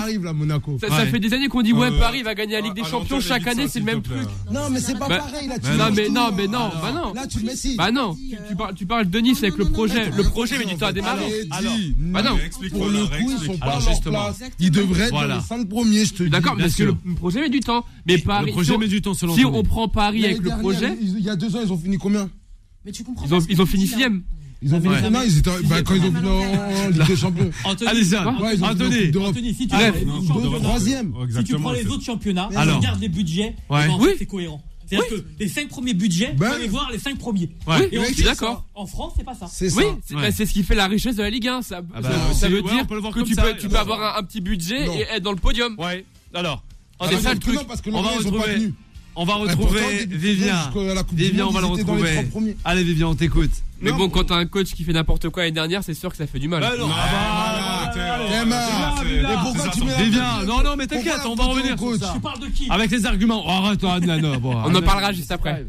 Ça 0.88 1.06
fait 1.06 1.20
des 1.20 1.34
années 1.34 1.48
qu'on 1.48 1.62
dit, 1.62 1.72
ouais, 1.72 1.90
Paris 1.98 2.22
va 2.22 2.34
gagner 2.34 2.54
la 2.54 2.60
Ligue 2.60 2.74
des 2.74 2.82
ah, 2.84 2.90
Champions. 2.90 3.20
Chaque 3.20 3.46
année, 3.46 3.68
c'est 3.68 3.80
le 3.80 3.84
même 3.84 4.02
truc. 4.02 4.28
Non, 4.50 4.70
mais 4.70 4.80
c'est 4.80 4.98
pas 4.98 5.08
bah, 5.08 5.18
pareil. 5.18 5.48
Là, 5.48 5.58
tu 5.58 5.70
Non, 5.70 5.84
mais 5.94 6.08
non, 6.08 6.30
mais 6.36 6.44
hein. 6.44 6.50
non. 6.50 6.70
Bah 6.80 6.92
non. 6.92 7.14
Là, 7.14 7.26
tu 7.26 7.40
mets 7.40 7.56
si. 7.56 7.76
Bah 7.76 7.90
non. 7.90 8.16
Tu 8.76 8.86
parles 8.86 9.08
de 9.08 9.18
Nice 9.18 9.42
avec 9.42 9.56
le 9.56 9.66
projet. 9.66 10.10
Le 10.10 10.22
projet, 10.24 10.56
mais 10.58 10.64
du 10.64 10.76
temps 10.76 10.86
à 10.86 10.92
démarrer. 10.92 11.46
Alors, 11.50 11.72
bah 11.98 12.22
non. 12.22 12.38
Pour 12.70 12.88
le 12.88 13.04
coup, 13.04 13.32
ils 13.40 13.46
sont 13.46 13.58
pas. 13.58 13.78
Ils 14.58 14.70
devraient 14.70 15.04
être 15.04 15.12
dans 15.12 15.34
les 15.36 15.40
5 15.40 15.68
premiers, 15.68 16.04
je 16.04 16.14
te 16.14 16.22
dis. 16.22 16.30
D'accord, 16.30 16.56
mais 16.56 16.68
projet 17.18 17.40
met 17.40 17.50
du 17.50 17.60
temps. 17.60 17.84
Mais, 18.06 18.18
Paris. 18.18 18.52
Projet 18.52 18.72
si 18.72 18.76
on, 18.76 18.78
du 18.78 19.02
temps 19.02 19.14
Si 19.14 19.44
on 19.44 19.62
prend 19.62 19.88
Paris 19.88 20.24
avec 20.24 20.42
le 20.42 20.50
projet. 20.60 20.96
Il 21.00 21.20
y 21.20 21.30
a 21.30 21.36
deux 21.36 21.54
ans, 21.56 21.60
ils 21.64 21.72
ont 21.72 21.78
fini 21.78 21.98
combien 21.98 22.30
Mais 22.84 22.92
tu 22.92 23.04
comprends 23.04 23.26
Ils 23.26 23.34
ont, 23.34 23.40
ils 23.48 23.60
ont 23.60 23.66
fini 23.66 23.86
sixième. 23.86 24.22
Hein. 24.26 24.34
Ils 24.60 24.74
ont 24.74 24.80
fini 24.80 24.94
ouais. 24.94 25.00
combien 25.02 25.22
Ils 25.22 25.38
étaient 25.38 25.50
bah, 25.64 25.82
quand 25.82 25.94
ils 25.94 26.04
ont 26.04 26.12
fini 26.12 26.92
Ligue 26.92 27.06
des 27.06 27.16
Champions. 27.16 27.50
Allez, 27.86 28.04
ça. 28.04 28.28
Ouais, 28.40 28.62
Anthony. 28.62 29.54
Si 29.54 29.68
tu 29.68 29.76
prends 29.76 30.40
les 30.40 30.60
troisième. 30.60 31.14
Si 31.30 31.44
tu 31.44 31.54
prends 31.56 31.72
les 31.72 31.86
autres 31.86 32.04
championnats, 32.04 32.48
tu 32.50 32.56
regardes 32.56 33.00
les 33.00 33.08
budgets, 33.08 33.54
eh 33.56 33.72
ben, 33.72 33.96
Oui. 34.00 34.10
c'est 34.18 34.26
cohérent. 34.26 34.62
C'est-à-dire 34.88 35.08
que 35.10 35.24
les 35.38 35.48
5 35.48 35.68
premiers 35.68 35.92
budgets, 35.92 36.32
ben. 36.32 36.50
on 36.54 36.58
les 36.58 36.68
voir 36.68 36.90
les 36.90 36.98
5 36.98 37.18
premiers. 37.18 37.50
Ouais. 37.66 37.88
Et 37.92 37.98
oui, 37.98 38.06
ensuite, 38.06 38.24
d'accord. 38.24 38.64
En 38.74 38.86
France, 38.86 39.12
c'est 39.18 39.24
pas 39.24 39.34
ça. 39.34 39.46
C'est 39.46 39.70
oui, 39.74 39.84
bah, 40.12 40.32
c'est 40.32 40.46
ce 40.46 40.52
qui 40.52 40.62
fait 40.62 40.74
la 40.74 40.86
richesse 40.86 41.16
de 41.16 41.22
la 41.22 41.30
Ligue 41.30 41.46
1. 41.46 41.60
Ça, 41.62 41.82
veut 41.82 42.62
dire 42.62 42.86
que 42.86 43.22
tu, 43.22 43.68
peux, 43.68 43.76
avoir 43.76 44.16
un, 44.16 44.22
petit 44.22 44.40
budget 44.40 44.86
et 44.86 45.02
être 45.14 45.22
dans 45.22 45.32
le 45.32 45.38
podium. 45.38 45.74
Ouais. 45.78 46.06
Alors, 46.32 46.64
ah, 47.00 47.06
on 47.06 47.10
est 47.10 47.20
ça 47.20 47.34
le 47.34 47.38
truc. 47.38 47.58
On 47.92 48.02
va 48.02 48.10
retrouver. 48.10 48.72
On 49.20 49.24
va 49.24 49.34
Vivien. 50.08 50.70
Vivien, 51.12 51.46
on 51.46 51.50
va 51.50 51.60
le 51.60 51.66
retrouver. 51.66 52.28
Allez, 52.64 52.84
Vivien, 52.84 53.08
on 53.08 53.14
t'écoute. 53.14 53.50
Mais 53.80 53.92
bon, 53.92 54.08
quand 54.08 54.24
t'as 54.24 54.36
un 54.36 54.46
coach 54.46 54.68
qui 54.74 54.84
fait 54.84 54.92
n'importe 54.92 55.28
quoi 55.28 55.42
l'année 55.42 55.54
dernière, 55.54 55.84
c'est 55.84 55.94
sûr 55.94 56.10
que 56.10 56.16
ça 56.16 56.26
fait 56.26 56.38
du 56.38 56.48
mal. 56.48 56.60
Bah 56.60 56.72
non, 56.78 56.88
Vivien, 59.98 60.44
non, 60.44 60.62
non, 60.62 60.76
mais 60.76 60.86
t'inquiète, 60.86 61.20
on 61.26 61.34
va 61.34 61.44
revenir. 61.44 61.76
Tu 61.76 62.20
parles 62.20 62.40
de 62.40 62.46
qui 62.46 62.68
Avec 62.70 62.90
les 62.90 63.06
arguments. 63.06 63.42
Oh, 63.46 63.50
arrête, 63.50 63.80
On 63.82 64.74
en 64.74 64.82
parlera 64.82 65.12
juste 65.12 65.32
après. 65.32 65.66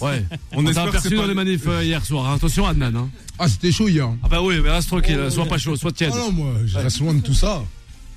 Ouais. 0.00 0.24
On 0.52 0.64
t'a 0.64 0.82
aperçu 0.82 1.16
dans 1.16 1.26
les 1.26 1.34
manifs 1.34 1.66
euh, 1.66 1.82
hier 1.82 2.04
soir. 2.04 2.30
Attention, 2.32 2.66
Adnan. 2.66 2.94
Hein. 2.94 3.08
Ah, 3.38 3.48
c'était 3.48 3.72
chaud 3.72 3.88
hier. 3.88 4.08
Ah, 4.22 4.28
bah 4.28 4.42
oui, 4.42 4.56
mais 4.62 4.70
reste 4.70 4.88
tranquille. 4.88 5.18
Sois 5.30 5.46
pas 5.46 5.58
chaud, 5.58 5.76
sois 5.76 5.92
tiède. 5.92 6.14
Non, 6.14 6.32
moi, 6.32 6.52
je 6.66 6.78
reste 6.78 7.00
loin 7.00 7.14
de 7.14 7.20
tout 7.20 7.34
ça. 7.34 7.62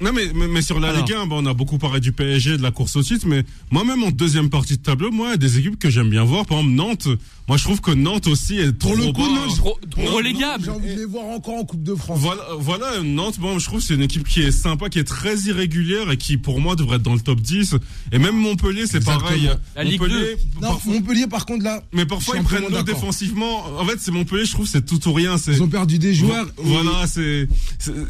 Non, 0.01 0.11
mais, 0.13 0.31
mais, 0.33 0.61
sur 0.61 0.79
la 0.79 0.89
Alors. 0.89 1.05
Ligue 1.05 1.13
1, 1.13 1.27
bah, 1.27 1.35
on 1.37 1.45
a 1.45 1.53
beaucoup 1.53 1.77
parlé 1.77 1.99
du 1.99 2.11
PSG, 2.11 2.57
de 2.57 2.63
la 2.63 2.71
course 2.71 2.95
au 2.95 3.03
titre, 3.03 3.27
mais 3.27 3.43
moi-même, 3.69 4.03
en 4.03 4.11
deuxième 4.11 4.49
partie 4.49 4.77
de 4.77 4.81
tableau, 4.81 5.11
moi, 5.11 5.27
il 5.27 5.31
y 5.31 5.33
a 5.33 5.37
des 5.37 5.59
équipes 5.59 5.77
que 5.77 5.89
j'aime 5.89 6.09
bien 6.09 6.23
voir. 6.23 6.45
Par 6.45 6.59
exemple, 6.59 6.75
Nantes. 6.75 7.07
Moi, 7.47 7.57
je 7.57 7.63
trouve 7.63 7.81
que 7.81 7.91
Nantes 7.91 8.27
aussi 8.27 8.57
est 8.57 8.77
trop, 8.77 8.95
le 8.95 9.11
coup, 9.11 9.21
Nantes, 9.21 9.57
trop, 9.57 9.77
trop 9.89 10.21
J'ai 10.23 10.69
envie 10.69 10.95
de 10.95 10.99
les 10.99 11.05
voir 11.05 11.25
encore 11.25 11.55
en 11.55 11.65
Coupe 11.65 11.83
de 11.83 11.95
France. 11.95 12.19
Voilà, 12.59 13.01
Nantes, 13.03 13.39
bon, 13.39 13.59
je 13.59 13.65
trouve 13.65 13.81
c'est 13.81 13.93
une 13.93 14.01
équipe 14.01 14.27
qui 14.27 14.41
est 14.41 14.51
sympa, 14.51 14.89
qui 14.89 14.99
est 14.99 15.03
très 15.03 15.37
irrégulière 15.41 16.09
et 16.11 16.17
qui, 16.17 16.37
pour 16.37 16.59
moi, 16.61 16.75
devrait 16.75 16.95
être 16.95 17.03
dans 17.03 17.13
le 17.13 17.19
top 17.19 17.41
10. 17.41 17.75
Et 18.11 18.19
même 18.19 18.35
Montpellier, 18.35 18.87
c'est 18.87 19.03
pareil. 19.03 19.49
La 19.75 19.83
Ligue 19.83 19.99
Montpellier, 19.99 20.37
2. 20.61 20.67
Montpellier, 20.91 21.27
par 21.27 21.45
contre, 21.45 21.63
là. 21.63 21.83
Mais 21.91 22.05
parfois, 22.05 22.37
ils 22.37 22.43
prennent 22.43 22.69
l'eau 22.71 22.83
défensivement. 22.83 23.65
En 23.77 23.85
fait, 23.85 23.97
c'est 23.99 24.11
Montpellier, 24.11 24.45
je 24.45 24.53
trouve, 24.53 24.67
c'est 24.67 24.85
tout 24.85 25.07
ou 25.07 25.13
rien. 25.13 25.35
Ils 25.47 25.61
ont 25.61 25.67
perdu 25.67 25.99
des 25.99 26.13
joueurs. 26.13 26.47
Voilà, 26.57 27.05
c'est. 27.07 27.47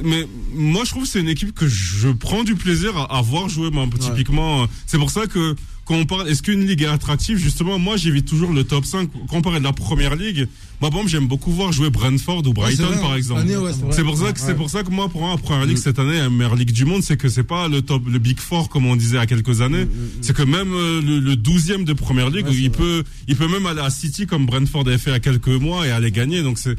Mais 0.03 0.27
moi, 0.53 0.83
je 0.85 0.91
trouve 0.91 1.05
c'est 1.05 1.19
une 1.19 1.29
équipe 1.29 1.53
que 1.53 1.67
je 1.67 1.80
je 1.81 2.09
prends 2.09 2.43
du 2.43 2.55
plaisir 2.55 2.95
à, 2.97 3.17
à 3.17 3.21
voir 3.21 3.49
jouer, 3.49 3.69
moi, 3.71 3.87
typiquement. 3.99 4.63
Euh, 4.63 4.65
c'est 4.85 4.97
pour 4.97 5.09
ça 5.09 5.27
que 5.27 5.55
quand 5.85 5.95
on 5.95 6.05
parle, 6.05 6.29
est-ce 6.29 6.43
qu'une 6.43 6.65
ligue 6.65 6.83
est 6.83 6.87
attractive? 6.87 7.37
Justement, 7.37 7.79
moi, 7.79 7.97
j'évite 7.97 8.25
toujours 8.25 8.53
le 8.53 8.63
top 8.63 8.85
5. 8.85 9.09
Quand 9.29 9.45
on 9.45 9.51
de 9.51 9.63
la 9.63 9.73
première 9.73 10.15
ligue, 10.15 10.47
moi, 10.79 10.89
bon, 10.89 11.05
j'aime 11.07 11.27
beaucoup 11.27 11.51
voir 11.51 11.71
jouer 11.71 11.89
Brentford 11.89 12.47
ou 12.47 12.53
Brighton, 12.53 12.97
par 13.01 13.15
exemple. 13.15 13.45
C'est 13.91 14.03
pour 14.03 14.17
ça 14.17 14.31
que 14.31 14.39
c'est 14.39 14.55
pour 14.55 14.69
ça 14.69 14.83
que 14.83 14.91
moi, 14.91 15.09
pour 15.09 15.21
moi, 15.21 15.31
la 15.31 15.37
première 15.37 15.65
ligue 15.65 15.77
cette 15.77 15.99
année, 15.99 16.17
la 16.17 16.29
meilleure 16.29 16.55
ligue 16.55 16.71
du 16.71 16.85
monde, 16.85 17.03
c'est 17.03 17.17
que 17.17 17.29
c'est 17.29 17.43
pas 17.43 17.67
le 17.67 17.81
top, 17.81 18.03
le 18.07 18.19
big 18.19 18.39
four 18.39 18.69
comme 18.69 18.85
on 18.85 18.95
disait 18.95 19.17
à 19.17 19.25
quelques 19.25 19.61
années. 19.61 19.87
C'est 20.21 20.35
que 20.35 20.43
même 20.43 20.71
euh, 20.73 21.01
le, 21.01 21.19
le 21.19 21.35
12e 21.35 21.83
de 21.83 21.93
première 21.93 22.29
ligue, 22.29 22.47
il 22.51 22.71
peut, 22.71 23.03
il 23.27 23.35
peut 23.35 23.47
même 23.47 23.65
aller 23.65 23.81
à 23.81 23.89
City 23.89 24.27
comme 24.27 24.45
Brentford 24.45 24.87
a 24.87 24.97
fait 24.97 25.09
il 25.09 25.13
y 25.13 25.15
a 25.17 25.19
quelques 25.19 25.47
mois 25.47 25.85
et 25.85 25.91
aller 25.91 26.11
gagner. 26.11 26.41
Donc 26.41 26.57
c'est, 26.57 26.75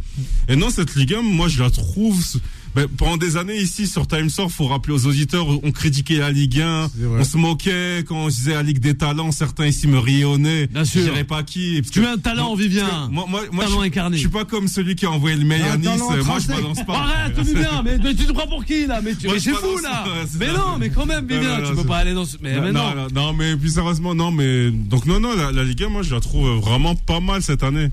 et 0.48 0.56
non, 0.56 0.70
cette 0.70 0.94
ligue, 0.94 1.16
moi, 1.22 1.48
je 1.48 1.62
la 1.62 1.70
trouve 1.70 2.24
ben, 2.74 2.86
pendant 2.88 3.18
des 3.18 3.36
années 3.36 3.58
ici 3.60 3.86
sur 3.86 4.06
Time 4.06 4.30
Sport, 4.30 4.50
faut 4.50 4.66
rappeler 4.66 4.94
aux 4.94 5.06
auditeurs, 5.06 5.46
on 5.62 5.70
critiquait 5.72 6.16
la 6.16 6.30
Ligue 6.30 6.58
1, 6.62 6.88
on 7.18 7.22
se 7.22 7.36
moquait 7.36 8.02
quand 8.08 8.16
on 8.16 8.28
disait 8.28 8.54
la 8.54 8.62
Ligue 8.62 8.78
des 8.78 8.94
talents, 8.96 9.30
certains 9.30 9.66
ici 9.66 9.86
me 9.86 9.98
riaient 9.98 10.24
au 10.24 10.38
nez. 10.38 10.68
Bien 10.68 10.86
sûr. 10.86 11.02
Je 11.02 11.06
dirais 11.10 11.24
pas 11.24 11.42
qui. 11.42 11.82
parce 11.82 11.90
Tu 11.92 12.00
que- 12.00 12.06
as 12.06 12.12
un 12.12 12.16
talent, 12.16 12.48
parce 12.48 12.60
Vivien. 12.62 13.08
Moi, 13.10 13.26
moi, 13.28 13.42
moi, 13.52 13.64
Talent 13.64 13.80
je, 13.82 13.86
incarné. 13.86 14.16
je 14.16 14.20
suis 14.22 14.30
pas 14.30 14.46
comme 14.46 14.68
celui 14.68 14.94
qui 14.94 15.04
a 15.04 15.10
envoyé 15.10 15.36
le 15.36 15.44
mail 15.44 15.60
à 15.70 15.76
Nice. 15.76 16.00
Moi, 16.24 16.38
je 16.40 16.46
balance 16.48 16.82
pas. 16.86 16.94
Arrête, 16.96 17.38
Vivien, 17.40 17.82
mais, 17.84 17.98
mais 17.98 18.14
tu 18.14 18.24
te 18.24 18.32
prends 18.32 18.46
pour 18.48 18.64
qui 18.64 18.86
là? 18.86 19.02
Mais, 19.04 19.14
tu, 19.16 19.26
Moi, 19.26 19.34
mais 19.34 19.40
c'est 19.40 19.52
fou 19.52 19.76
là 19.82 20.04
Mais 20.38 20.46
ça. 20.46 20.52
non, 20.54 20.78
mais 20.78 20.88
quand 20.88 21.04
même, 21.04 21.26
Vivien, 21.26 21.60
tu 21.68 21.74
peux 21.74 21.84
pas 21.84 21.98
aller 21.98 22.14
dans 22.14 22.24
ce. 22.24 22.38
Mais, 22.40 22.58
mais 22.58 22.72
non. 22.72 22.94
non, 22.94 23.06
non, 23.14 23.32
mais 23.34 23.54
plus 23.54 23.74
sérieusement, 23.74 24.14
non, 24.14 24.30
mais 24.30 24.70
donc 24.70 25.04
non, 25.04 25.20
non, 25.20 25.36
la, 25.36 25.52
la 25.52 25.62
Ligue 25.64 25.82
1, 25.84 25.88
moi, 25.90 26.02
je 26.02 26.14
la 26.14 26.20
trouve 26.20 26.48
vraiment 26.60 26.94
pas 26.94 27.20
mal 27.20 27.42
cette 27.42 27.62
année. 27.64 27.88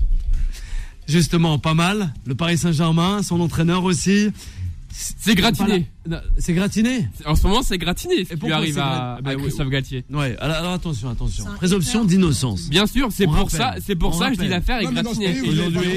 Justement, 1.06 1.58
pas 1.58 1.74
mal. 1.74 2.14
Le 2.24 2.34
Paris 2.34 2.56
Saint-Germain, 2.56 3.22
son 3.22 3.40
entraîneur 3.40 3.82
aussi. 3.84 4.28
C'est 4.92 5.34
gratiné. 5.34 5.86
C'est 6.38 6.52
gratiné 6.52 7.08
En 7.24 7.34
ce 7.36 7.46
moment, 7.46 7.62
c'est 7.62 7.78
gratiné 7.78 8.16
si 8.24 8.26
tu 8.26 8.36
pourquoi 8.36 8.56
arrives 8.56 8.74
c'est 8.74 8.80
à, 8.80 9.18
bah 9.22 9.30
à 9.30 9.34
oui, 9.34 9.42
Christophe 9.42 9.66
oui. 9.66 9.72
Galtier. 9.72 10.04
Ouais, 10.10 10.36
alors, 10.40 10.56
alors 10.56 10.72
attention, 10.72 11.08
attention. 11.10 11.44
Présomption 11.56 12.04
d'innocence. 12.04 12.68
Bien 12.68 12.86
sûr, 12.86 13.08
c'est 13.12 13.26
pour 13.26 13.50
ça, 13.50 13.66
rappelle. 13.66 13.82
c'est 13.86 13.94
pour 13.94 14.10
On 14.14 14.18
ça 14.18 14.28
que 14.30 14.34
je 14.34 14.40
dis 14.40 14.48
rappelle. 14.48 14.50
l'affaire 14.50 14.80
est 14.80 14.84
Non, 14.84 14.90
mais 14.92 15.02
dans 15.02 15.14
ce 15.14 15.20
gratiné. 15.20 15.40
pays, 15.40 15.50
vous 15.50 15.60
avez 15.60 15.68
Aujourd'hui, 15.68 15.88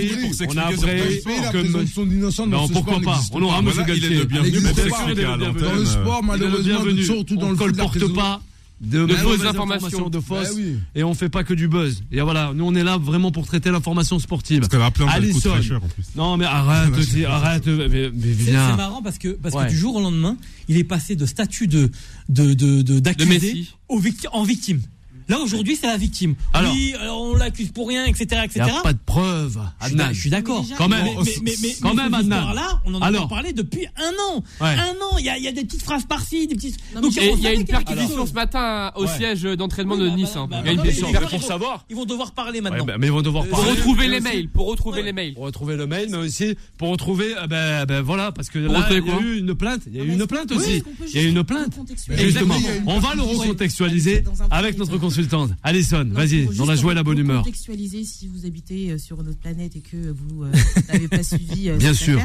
on 0.47 0.57
a 0.57 0.61
appris 0.61 0.77
ce 0.77 1.51
que 1.51 1.57
présomption 1.59 2.05
d'innocence 2.05 2.47
Non, 2.47 2.67
ce 2.67 2.73
pourquoi 2.73 3.01
pas 3.01 3.19
On 3.31 3.41
aura 3.41 3.61
monsieur 3.61 3.83
Voilà, 3.83 3.95
il 3.95 4.03
est 4.03 4.07
Galtier. 4.09 4.19
le 4.19 4.25
bienvenu, 4.25 4.55
Elle 4.57 4.61
pour 4.61 4.69
existe 4.69 4.89
pas. 4.89 4.95
s'expliquer 4.97 5.25
à 5.25 5.25
Il 5.25 5.33
est 5.33 5.37
le 5.37 5.45
l'antenne. 5.45 5.63
Dans 5.63 5.73
le 5.75 5.85
sport, 5.85 6.23
malheureusement, 6.23 6.63
bienvenu. 6.63 7.03
surtout 7.03 7.35
dans 7.35 7.47
on 7.47 7.51
le 7.51 7.55
colporte 7.57 8.13
pas 8.13 8.41
de, 8.83 8.89
De 8.89 8.97
mauvaises 9.05 9.17
fausses 9.21 9.45
informations, 9.45 9.87
informations. 9.87 10.09
de 10.09 10.19
fausses, 10.19 10.49
Bah 10.49 10.53
oui. 10.55 10.75
et 10.93 11.03
on 11.03 11.13
fait 11.13 11.29
pas 11.29 11.43
que 11.43 11.53
du 11.53 11.67
buzz. 11.67 12.03
Et 12.11 12.19
voilà, 12.21 12.51
nous 12.53 12.65
on 12.65 12.75
est 12.75 12.83
là 12.83 12.97
vraiment 12.97 13.31
pour 13.31 13.45
traiter 13.45 13.71
l'information 13.71 14.19
sportive. 14.19 14.59
Parce 14.59 14.69
qu'elle 14.71 14.81
a 14.81 14.91
plein 14.91 15.05
de 15.05 15.11
coups 15.11 15.23
Alisson. 15.23 15.49
très 15.51 15.61
cher 15.63 15.77
en 15.83 15.87
plus. 15.87 16.03
Non 16.15 16.35
mais 16.37 16.45
arrête 16.45 16.93
aussi, 16.97 17.25
arrête, 17.25 17.65
mais, 17.67 17.87
mais 18.13 18.33
C'est 18.45 18.51
marrant 18.51 19.01
parce 19.01 19.17
que 19.17 19.29
parce 19.29 19.55
Ouais. 19.55 19.65
que 19.65 19.69
du 19.71 19.77
jour 19.77 19.95
au 19.95 20.01
lendemain, 20.01 20.35
il 20.67 20.77
est 20.77 20.83
passé 20.83 21.15
de 21.15 21.25
statut 21.25 21.67
de 21.67 21.89
de 22.29 22.53
de 22.53 22.81
de- 22.81 22.99
d'accusé 22.99 23.29
Messi. 23.29 23.73
au 23.89 23.99
victi- 23.99 24.27
en 24.31 24.43
victime. 24.43 24.81
Là 25.29 25.39
aujourd'hui, 25.39 25.75
c'est 25.79 25.87
la 25.87 25.97
victime. 25.97 26.35
Alors. 26.53 26.71
oui, 26.73 26.93
alors 26.99 27.21
on 27.21 27.35
l'accuse 27.35 27.71
pour 27.71 27.87
rien, 27.87 28.05
etc., 28.05 28.25
Il 28.31 28.45
etc. 28.45 28.61
n'y 28.65 28.71
a 28.77 28.81
pas 28.81 28.93
de 28.93 28.99
preuve, 29.05 29.51
suis 29.85 29.93
Adnan. 29.93 30.13
Je 30.13 30.19
suis 30.19 30.29
d'accord. 30.29 30.65
Quand 30.77 30.87
même. 30.87 31.03
Mais, 31.05 31.11
mais, 31.23 31.31
mais, 31.43 31.51
mais, 31.61 31.75
Quand 31.81 31.93
mais 31.93 32.03
même, 32.03 32.13
Adnan. 32.13 32.35
histoire-là, 32.37 32.81
on 32.85 32.93
en 32.95 33.01
a 33.01 33.05
Alors. 33.07 33.27
parlé 33.27 33.53
depuis 33.53 33.85
un 33.97 34.11
an. 34.35 34.43
Ouais. 34.61 34.67
Un 34.75 34.93
an, 35.01 35.17
il 35.19 35.25
y 35.25 35.29
a, 35.29 35.37
y 35.37 35.51
des 35.51 35.63
petites 35.65 35.83
phrases 35.83 36.05
par-ci, 36.05 36.47
des 36.47 36.55
petites. 36.55 36.77
Non, 36.95 37.01
Donc, 37.01 37.11
il 37.15 37.17
y 37.17 37.19
a 37.19 37.23
savait 37.23 37.55
une 37.55 37.61
y 37.61 37.65
perquisition 37.65 38.25
ce 38.25 38.33
matin 38.33 38.91
au 38.95 39.03
Ouais. 39.03 39.07
siège 39.17 39.43
d'entraînement 39.43 39.95
Oui, 39.95 40.01
de 40.01 40.09
bah, 40.09 40.15
Nice. 40.15 40.31
bah, 40.33 40.41
hein. 40.41 40.47
bah, 40.49 40.57
Il 40.61 40.65
y 40.65 40.69
a 40.69 40.71
une 40.73 40.77
bah, 40.79 40.83
ils 40.87 41.29
pour 41.29 41.39
vont- 41.39 41.47
savoir. 41.47 41.85
Ils 41.89 41.95
vont 41.95 42.05
devoir 42.05 42.31
parler 42.31 42.59
Ouais, 42.59 42.69
maintenant. 42.69 42.85
bah, 42.85 42.95
mais 42.99 43.07
ils 43.07 43.13
vont 43.13 43.21
devoir 43.21 43.43
Euh, 43.45 43.47
Pour 43.49 43.59
parler. 43.59 43.71
retrouver 43.75 44.05
Et 44.05 44.09
les 44.09 44.19
mails, 44.19 44.49
pour 44.49 44.67
retrouver 44.67 44.99
Ouais. 44.99 45.05
les 45.05 45.13
mails. 45.13 45.33
Pour 45.33 45.43
retrouver 45.45 45.75
le 45.75 45.87
mail, 45.87 46.07
mais 46.11 46.17
aussi 46.17 46.55
pour 46.77 46.89
retrouver, 46.89 47.33
ben, 47.49 48.01
voilà, 48.01 48.31
parce 48.31 48.49
que 48.49 48.59
Pour 48.59 48.73
là, 48.73 48.79
retrouver 48.81 49.01
il 49.05 49.07
y 49.07 49.11
a 49.11 49.19
eu 49.21 49.39
une 49.39 49.55
plainte. 49.55 49.81
Il 49.87 49.95
y 49.95 50.01
a 50.01 50.03
eu 50.03 50.07
Non, 50.09 50.13
une 50.15 50.27
plainte 50.27 50.51
aussi. 50.51 50.83
Il 51.09 51.15
y 51.15 51.19
a 51.19 51.23
eu 51.23 51.29
une 51.29 51.43
plainte. 51.43 51.73
justement, 52.17 52.55
y 52.57 52.65
on 52.85 52.99
va 52.99 53.15
le 53.15 53.21
Ouais. 53.21 53.27
recontextualiser 53.37 54.23
avec 54.51 54.77
notre 54.77 54.97
temps. 54.97 55.03
Consultante. 55.15 55.51
Alison, 55.63 56.05
vas-y, 56.11 56.45
faut 56.45 56.61
on 56.63 56.67
a 56.67 56.71
juste 56.73 56.81
joué 56.81 56.93
la 56.93 57.03
bonne 57.03 57.17
humeur. 57.19 57.43
Contextualiser 57.43 58.03
si 58.03 58.27
vous 58.27 58.45
habitez 58.45 58.91
euh, 58.91 58.97
sur 58.97 59.21
notre 59.23 59.37
planète 59.37 59.75
et 59.75 59.79
que 59.81 59.97
vous 60.11 60.43
euh, 60.43 60.51
n'avez 60.91 61.07
pas 61.07 61.23
suivi. 61.23 61.69
euh, 61.69 61.77
Bien 61.77 61.93
sûr. 61.93 62.19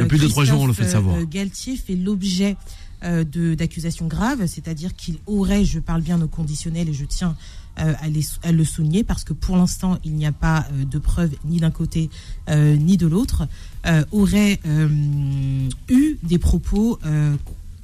Depuis 0.00 0.18
deux, 0.18 0.28
trois 0.28 0.44
jours, 0.46 0.60
on 0.62 0.66
le 0.66 0.72
fait 0.72 0.88
savoir. 0.88 1.22
Galtier 1.26 1.76
fait 1.76 1.96
l'objet 1.96 2.56
d'accusations 3.02 4.06
graves, 4.06 4.46
c'est-à-dire 4.46 4.94
qu'il 4.94 5.16
aurait, 5.26 5.64
je 5.64 5.80
parle 5.80 6.02
bien 6.02 6.22
au 6.22 6.28
conditionnel 6.28 6.88
et 6.88 6.94
je 6.94 7.04
tiens 7.04 7.36
euh, 7.80 7.92
à, 8.00 8.08
les- 8.08 8.24
à 8.44 8.52
le 8.52 8.64
souligner 8.64 9.02
parce 9.02 9.24
que 9.24 9.32
pour 9.32 9.56
l'instant 9.56 9.98
il 10.04 10.12
n'y 10.14 10.24
a 10.26 10.30
pas 10.32 10.66
euh, 10.72 10.84
de 10.84 10.98
preuves 10.98 11.32
ni 11.44 11.58
d'un 11.58 11.70
côté 11.72 12.10
euh, 12.48 12.76
ni 12.76 12.96
de 12.96 13.06
l'autre, 13.06 13.48
aurait 14.12 14.60
eu 15.88 16.16
des 16.22 16.38
propos 16.38 16.98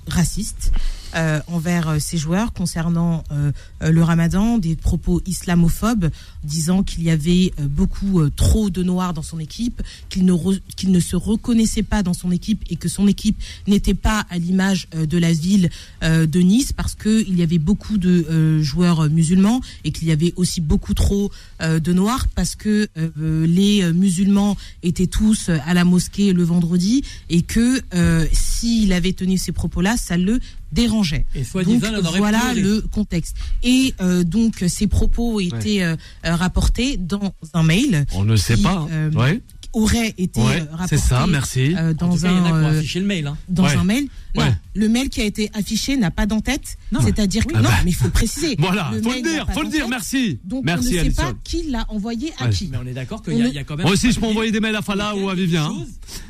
racistes 0.07 0.73
euh, 1.15 1.41
envers 1.49 1.89
euh, 1.89 1.99
ses 1.99 2.19
joueurs 2.19 2.53
concernant 2.53 3.25
euh, 3.31 3.53
euh, 3.83 3.91
le 3.91 4.03
ramadan, 4.03 4.59
des 4.59 4.77
propos 4.77 5.21
islamophobes 5.27 6.11
disant 6.45 6.83
qu'il 6.83 7.03
y 7.03 7.11
avait 7.11 7.53
euh, 7.59 7.67
beaucoup 7.67 8.21
euh, 8.21 8.31
trop 8.35 8.71
de 8.71 8.83
noirs 8.83 9.15
dans 9.15 9.23
son 9.23 9.39
équipe, 9.39 9.83
qu'il 10.09 10.25
ne, 10.25 10.35
qu'il 10.77 10.91
ne 10.91 11.01
se 11.01 11.17
reconnaissait 11.17 11.83
pas 11.83 12.03
dans 12.03 12.15
son 12.15 12.31
équipe 12.31 12.63
et 12.71 12.77
que 12.77 12.89
son 12.89 13.07
équipe 13.07 13.39
n'était 13.67 13.95
pas 13.95 14.27
à 14.31 14.39
l'image 14.39 14.89
euh, 14.95 15.07
de 15.07 15.19
la 15.19 15.33
ville 15.33 15.71
euh, 16.03 16.27
de 16.27 16.41
Nice 16.41 16.73
parce 16.73 16.95
qu'il 16.95 17.37
y 17.39 17.43
avait 17.43 17.59
beaucoup 17.59 17.99
de 17.99 18.27
euh, 18.31 18.63
joueurs 18.63 19.05
euh, 19.05 19.09
musulmans 19.09 19.61
et 19.85 19.93
qu'il 19.93 20.09
y 20.09 20.13
avait 20.13 20.33
aussi 20.37 20.61
beaucoup 20.61 20.95
trop 20.95 21.31
euh, 21.61 21.81
de 21.81 21.93
noirs 21.93 22.27
parce 22.35 22.55
que 22.55 22.89
euh, 22.97 23.47
les 23.47 23.83
euh, 23.83 23.93
musulmans 23.93 24.57
étaient 24.83 25.07
tous 25.07 25.49
euh, 25.49 25.59
à 25.67 25.75
la 25.75 25.85
mosquée 25.85 26.33
le 26.33 26.43
vendredi 26.43 27.03
et 27.29 27.43
que 27.43 27.81
euh, 27.95 28.27
s'il 28.33 28.93
avait 28.93 29.13
tenu 29.13 29.39
ces 29.39 29.53
propos-là, 29.53 29.97
ça 29.97 30.17
le 30.17 30.41
dérangeait. 30.73 31.25
Et 31.35 31.43
Donc 31.65 31.83
voilà 32.17 32.55
le 32.55 32.81
contexte. 32.83 33.37
Et 33.63 33.95
euh, 34.01 34.25
donc 34.25 34.65
ces 34.69 34.87
propos 34.87 35.41
étaient 35.41 35.83
euh, 35.83 35.97
euh, 36.27 36.35
rapportés 36.35 36.97
dans 36.97 37.33
un 37.55 37.63
mail 37.63 38.07
On 38.15 38.25
ne 38.25 38.37
sait 38.37 38.55
qui, 38.57 38.63
pas. 38.63 38.87
euh, 38.91 39.11
Ouais, 39.13 39.41
aurait 39.73 40.15
été 40.19 40.41
ouais, 40.41 40.61
euh, 40.63 40.65
rapporté 40.71 40.97
c'est 40.97 41.03
ça, 41.09 41.27
merci. 41.29 41.75
euh, 41.77 41.91
En 41.91 41.95
dans 41.95 42.15
tout 42.17 42.23
cas, 42.23 42.31
il 42.31 42.37
y 42.37 42.41
en 42.41 42.45
a 42.45 42.49
qui 42.49 42.53
un 42.55 42.63
ont 42.63 42.67
euh, 42.67 42.79
affiché 42.79 43.01
le 43.01 43.07
mail. 43.07 43.27
Hein. 43.27 43.37
dans 43.49 43.65
Ouais. 43.65 43.77
un 43.77 43.85
mail. 43.85 44.09
Non, 44.35 44.43
Ouais. 44.45 44.55
Le 44.79 44.89
mail 44.89 45.09
qui 45.09 45.21
a 45.21 45.25
été 45.25 45.51
affiché 45.55 45.97
n'a 45.97 46.11
pas 46.11 46.27
d'en-tête. 46.27 46.77
Non. 46.93 47.01
C'est-à-dire 47.03 47.45
que 47.47 47.55
Ah 47.57 47.63
non, 47.63 47.69
bah. 47.69 47.75
mais 47.85 47.91
il 47.91 47.95
faut 47.95 48.09
préciser. 48.11 48.55
Voilà, 48.59 48.91
Le 48.95 49.03
faut 49.03 49.13
le 49.13 49.23
dire, 49.23 49.47
faut 49.53 49.63
le 49.63 49.69
dire, 49.69 49.89
merci. 49.89 50.39
Donc 50.45 50.65
merci, 50.65 50.87
on 50.87 50.91
ne 50.91 50.95
sait 50.95 51.01
Alison. 51.01 51.23
pas 51.23 51.33
qui 51.43 51.63
l'a 51.71 51.85
envoyé 51.89 52.33
à 52.39 52.45
Ouais. 52.45 52.51
qui. 52.51 52.69
Mais 52.69 52.79
on 52.83 52.87
est 52.87 52.93
d'accord 52.93 53.23
qu'il 53.23 53.35
y, 53.39 53.43
a- 53.43 53.49
il 53.49 53.55
y 53.55 53.59
a 53.59 53.65
quand 53.65 53.77
même. 53.77 53.85
Moi 53.87 53.93
aussi, 53.95 54.13
je 54.13 54.21
peux 54.21 54.27
envoyer 54.27 54.53
des 54.53 54.61
mails 54.61 54.77
à 54.77 54.83
Fala 54.83 55.17
ou 55.17 55.29
à 55.29 55.35
Vivien. 55.35 55.65
hein. 55.67 55.85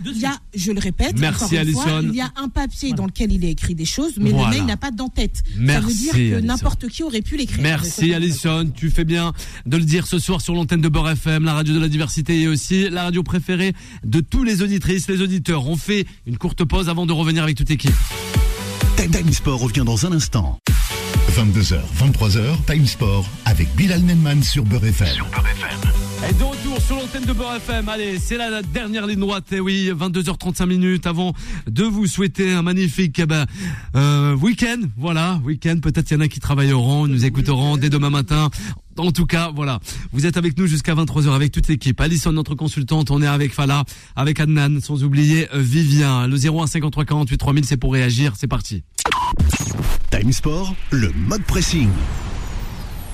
Il 0.06 0.16
y 0.18 0.24
a, 0.24 0.36
je 0.54 0.72
le 0.72 0.80
répète, 0.80 1.18
Merci, 1.18 1.56
fois, 1.72 2.00
il 2.02 2.14
y 2.14 2.20
a 2.20 2.30
un 2.36 2.48
papier 2.48 2.92
dans 2.92 3.06
lequel 3.06 3.32
il 3.32 3.44
est 3.44 3.50
écrit 3.50 3.74
des 3.74 3.84
choses, 3.84 4.12
mais 4.18 4.30
Voilà. 4.30 4.50
le 4.50 4.56
mail 4.56 4.66
n'a 4.66 4.76
pas 4.76 4.90
d'en-tête. 4.90 5.36
Ça 5.36 5.42
Merci, 5.58 5.86
veut 5.88 5.94
dire 5.94 6.12
que 6.40 6.40
n'importe 6.46 6.88
qui 6.88 7.02
aurait 7.02 7.22
pu 7.22 7.36
l'écrire. 7.36 7.60
Merci 7.62 8.12
Alison, 8.14 8.70
tu 8.74 8.90
fais 8.90 9.04
bien 9.04 9.32
de 9.66 9.76
le 9.76 9.84
dire 9.84 10.06
ce 10.06 10.18
soir 10.18 10.40
sur 10.40 10.54
l'antenne 10.54 10.80
de 10.80 10.88
Beurre 10.88 11.10
FM, 11.10 11.44
la 11.44 11.54
radio 11.54 11.74
de 11.74 11.78
la 11.80 11.88
diversité 11.88 12.40
et 12.40 12.48
aussi 12.48 12.88
la 12.88 13.04
radio 13.04 13.22
préférée 13.22 13.72
de 14.04 14.20
tous 14.20 14.44
les 14.44 14.62
auditrices, 14.62 15.08
les 15.08 15.20
auditeurs. 15.20 15.66
On 15.68 15.76
fait 15.76 16.06
une 16.26 16.38
courte 16.38 16.64
pause 16.64 16.88
avant 16.88 17.06
de 17.06 17.12
revenir 17.12 17.42
avec 17.42 17.56
toute 17.56 17.68
l'équipe. 17.68 17.92
Time 19.06 19.32
Sport 19.32 19.60
revient 19.60 19.84
dans 19.86 20.06
un 20.06 20.12
instant. 20.12 20.58
22h, 21.38 21.78
23h, 21.96 22.64
Time 22.66 22.84
Sport 22.84 23.24
avec 23.44 23.72
Bilal 23.76 24.00
Nenman 24.00 24.42
sur 24.42 24.64
Beurre 24.64 24.86
FM. 24.86 25.22
Et 26.28 26.32
de 26.32 26.42
retour 26.42 26.80
sur 26.80 26.96
l'antenne 26.96 27.26
de 27.26 27.32
Beurre 27.32 27.54
FM. 27.54 27.88
Allez, 27.88 28.18
c'est 28.18 28.36
la, 28.36 28.60
dernière 28.60 29.06
ligne 29.06 29.20
droite. 29.20 29.52
Et 29.52 29.60
oui, 29.60 29.88
22h35 29.96 30.66
minutes 30.66 31.06
avant 31.06 31.34
de 31.68 31.84
vous 31.84 32.08
souhaiter 32.08 32.52
un 32.52 32.62
magnifique 32.62 33.20
eh 33.20 33.26
ben, 33.26 33.46
euh, 33.94 34.34
week-end. 34.34 34.80
Voilà, 34.96 35.40
week-end. 35.44 35.78
Peut-être 35.80 36.10
il 36.10 36.14
y 36.14 36.16
en 36.16 36.22
a 36.22 36.26
qui 36.26 36.40
travailleront, 36.40 37.06
nous 37.06 37.24
écouteront 37.24 37.76
dès 37.76 37.88
demain 37.88 38.10
matin. 38.10 38.50
En 38.96 39.12
tout 39.12 39.26
cas, 39.26 39.52
voilà. 39.54 39.78
Vous 40.12 40.26
êtes 40.26 40.36
avec 40.36 40.58
nous 40.58 40.66
jusqu'à 40.66 40.96
23h 40.96 41.30
avec 41.32 41.52
toute 41.52 41.68
l'équipe. 41.68 42.00
Alison, 42.00 42.32
notre 42.32 42.56
consultante. 42.56 43.12
On 43.12 43.22
est 43.22 43.28
avec 43.28 43.54
Fala, 43.54 43.84
avec 44.16 44.40
Adnan, 44.40 44.80
sans 44.80 45.04
oublier 45.04 45.46
euh, 45.54 45.60
Vivien. 45.60 46.26
Le 46.26 46.34
01 46.34 46.66
53 46.66 47.04
48 47.04 47.36
3000, 47.38 47.64
c'est 47.64 47.76
pour 47.76 47.92
réagir. 47.92 48.32
C'est 48.36 48.48
parti. 48.48 48.82
Time 50.18 50.32
Sport, 50.32 50.74
le 50.90 51.12
mode 51.12 51.44
pressing. 51.44 51.88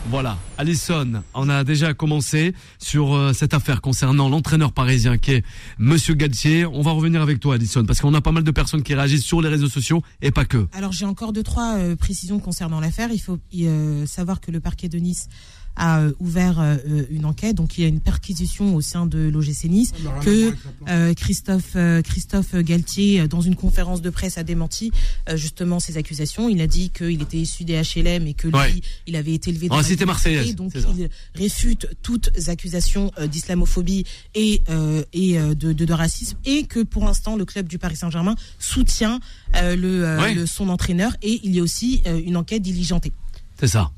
Voilà, 0.08 0.38
Alison, 0.56 1.22
on 1.34 1.50
a 1.50 1.62
déjà 1.62 1.92
commencé 1.92 2.54
sur 2.78 3.14
euh, 3.14 3.34
cette 3.34 3.52
affaire 3.52 3.82
concernant 3.82 4.30
l'entraîneur 4.30 4.72
parisien 4.72 5.18
qui 5.18 5.32
est 5.32 5.44
Monsieur 5.78 6.14
Galtier. 6.14 6.64
On 6.64 6.80
va 6.80 6.92
revenir 6.92 7.20
avec 7.20 7.40
toi, 7.40 7.56
Alison, 7.56 7.84
parce 7.84 8.00
qu'on 8.00 8.14
a 8.14 8.22
pas 8.22 8.32
mal 8.32 8.42
de 8.42 8.50
personnes 8.50 8.82
qui 8.82 8.94
réagissent 8.94 9.24
sur 9.24 9.42
les 9.42 9.50
réseaux 9.50 9.68
sociaux 9.68 10.02
et 10.22 10.30
pas 10.30 10.46
que. 10.46 10.66
Alors 10.72 10.92
j'ai 10.92 11.04
encore 11.04 11.34
deux 11.34 11.42
trois 11.42 11.76
euh, 11.76 11.94
précisions 11.94 12.38
concernant 12.38 12.80
l'affaire. 12.80 13.10
Il 13.12 13.18
faut 13.18 13.38
euh, 13.54 14.06
savoir 14.06 14.40
que 14.40 14.50
le 14.50 14.60
parquet 14.60 14.88
de 14.88 14.96
Nice 14.96 15.28
a 15.76 16.00
euh, 16.00 16.12
ouvert 16.20 16.60
euh, 16.60 16.76
une 17.10 17.24
enquête, 17.24 17.56
donc 17.56 17.78
il 17.78 17.82
y 17.82 17.84
a 17.84 17.88
une 17.88 18.00
perquisition 18.00 18.74
au 18.74 18.80
sein 18.80 19.06
de 19.06 19.18
l'OGC 19.28 19.64
Nice 19.64 19.92
que 20.22 20.54
euh, 20.88 21.14
Christophe 21.14 21.72
euh, 21.76 22.00
Christophe 22.02 22.54
Galtier 22.56 23.26
dans 23.28 23.40
une 23.40 23.56
conférence 23.56 24.00
de 24.02 24.10
presse 24.10 24.38
a 24.38 24.42
démenti 24.44 24.92
euh, 25.28 25.36
justement 25.36 25.80
ces 25.80 25.96
accusations. 25.96 26.48
Il 26.48 26.60
a 26.60 26.66
dit 26.66 26.90
qu'il 26.90 27.20
était 27.22 27.38
issu 27.38 27.64
des 27.64 27.74
HLM 27.82 28.26
et 28.26 28.34
que 28.34 28.48
lui 28.48 28.54
Ouais. 28.56 28.80
il 29.06 29.16
avait 29.16 29.34
été 29.34 29.50
élevé 29.50 29.68
Dans 29.68 29.76
la 29.80 30.06
marseillaise, 30.06 30.54
donc 30.54 30.72
il 30.96 31.08
réfute 31.34 31.88
toutes 32.02 32.30
accusations 32.48 33.10
euh, 33.18 33.26
d'islamophobie 33.26 34.04
et 34.34 34.62
euh, 34.68 35.02
et 35.12 35.38
euh, 35.38 35.54
de, 35.54 35.72
de, 35.72 35.84
de 35.84 35.92
racisme 35.92 36.36
et 36.44 36.64
que 36.64 36.80
pour 36.82 37.04
l'instant 37.04 37.36
le 37.36 37.44
club 37.44 37.66
du 37.66 37.78
Paris 37.78 37.96
Saint-Germain 37.96 38.36
soutient 38.58 39.20
euh, 39.56 39.76
le, 39.76 40.04
euh, 40.04 40.20
Ouais. 40.20 40.34
le- 40.34 40.46
son 40.46 40.68
entraîneur 40.68 41.16
et 41.22 41.40
il 41.42 41.54
y 41.54 41.58
a 41.60 41.62
aussi 41.62 42.02
euh, 42.06 42.20
une 42.24 42.36
enquête 42.36 42.62
diligentée. 42.62 43.12
C'est 43.58 43.66
ça. 43.68 43.90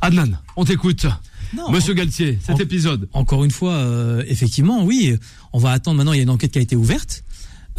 Adnan, 0.00 0.38
on 0.56 0.64
t'écoute. 0.64 1.06
Non, 1.56 1.70
Monsieur 1.70 1.94
Galtier, 1.94 2.38
cet 2.42 2.56
en- 2.56 2.58
épisode. 2.58 3.08
Encore 3.12 3.42
une 3.44 3.50
fois, 3.50 3.72
euh, 3.72 4.22
effectivement, 4.28 4.84
oui, 4.84 5.16
on 5.52 5.58
va 5.58 5.72
attendre 5.72 5.96
maintenant. 5.96 6.12
Il 6.12 6.16
y 6.16 6.20
a 6.20 6.22
une 6.24 6.30
enquête 6.30 6.52
qui 6.52 6.58
a 6.58 6.62
été 6.62 6.76
ouverte. 6.76 7.24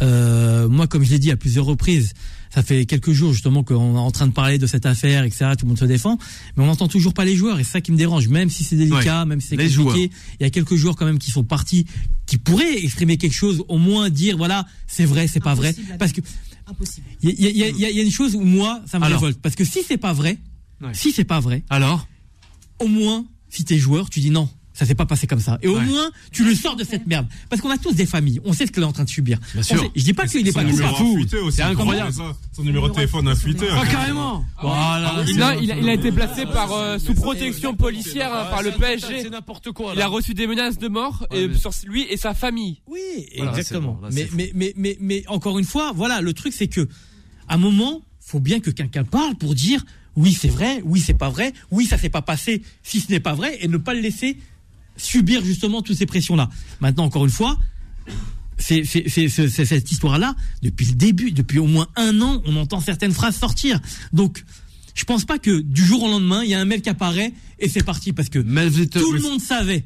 Euh, 0.02 0.68
moi, 0.68 0.86
comme 0.86 1.04
je 1.04 1.10
l'ai 1.10 1.18
dit 1.18 1.30
à 1.30 1.36
plusieurs 1.36 1.66
reprises, 1.66 2.14
ça 2.52 2.62
fait 2.64 2.84
quelques 2.84 3.12
jours 3.12 3.32
justement 3.32 3.62
qu'on 3.62 3.94
est 3.94 3.98
en 3.98 4.10
train 4.10 4.26
de 4.26 4.32
parler 4.32 4.58
de 4.58 4.66
cette 4.66 4.86
affaire, 4.86 5.22
etc. 5.24 5.50
Tout 5.56 5.66
le 5.66 5.68
monde 5.68 5.78
se 5.78 5.84
défend, 5.84 6.18
mais 6.56 6.64
on 6.64 6.66
n'entend 6.66 6.88
toujours 6.88 7.14
pas 7.14 7.24
les 7.24 7.36
joueurs 7.36 7.60
et 7.60 7.64
c'est 7.64 7.72
ça 7.72 7.80
qui 7.80 7.92
me 7.92 7.96
dérange. 7.96 8.26
Même 8.28 8.50
si 8.50 8.64
c'est 8.64 8.76
délicat, 8.76 9.24
même 9.24 9.40
si 9.40 9.48
c'est 9.48 9.56
les 9.56 9.64
compliqué, 9.68 9.74
joueurs. 9.82 9.96
il 10.40 10.42
y 10.42 10.46
a 10.46 10.50
quelques 10.50 10.74
joueurs 10.74 10.96
quand 10.96 11.04
même 11.06 11.18
qui 11.20 11.30
sont 11.30 11.44
partis, 11.44 11.86
qui 12.26 12.38
pourraient 12.38 12.82
exprimer 12.82 13.18
quelque 13.18 13.34
chose, 13.34 13.62
au 13.68 13.78
moins 13.78 14.10
dire 14.10 14.36
voilà, 14.36 14.66
c'est 14.88 15.04
vrai, 15.04 15.28
c'est 15.28 15.38
pas 15.40 15.54
vrai, 15.54 15.76
parce 15.98 16.12
que 16.12 16.22
Impossible. 16.66 17.06
il 17.22 17.30
y 17.40 17.46
a, 17.46 17.50
il 17.50 17.56
y 17.56 17.62
a- 17.62 17.68
il 17.68 17.78
y 17.78 17.84
a- 17.84 17.90
il 17.90 17.96
y 17.96 18.00
a 18.00 18.02
une 18.02 18.10
chose 18.10 18.34
où 18.34 18.40
moi 18.40 18.80
ça 18.86 18.98
me 18.98 19.04
Alors. 19.04 19.20
révolte, 19.20 19.38
parce 19.40 19.54
que 19.54 19.64
si 19.64 19.80
c'est 19.86 19.98
pas 19.98 20.12
vrai, 20.14 20.38
Ouais. 20.80 20.94
si 20.94 21.12
c'est 21.12 21.24
pas 21.24 21.40
vrai, 21.40 21.62
Alors 21.70 22.06
au 22.78 22.86
moins, 22.88 23.24
si 23.50 23.64
t'es 23.64 23.76
joueur, 23.78 24.08
tu 24.10 24.20
dis 24.20 24.30
non. 24.30 24.48
Ça 24.72 24.86
s'est 24.86 24.94
pas 24.94 25.04
passé 25.04 25.26
comme 25.26 25.40
ça. 25.40 25.58
Et 25.60 25.68
au 25.68 25.76
Ouais. 25.76 25.84
moins, 25.84 26.10
tu 26.32 26.42
le 26.42 26.54
sors 26.54 26.74
de 26.74 26.84
cette 26.84 27.06
merde. 27.06 27.26
Parce 27.50 27.60
qu'on 27.60 27.68
a 27.68 27.76
tous 27.76 27.92
des 27.92 28.06
familles. 28.06 28.40
On 28.44 28.54
sait 28.54 28.66
ce 28.66 28.72
qu'elle 28.72 28.84
est 28.84 28.86
en 28.86 28.92
train 28.92 29.04
de 29.04 29.10
subir. 29.10 29.38
Bien 29.52 29.62
sûr. 29.62 29.78
sait- 29.78 29.90
Je 29.94 30.04
dis 30.04 30.14
pas 30.14 30.26
qu'il 30.26 30.46
est 30.48 30.52
pas 30.52 30.64
aussi. 30.64 31.26
C'est 31.50 31.62
incroyable. 31.62 32.12
Ça 32.14 32.34
Son 32.56 32.62
numéro 32.62 32.88
de 32.88 32.94
téléphone 32.94 33.28
a 33.28 33.34
fuité. 33.34 33.66
Ah, 33.70 33.84
carrément 33.84 34.42
Voilà. 34.62 35.22
Il 35.28 35.42
a, 35.42 35.56
il 35.56 35.70
a- 35.72 35.76
il 35.76 35.86
a 35.88 35.92
été 35.92 36.10
placé 36.12 36.46
par 36.46 36.72
euh, 36.72 36.98
sous 36.98 37.12
protection 37.12 37.74
policière 37.74 38.32
hein, 38.32 38.46
par 38.48 38.62
le 38.62 38.70
PSG. 38.70 39.22
C'est 39.24 39.28
n'importe 39.30 39.70
quoi. 39.72 39.92
Il 39.94 40.00
a 40.00 40.06
reçu 40.06 40.32
des 40.32 40.46
menaces 40.46 40.78
de 40.78 40.88
mort 40.88 41.26
Ouais, 41.30 41.42
et 41.42 41.48
mais- 41.48 41.58
sur 41.58 41.72
lui 41.86 42.06
et 42.08 42.16
sa 42.16 42.32
famille. 42.32 42.80
Oui, 42.86 43.00
Voilà, 43.36 43.50
exactement. 43.50 43.98
c'est 44.00 44.00
bon, 44.00 44.02
là, 44.06 44.08
mais, 44.14 44.20
c'est 44.22 44.28
fou. 44.28 44.36
mais, 44.36 44.50
mais, 44.54 44.72
mais, 44.76 44.96
mais 45.00 45.24
encore 45.28 45.58
une 45.58 45.66
fois, 45.66 45.92
voilà, 45.94 46.22
le 46.22 46.32
truc 46.32 46.54
c'est 46.54 46.68
que, 46.68 46.88
à 47.48 47.54
un 47.54 47.58
moment, 47.58 48.00
faut 48.20 48.40
bien 48.40 48.60
que 48.60 48.70
quelqu'un 48.70 49.04
parle 49.04 49.34
pour 49.34 49.54
dire 49.54 49.84
oui, 50.20 50.36
c'est 50.38 50.48
vrai, 50.48 50.82
oui, 50.84 51.00
c'est 51.00 51.14
pas 51.14 51.30
vrai, 51.30 51.52
oui, 51.70 51.86
ça 51.86 51.96
s'est 51.98 52.10
pas 52.10 52.22
passé 52.22 52.62
si 52.82 53.00
ce 53.00 53.10
n'est 53.10 53.20
pas 53.20 53.34
vrai 53.34 53.58
et 53.60 53.68
ne 53.68 53.78
pas 53.78 53.94
le 53.94 54.00
laisser 54.00 54.36
subir 54.96 55.42
justement 55.44 55.80
toutes 55.80 55.96
ces 55.96 56.06
pressions-là. 56.06 56.50
Maintenant, 56.80 57.04
encore 57.04 57.24
une 57.24 57.30
fois, 57.30 57.58
c'est 58.58 58.84
cette 58.84 59.90
histoire-là, 59.90 60.36
depuis 60.62 60.86
le 60.86 60.92
début, 60.92 61.32
depuis 61.32 61.58
au 61.58 61.66
moins 61.66 61.88
un 61.96 62.20
an, 62.20 62.42
on 62.44 62.56
entend 62.56 62.80
certaines 62.80 63.12
phrases 63.12 63.36
sortir. 63.36 63.80
Donc, 64.12 64.44
je 64.94 65.04
pense 65.04 65.24
pas 65.24 65.38
que 65.38 65.60
du 65.60 65.82
jour 65.82 66.02
au 66.02 66.08
lendemain, 66.08 66.42
il 66.44 66.50
y 66.50 66.54
a 66.54 66.60
un 66.60 66.66
mail 66.66 66.82
qui 66.82 66.90
apparaît 66.90 67.32
et 67.58 67.68
c'est 67.68 67.82
parti 67.82 68.12
parce 68.12 68.28
que 68.28 68.38
tout 68.38 69.12
le 69.12 69.22
monde 69.22 69.40
savait. 69.40 69.84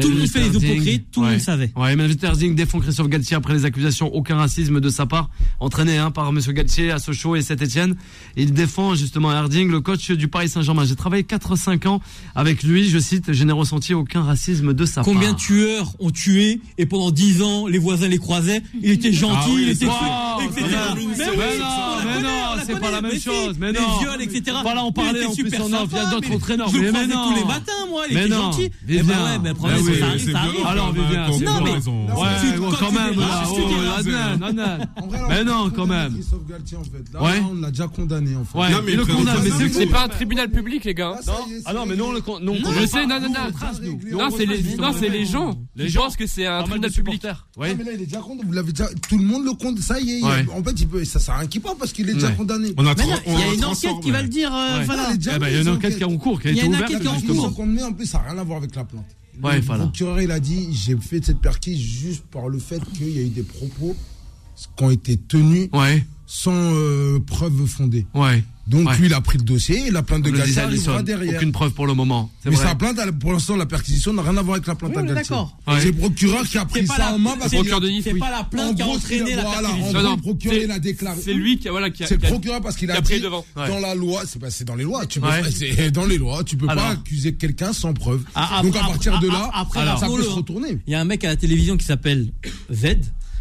Tout 0.00 0.08
le 0.08 0.14
monde 0.18 0.28
fait 0.28 0.40
les 0.40 0.56
hypocrites, 0.56 1.10
tout 1.12 1.20
le 1.20 1.26
Ouais. 1.26 1.32
monde 1.32 1.40
savait. 1.40 1.70
Ouais, 1.76 1.94
Melvin 1.96 2.12
Sterling 2.14 2.54
défend 2.54 2.80
Christophe 2.80 3.08
Galtier 3.08 3.36
après 3.36 3.54
les 3.54 3.64
accusations, 3.64 4.12
aucun 4.14 4.36
racisme 4.36 4.80
de 4.80 4.88
sa 4.90 5.06
part, 5.06 5.30
entraîné 5.60 5.98
hein, 5.98 6.10
par 6.10 6.32
Monsieur 6.32 6.52
Galtier 6.52 6.90
à 6.90 6.98
Sochaux 6.98 7.36
et 7.36 7.42
Saint-Etienne. 7.42 7.96
Il 8.36 8.52
défend 8.52 8.94
justement 8.94 9.32
Herding, 9.32 9.70
le 9.70 9.80
coach 9.80 10.10
du 10.10 10.28
Paris 10.28 10.48
Saint-Germain. 10.48 10.84
J'ai 10.84 10.96
travaillé 10.96 11.22
4-5 11.22 11.86
ans 11.86 12.00
avec 12.34 12.62
lui, 12.62 12.88
je 12.88 12.98
cite, 12.98 13.32
je 13.32 13.44
n'ai 13.44 13.52
ressenti 13.52 13.94
aucun 13.94 14.22
racisme 14.22 14.72
de 14.74 14.84
sa 14.84 15.02
Combien 15.02 15.28
de 15.30 15.34
part. 15.36 15.44
tueurs 15.44 15.92
ont 16.00 16.10
tué 16.10 16.60
et 16.76 16.86
pendant 16.86 17.10
10 17.10 17.42
ans 17.42 17.66
les 17.66 17.78
voisins 17.78 18.08
les 18.08 18.18
croisaient 18.18 18.62
Il 18.82 18.90
était 18.90 19.12
gentil, 19.12 19.36
Ah 19.40 19.46
oui, 19.50 19.62
il 19.62 19.68
était 19.70 19.86
wow, 19.86 19.92
etc. 20.42 20.64
Mais 20.66 21.06
mais 21.16 21.24
oui, 21.30 21.36
mais 22.06 22.22
non, 22.22 22.28
c'est 22.66 22.80
pas 22.80 22.90
la 22.90 23.00
même 23.00 23.20
chose, 23.20 23.56
mais 23.58 23.72
les 23.72 23.78
viols, 24.00 24.22
etc. 24.22 24.56
Voilà, 24.62 24.84
on 24.84 24.92
parlait 24.92 25.24
en 25.24 25.34
plus 25.34 25.54
en 25.60 25.72
off, 25.72 25.88
il 25.92 25.96
y 25.96 26.00
a 26.00 26.10
d'autres 26.10 26.32
entraîneurs, 26.32 26.68
Je 26.68 26.76
le 26.76 26.82
mais- 26.82 26.88
croisais 26.88 27.12
tous 27.12 27.34
les 27.36 27.44
matins, 27.44 27.72
moi, 27.88 28.02
il 28.10 28.14
Mais 28.14 28.26
était 28.26 28.34
gentil. 28.34 28.70
Ouais, 29.68 29.74
c'est 29.78 29.82
que 29.84 29.90
oui, 29.90 29.98
ça 29.98 30.06
arrive, 30.06 30.32
ça. 30.62 30.68
Alors, 30.70 30.92
Vivien, 30.92 31.26
Non, 31.28 31.38
c'est. 31.38 31.44
Non, 31.44 31.64
Ouais, 31.64 32.28
mais 32.42 32.58
bon, 32.58 32.70
quand 32.78 32.92
même, 32.92 33.18
là, 33.20 33.44
Mais 35.28 35.40
on 35.40 35.44
non, 35.44 35.70
quand 35.70 35.86
même. 35.86 36.12
Christophe 36.14 36.46
Galtier, 36.48 36.76
en 36.78 36.84
fait. 36.84 37.04
Là, 37.12 37.22
Ouais. 37.22 37.42
on 37.50 37.54
l'a 37.60 37.70
déjà 37.70 37.86
condamné, 37.88 38.34
en 38.36 38.44
fait. 38.44 38.58
Ouais, 38.58 38.70
Non, 38.70 38.78
mais 38.84 38.92
il 38.92 38.98
le 38.98 39.06
condamne, 39.06 39.38
mais 39.42 39.50
c'est 39.50 39.64
mais 39.64 39.68
C'est 39.72 39.86
fou. 39.86 39.92
pas 39.92 40.04
un 40.04 40.08
tribunal 40.08 40.50
public, 40.50 40.84
les 40.84 40.94
gars. 40.94 41.14
hein. 41.16 41.20
Est, 41.50 41.62
Ah 41.66 41.72
non, 41.74 41.86
mais 41.86 41.96
nous, 41.96 42.04
on 42.04 42.12
le 42.12 42.20
con- 42.20 42.38
nous, 42.40 42.52
on 42.52 42.56
Je 42.56 42.62
condamne 42.62 42.86
sais, 42.86 43.06
non, 43.06 43.20
non, 43.20 43.28
non. 43.28 43.28
on 43.28 44.16
Non, 44.16 44.26
on 44.26 44.36
c'est 44.36 44.46
les, 44.46 44.62
non, 44.76 45.24
gens. 45.24 45.54
Les 45.76 45.88
gens. 45.88 46.02
pensent 46.02 46.16
que 46.16 46.26
c'est 46.26 46.46
un 46.46 46.62
tribunal 46.62 46.90
de 46.90 46.94
public. 46.94 47.14
supporters. 47.22 47.46
Ouais. 47.56 47.74
mais 47.76 47.84
là, 47.84 47.90
il 47.94 48.02
est 48.02 48.06
déjà 48.06 48.20
condamné. 48.20 48.42
Vous 48.46 48.52
l'avez 48.52 48.72
déjà, 48.72 48.88
tout 49.08 49.18
le 49.18 49.24
monde 49.24 49.44
le 49.44 49.52
condamne. 49.52 49.82
Ça 49.82 50.00
y 50.00 50.10
est. 50.10 50.18
il- 50.20 50.24
Ouais. 50.24 50.46
En 50.54 50.62
fait, 50.62 50.80
il 50.80 50.88
peut, 50.88 51.04
ça 51.04 51.18
sert 51.20 51.34
à 51.34 51.38
rien 51.38 51.48
qu'il 51.48 51.60
parle 51.60 51.76
parce 51.76 51.92
qu'il 51.92 52.08
est 52.08 52.14
déjà 52.14 52.28
Ouais. 52.28 52.34
condamné. 52.34 52.72
On 52.76 52.82
non, 52.82 52.90
on 52.90 53.32
il 53.34 53.38
y 53.38 53.42
a 53.42 53.54
une 53.54 53.64
enquête 53.64 54.00
qui 54.02 54.10
va 54.10 54.22
le 54.22 54.28
dire. 54.28 54.52
euh, 54.54 54.78
Ouais. 54.78 54.84
Eh 54.84 55.38
ben, 55.38 55.46
il 55.48 55.54
y 55.54 55.56
a 55.58 55.60
une 55.62 55.68
enquête 55.68 55.96
qui 55.96 56.02
est 56.02 56.06
en 56.06 56.16
cours, 56.16 56.40
qui 56.40 56.48
a 56.48 56.50
Il 56.50 56.56
y 56.56 56.60
a 56.60 56.64
une 56.64 56.74
ouverte, 56.74 56.84
enquête 56.90 57.00
qui 57.00 57.06
est 57.06 57.30
en 57.30 57.34
cours. 57.34 57.54
qu'on 57.54 57.66
met, 57.66 57.82
en 57.82 57.92
plus, 57.92 58.06
ça 58.06 58.18
n'a 58.18 58.30
rien 58.30 58.38
à 58.40 58.44
voir 58.44 58.58
avec 58.58 58.74
la 58.74 58.84
plainte. 58.84 59.04
Ouais, 59.42 59.56
le 59.56 59.60
voilà. 59.62 59.84
procureur, 59.84 60.20
il 60.20 60.30
a 60.30 60.40
dit 60.40 60.68
j'ai 60.72 60.96
fait 60.96 61.24
cette 61.24 61.40
perquise 61.40 61.78
juste 61.80 62.24
par 62.30 62.48
le 62.48 62.58
fait 62.58 62.80
qu'il 62.94 63.10
y 63.10 63.18
a 63.18 63.22
eu 63.22 63.28
des 63.30 63.42
propos 63.42 63.94
qui 64.76 64.84
ont 64.84 64.90
été 64.90 65.16
tenus 65.16 65.68
Ouais, 65.72 66.04
sans 66.26 66.52
euh, 66.74 67.18
preuve 67.20 67.64
fondée. 67.66 68.06
ouais. 68.14 68.42
Donc, 68.68 68.86
Ouais. 68.86 68.96
lui, 68.98 69.06
il 69.06 69.14
a 69.14 69.20
pris 69.22 69.38
le 69.38 69.44
dossier 69.44 69.86
et 69.86 69.90
la 69.90 70.02
plainte 70.02 70.22
de 70.22 70.30
Galtier 70.30 70.58
arrivera 70.60 70.96
Alisson, 70.96 71.02
derrière. 71.02 71.36
aucune 71.36 71.52
preuve 71.52 71.72
pour 71.72 71.86
le 71.86 71.94
moment. 71.94 72.30
C'est 72.42 72.50
Mais 72.50 72.56
vrai. 72.56 72.66
sa 72.66 72.74
plainte, 72.74 73.00
pour 73.18 73.32
l'instant, 73.32 73.56
la 73.56 73.64
perquisition 73.64 74.12
n'a 74.12 74.20
rien 74.22 74.36
à 74.36 74.42
voir 74.42 74.56
avec 74.56 74.66
la 74.66 74.74
plainte 74.74 74.92
Oui, 74.94 74.98
à 75.02 75.06
Galtier. 75.06 75.22
d'accord. 75.30 75.56
Ouais. 75.66 75.80
C'est 75.80 75.86
le 75.86 75.92
procureur 75.94 76.44
qui 76.46 76.58
a 76.58 76.64
pris 76.66 76.86
ça 76.86 76.98
la- 76.98 77.14
en 77.14 77.18
main 77.18 77.30
parce 77.38 77.50
c'est 77.50 77.56
qu'il 77.56 77.68
Procureur 77.68 77.78
a- 77.78 77.84
de 77.86 77.88
Nice, 77.88 78.04
C'est 78.04 78.12
oui. 78.12 78.20
pas 78.20 78.30
la 78.30 78.40
en 78.40 78.44
plainte 78.44 78.76
qui 78.76 78.82
a 78.82 78.86
entraîné 78.86 79.36
la 79.36 79.42
voilà, 79.42 79.56
en 79.58 79.62
perquisition. 79.62 79.92
gros, 79.92 79.92
Non, 80.02 80.02
non, 80.10 80.16
le 80.16 80.22
procureur, 80.22 80.56
c'est- 80.58 80.64
il 80.64 80.70
a 80.70 80.78
déclaré. 80.78 81.20
C'est 81.24 81.32
lui 81.34 81.58
qui 81.58 81.68
a, 81.68 81.70
voilà, 81.70 81.90
qui 81.90 82.04
a, 82.04 82.06
C'est 82.06 82.20
le 82.20 82.26
a- 82.26 82.30
procureur 82.30 82.60
parce 82.60 82.76
qu'il 82.76 82.88
qui 82.88 82.94
a 82.94 82.98
a 82.98 83.02
pris 83.02 83.20
devant. 83.20 83.44
Dans 83.56 83.80
la 83.80 83.94
loi, 83.94 84.22
c'est 84.50 84.64
dans 84.64 84.74
les 84.76 84.84
lois. 84.84 85.06
Tu 85.06 85.18
peux 85.20 85.26
pas- 85.28 85.50
c'est 85.50 85.90
dans 85.90 86.04
les 86.06 86.18
lois, 86.18 86.44
tu 86.44 86.56
peux 86.58 86.68
Alors. 86.68 86.84
pas 86.84 86.90
accuser 86.90 87.34
quelqu'un 87.34 87.72
sans 87.72 87.94
preuve. 87.94 88.22
Ah, 88.34 88.60
Donc 88.62 88.76
à 88.76 88.80
partir 88.80 89.18
de 89.18 89.28
là, 89.28 89.50
ça 89.98 90.06
peut 90.08 90.22
se 90.22 90.28
retourner. 90.28 90.78
Il 90.86 90.92
y 90.92 90.94
a 90.94 91.00
un 91.00 91.04
mec 91.04 91.24
à 91.24 91.28
la 91.28 91.36
télévision 91.36 91.76
qui 91.78 91.86
s'appelle 91.86 92.28
Z 92.72 92.96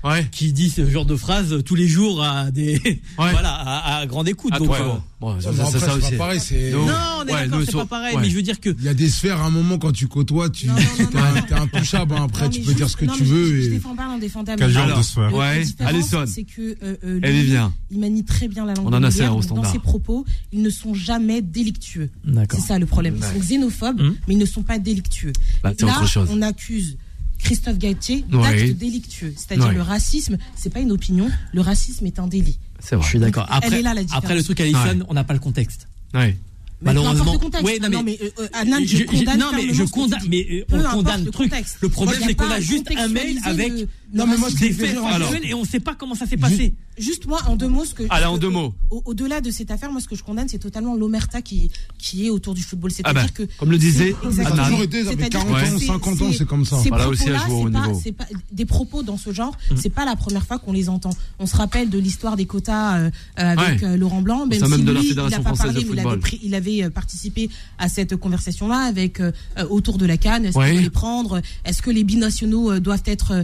Ouais. 0.07 0.27
qui 0.31 0.53
dit 0.53 0.69
ce 0.69 0.89
genre 0.89 1.05
de 1.05 1.15
phrase 1.15 1.63
tous 1.65 1.75
les 1.75 1.87
jours 1.87 2.23
à 2.23 2.51
des 2.51 2.79
voilà 3.17 3.49
à, 3.53 3.97
à 3.99 4.05
grande 4.05 4.27
écoute. 4.27 4.53
À 4.53 4.59
donc, 4.59 4.67
toi. 4.67 4.79
euh, 4.79 4.99
Bon, 5.19 5.41
ça, 5.41 5.49
Bon, 5.51 5.57
ça, 5.57 5.63
après, 5.63 5.79
ça 5.79 5.85
c'est 5.87 5.97
aussi. 5.97 6.11
pas 6.11 6.17
pareil, 6.17 6.39
Non, 6.71 6.79
on 6.85 7.25
est 7.27 7.33
ouais, 7.33 7.47
d'accord, 7.47 7.61
c'est 7.65 7.71
pas 7.73 7.85
pareil, 7.87 8.15
ouais. 8.15 8.21
mais 8.21 8.29
je 8.29 8.35
veux 8.35 8.43
dire 8.43 8.59
que 8.59 8.69
Il 8.77 8.85
y 8.85 8.87
a 8.87 8.93
des 8.93 9.09
sphères, 9.09 9.41
à 9.41 9.45
un 9.45 9.49
moment, 9.49 9.79
quand 9.79 9.91
tu 9.91 10.07
côtoies, 10.07 10.51
tu 10.51 10.67
t'es 10.67 11.53
intouchable. 11.55 12.13
hein. 12.15 12.25
Après, 12.25 12.45
Non, 12.45 12.49
tu 12.51 12.59
peux 12.59 12.65
juste- 12.65 12.77
dire 12.77 12.89
ce 12.89 12.97
que 12.97 13.05
non, 13.05 13.13
tu 13.13 13.23
veux. 13.23 13.61
Je, 13.63 13.69
défends 13.69 13.95
pas 13.95 14.05
l'indéfendable. 14.07 14.59
Quel 14.59 14.69
genre 14.71 14.95
de 14.95 15.01
sphère 15.01 15.33
Ouais, 15.33 15.63
Alisson. 15.79 16.25
C'est 16.27 16.43
que 16.43 16.77
euh, 16.83 16.95
euh, 17.03 17.19
Elle 17.23 17.45
bien. 17.45 17.73
il 17.89 17.99
manie 17.99 18.23
très 18.25 18.47
bien 18.47 18.63
la 18.65 18.75
langue 18.75 18.85
On 18.87 18.93
en 18.93 19.01
a 19.03 19.07
assez, 19.07 19.23
hein, 19.23 19.31
au 19.31 19.35
Dans 19.37 19.41
standard. 19.41 19.71
ses 19.71 19.79
propos, 19.79 20.23
ils 20.51 20.61
ne 20.61 20.69
sont 20.69 20.93
jamais 20.93 21.41
délictueux. 21.41 22.09
D'accord. 22.23 22.59
C'est 22.59 22.67
ça 22.67 22.77
le 22.77 22.85
problème. 22.85 23.15
Ils 23.17 23.23
sont 23.23 23.39
xénophobes, 23.39 23.99
Hum. 23.99 24.15
mais 24.27 24.35
ils 24.35 24.39
ne 24.39 24.45
sont 24.45 24.61
pas 24.63 24.77
délictueux. 24.77 25.33
Bah, 25.63 25.73
là, 25.79 25.87
autre 25.87 26.07
chose. 26.07 26.29
on 26.31 26.41
accuse 26.43 26.97
Christophe 27.39 27.77
Galtier 27.77 28.25
Ouais. 28.31 28.41
d'actes 28.41 28.77
délictueux. 28.77 29.33
C'est-à-dire 29.35 29.67
Ouais. 29.67 29.73
le 29.75 29.81
racisme, 29.81 30.37
c'est 30.55 30.71
pas 30.71 30.79
une 30.79 30.91
opinion, 30.91 31.29
le 31.53 31.61
racisme 31.61 32.05
est 32.05 32.19
un 32.19 32.27
délit. 32.27 32.57
C'est 32.79 32.91
je 32.95 32.95
vrai. 32.97 33.07
suis 33.09 33.19
d'accord. 33.19 33.45
Après, 33.49 33.81
après 34.11 34.35
le 34.35 34.43
truc 34.43 34.59
Allison, 34.59 34.79
Ouais. 34.79 35.05
on 35.09 35.13
n'a 35.13 35.23
pas 35.23 35.33
le 35.33 35.39
contexte. 35.39 35.87
Ouais. 36.13 36.37
Mais 36.79 36.93
Malheureusement. 36.93 37.23
importe 37.33 37.33
le 37.33 37.39
contexte. 37.45 37.65
Ouais, 37.65 37.79
non, 37.79 37.87
Ah 37.87 37.89
non, 37.89 38.03
mais- 38.03 38.19
mais 38.21 38.27
euh, 38.27 38.43
euh, 38.43 38.47
Annan, 38.53 38.77
je, 38.81 38.85
Je- 38.85 38.97
je- 38.97 39.03
condamne 39.05 39.39
non 39.39 39.51
mais 39.55 39.73
je 39.73 39.83
condamne, 39.83 40.21
mais 40.29 40.47
euh, 40.51 40.63
on 40.71 40.83
condamne 40.97 41.25
le 41.25 41.31
truc. 41.31 41.49
contexte. 41.49 41.77
Le 41.81 41.89
problème 41.89 42.21
c'est 42.23 42.35
qu'on 42.35 42.51
a 42.51 42.55
à 42.55 42.59
juste 42.59 42.85
un 42.95 43.07
mail 43.07 43.39
avec 43.45 43.69
le- 43.71 43.87
Non, 44.13 44.25
mais 44.25 44.37
moi, 44.37 44.49
ce 44.49 44.55
qui 44.55 44.69
des 44.69 44.73
faits 44.73 44.97
factuels 44.97 45.45
et 45.45 45.53
on 45.53 45.65
sait 45.65 45.79
pas 45.81 45.93
comment 45.95 46.15
ça 46.15 46.25
s'est 46.25 46.37
passé. 46.37 46.73
Juste 46.97 47.27
moi, 47.27 47.39
en 47.47 47.55
deux 47.55 47.67
mots, 47.67 47.85
ce 47.85 47.93
que. 47.93 48.03
Allez, 48.09 48.23
ce 48.23 48.29
en 48.29 48.37
deux 48.37 48.49
mots. 48.49 48.73
au- 48.89 49.01
Au-delà 49.05 49.39
de 49.41 49.51
cette 49.51 49.69
affaire, 49.69 49.91
moi, 49.91 50.01
ce 50.01 50.07
que 50.07 50.15
je 50.15 50.23
condamne, 50.23 50.47
c'est 50.47 50.57
totalement 50.57 50.95
l'omerta 50.95 51.41
qui, 51.41 51.69
qui 51.99 52.25
est 52.25 52.29
autour 52.29 52.53
du 52.55 52.63
football. 52.63 52.89
Ah 52.91 52.95
C'est-à-dire 52.95 53.21
ben, 53.37 53.45
que. 53.47 53.53
comme 53.57 53.69
le 53.71 53.77
disait 53.77 54.13
Ça 54.13 54.17
a 54.25 54.29
exactement. 54.29 54.63
toujours 54.63 54.83
été, 54.83 55.03
ça 55.03 55.11
fait 55.11 55.17
C'est-à-dire 55.17 55.39
40 55.41 55.47
que 55.47 55.53
ans, 55.75 55.77
c'est- 55.79 55.85
50 55.85 56.21
ans, 56.21 56.31
c'est 56.35 56.47
comme 56.47 56.65
ça. 56.65 56.77
Voilà 56.87 57.09
aussi 57.09 57.29
à 57.29 57.37
jouer 57.45 57.53
au 57.53 57.65
c'est 58.01 58.11
pas- 58.13 58.25
niveau. 58.25 58.41
des 58.51 58.65
propos 58.65 59.03
dans 59.03 59.17
ce 59.17 59.31
genre, 59.33 59.55
Mm. 59.71 59.75
c'est 59.77 59.89
pas 59.89 60.05
la 60.05 60.15
première 60.15 60.45
fois 60.47 60.57
qu'on 60.57 60.71
les 60.71 60.89
entend. 60.89 61.11
On 61.39 61.45
se 61.45 61.55
rappelle 61.57 61.89
de 61.89 61.99
l'histoire 61.99 62.35
des 62.37 62.45
quotas 62.45 62.97
euh, 62.97 63.09
euh, 63.39 63.43
avec 63.57 63.81
Ouais. 63.81 63.87
euh, 63.89 63.97
Laurent 63.97 64.21
Blanc, 64.21 64.45
même 64.47 64.57
si 64.63 64.67
même 64.69 64.83
de 64.85 64.91
la 64.91 64.99
lui, 64.99 65.05
il 65.07 65.09
Fédération 65.09 65.37
n'a 65.39 65.43
pas 65.43 65.55
française 65.55 65.73
parlé, 65.73 65.81
il 65.87 65.91
avait, 65.91 66.01
football. 66.01 66.19
pris- 66.19 66.39
il 66.43 66.55
avait 66.55 66.89
participé 66.89 67.49
à 67.77 67.89
cette 67.89 68.15
conversation-là 68.15 68.77
avec 68.79 69.21
autour 69.69 69.97
de 69.99 70.05
la 70.05 70.17
canne. 70.17 70.45
Est-ce 70.45 70.53
qu'on 70.53 70.61
peut 70.61 70.71
les 70.79 70.89
prendre? 70.89 71.41
Est-ce 71.65 71.81
que 71.81 71.91
les 71.91 72.03
binationaux 72.03 72.79
doivent 72.79 73.03
être 73.05 73.43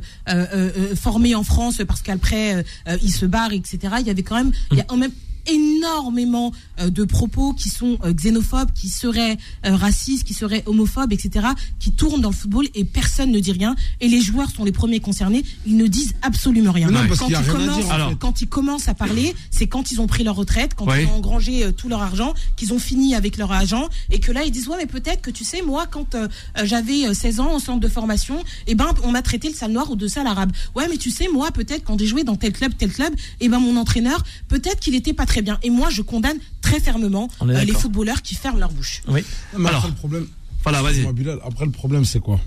formés 0.95 1.35
en 1.35 1.43
France 1.43 1.81
parce 1.87 2.01
qu'après 2.01 2.55
euh, 2.55 2.63
euh, 2.87 2.97
ils 3.01 3.11
se 3.11 3.25
barrent, 3.25 3.53
etc. 3.53 3.79
Il 3.99 4.07
y 4.07 4.09
avait 4.09 4.23
quand 4.23 4.35
même, 4.35 4.51
il 4.71 4.77
y 4.77 4.81
a 4.81 4.83
quand 4.83 4.97
même 4.97 5.11
énormément 5.47 6.51
euh, 6.79 6.89
de 6.89 7.03
propos 7.03 7.53
qui 7.53 7.69
sont 7.69 7.97
euh, 8.03 8.13
xénophobes, 8.13 8.71
qui 8.73 8.89
seraient 8.89 9.37
euh, 9.65 9.75
racistes, 9.75 10.23
qui 10.23 10.33
seraient 10.33 10.63
homophobes, 10.65 11.13
etc., 11.13 11.47
qui 11.79 11.91
tournent 11.91 12.21
dans 12.21 12.29
le 12.29 12.35
football 12.35 12.67
et 12.75 12.83
personne 12.83 13.31
ne 13.31 13.39
dit 13.39 13.51
rien. 13.51 13.75
Et 14.01 14.07
les 14.07 14.21
joueurs 14.21 14.49
sont 14.49 14.63
les 14.63 14.71
premiers 14.71 14.99
concernés. 14.99 15.43
Ils 15.65 15.77
ne 15.77 15.87
disent 15.87 16.13
absolument 16.21 16.71
rien. 16.71 16.89
Non, 16.89 17.07
parce 17.07 17.19
quand, 17.19 17.29
ils 17.29 17.35
commencent, 17.45 17.77
dire, 17.77 17.87
en 17.87 17.91
Alors. 17.91 18.09
fait. 18.09 18.15
quand 18.15 18.41
ils 18.41 18.47
commencent 18.47 18.87
à 18.87 18.93
parler, 18.93 19.35
c'est 19.51 19.67
quand 19.67 19.91
ils 19.91 20.01
ont 20.01 20.07
pris 20.07 20.23
leur 20.23 20.35
retraite, 20.35 20.73
quand 20.75 20.93
ils 20.95 21.07
ont 21.07 21.15
engrangé 21.15 21.71
tout 21.73 21.89
leur 21.89 22.01
argent, 22.01 22.33
qu'ils 22.55 22.73
ont 22.73 22.79
fini 22.79 23.15
avec 23.15 23.37
leur 23.37 23.51
agent 23.51 23.89
et 24.11 24.19
que 24.19 24.31
là 24.31 24.43
ils 24.43 24.51
disent 24.51 24.67
ouais 24.67 24.77
mais 24.77 24.85
peut-être 24.85 25.21
que 25.21 25.31
tu 25.31 25.43
sais 25.43 25.61
moi 25.61 25.85
quand 25.89 26.15
euh, 26.15 26.27
j'avais 26.63 27.07
euh, 27.07 27.13
16 27.13 27.39
ans 27.39 27.55
au 27.55 27.59
centre 27.59 27.79
de 27.79 27.87
formation, 27.87 28.43
eh 28.67 28.75
ben 28.75 28.87
on 29.03 29.11
m'a 29.11 29.21
traité 29.21 29.49
le 29.49 29.55
sale 29.55 29.71
noir 29.71 29.89
ou 29.91 29.95
de 29.95 30.07
sale 30.07 30.27
arabe. 30.27 30.51
Ouais 30.75 30.87
mais 30.89 30.97
tu 30.97 31.11
sais 31.11 31.27
moi 31.27 31.51
peut-être 31.51 31.83
quand 31.83 31.99
j'ai 31.99 32.05
joué 32.05 32.23
dans 32.23 32.35
tel 32.35 32.53
club 32.53 32.73
tel 32.77 32.91
club, 32.91 33.13
eh 33.39 33.49
ben 33.49 33.59
mon 33.59 33.77
entraîneur 33.77 34.23
peut-être 34.47 34.79
qu'il 34.79 34.95
était 34.95 35.13
pas 35.13 35.25
très 35.33 35.41
bien. 35.41 35.57
Et 35.63 35.69
moi 35.71 35.89
je 35.89 36.01
condamne 36.03 36.37
très 36.61 36.79
fermement 36.79 37.27
euh, 37.41 37.63
les 37.63 37.73
footballeurs 37.73 38.21
qui 38.21 38.35
ferment 38.35 38.59
leur 38.59 38.71
bouche. 38.71 39.01
Oui. 39.07 39.21
Mais 39.57 39.67
Alors. 39.69 39.79
après, 39.79 39.89
le 39.89 39.95
problème, 39.95 40.27
Voilà, 40.63 40.81
vas-y. 40.83 41.05
Après, 41.43 41.65
le 41.65 41.71
problème, 41.71 42.05
c'est 42.05 42.19
quoi? 42.19 42.39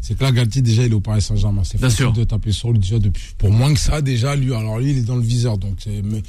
C'est 0.00 0.16
que 0.18 0.22
là, 0.24 0.32
Galtier, 0.32 0.60
déjà, 0.62 0.82
il 0.84 0.92
est 0.92 0.94
au 0.94 1.00
Paris 1.00 1.22
Saint-Germain. 1.22 1.62
C'est 1.64 1.78
facile 1.78 1.96
sûr. 1.96 2.12
de 2.12 2.24
taper 2.24 2.52
sur 2.52 2.72
lui 2.72 2.78
déjà 2.78 2.98
depuis. 2.98 3.34
Pour 3.38 3.50
moins 3.50 3.72
que 3.72 3.80
ça, 3.80 4.00
déjà, 4.02 4.36
lui, 4.36 4.54
alors 4.54 4.78
lui, 4.78 4.90
il 4.92 4.98
est 4.98 5.02
dans 5.02 5.16
le 5.16 5.22
viseur. 5.22 5.56
Donc, 5.58 5.76
c'est- 5.82 6.02
mais 6.02 6.22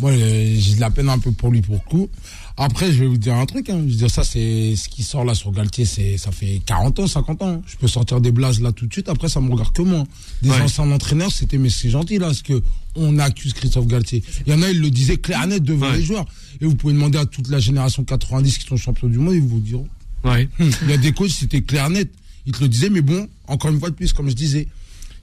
moi, 0.00 0.10
euh, 0.10 0.54
j'ai 0.58 0.74
de 0.74 0.80
la 0.80 0.90
peine 0.90 1.08
un 1.08 1.18
peu 1.18 1.32
pour 1.32 1.50
lui 1.50 1.60
pour 1.62 1.74
le 1.74 1.80
coup. 1.90 2.08
Après, 2.56 2.92
je 2.92 2.98
vais 3.00 3.06
vous 3.06 3.16
dire 3.16 3.34
un 3.34 3.46
truc. 3.46 3.70
Hein. 3.70 3.78
Je 3.86 3.92
veux 3.92 3.96
dire, 3.98 4.10
ça, 4.10 4.22
c'est 4.24 4.74
ce 4.76 4.88
qui 4.88 5.02
sort 5.02 5.24
là 5.24 5.34
sur 5.34 5.50
Galtier, 5.52 5.84
c'est 5.84 6.18
ça 6.18 6.30
fait 6.30 6.60
40 6.66 6.98
ans, 7.00 7.06
50 7.06 7.42
ans. 7.42 7.62
Je 7.66 7.76
peux 7.76 7.88
sortir 7.88 8.20
des 8.20 8.32
blases 8.32 8.60
là 8.60 8.72
tout 8.72 8.86
de 8.86 8.92
suite. 8.92 9.08
Après, 9.08 9.28
ça 9.28 9.40
me 9.40 9.50
regarde 9.50 9.72
que 9.72 9.82
moi. 9.82 10.04
Des 10.42 10.50
Ouais. 10.50 10.60
anciens 10.60 10.90
entraîneurs, 10.90 11.32
c'était 11.32 11.56
mais 11.58 11.70
c'est 11.70 11.88
gentil 11.90 12.18
là, 12.18 12.26
parce 12.26 12.42
que 12.42 12.62
on 12.96 13.18
accuse 13.18 13.52
Christophe 13.54 13.86
Galtier. 13.86 14.22
Il 14.46 14.52
y 14.52 14.56
en 14.56 14.62
a, 14.62 14.70
il 14.70 14.80
le 14.80 14.90
disait 14.90 15.16
clair 15.16 15.42
et 15.44 15.46
net 15.46 15.62
devant 15.62 15.90
Ouais. 15.90 15.96
les 15.98 16.02
joueurs. 16.02 16.26
Et 16.60 16.66
vous 16.66 16.74
pouvez 16.74 16.92
demander 16.92 17.18
à 17.18 17.24
toute 17.26 17.48
la 17.48 17.58
génération 17.60 18.04
90 18.04 18.58
qui 18.58 18.66
sont 18.66 18.76
champions 18.76 19.08
du 19.08 19.18
monde, 19.18 19.34
ils 19.34 19.40
vous 19.42 19.60
diront. 19.60 19.88
Ouais. 20.24 20.48
Hum, 20.58 20.70
Il 20.82 20.90
y 20.90 20.92
a 20.92 20.96
des 20.98 21.12
coachs, 21.12 21.30
c'était 21.30 21.62
clair 21.62 21.88
net. 21.88 22.10
Ils 22.46 22.52
te 22.52 22.60
le 22.62 22.68
disaient, 22.68 22.90
mais 22.90 23.00
bon, 23.00 23.26
encore 23.46 23.70
une 23.70 23.78
fois 23.78 23.88
de 23.90 23.94
plus, 23.94 24.12
comme 24.12 24.28
je 24.28 24.34
disais, 24.34 24.66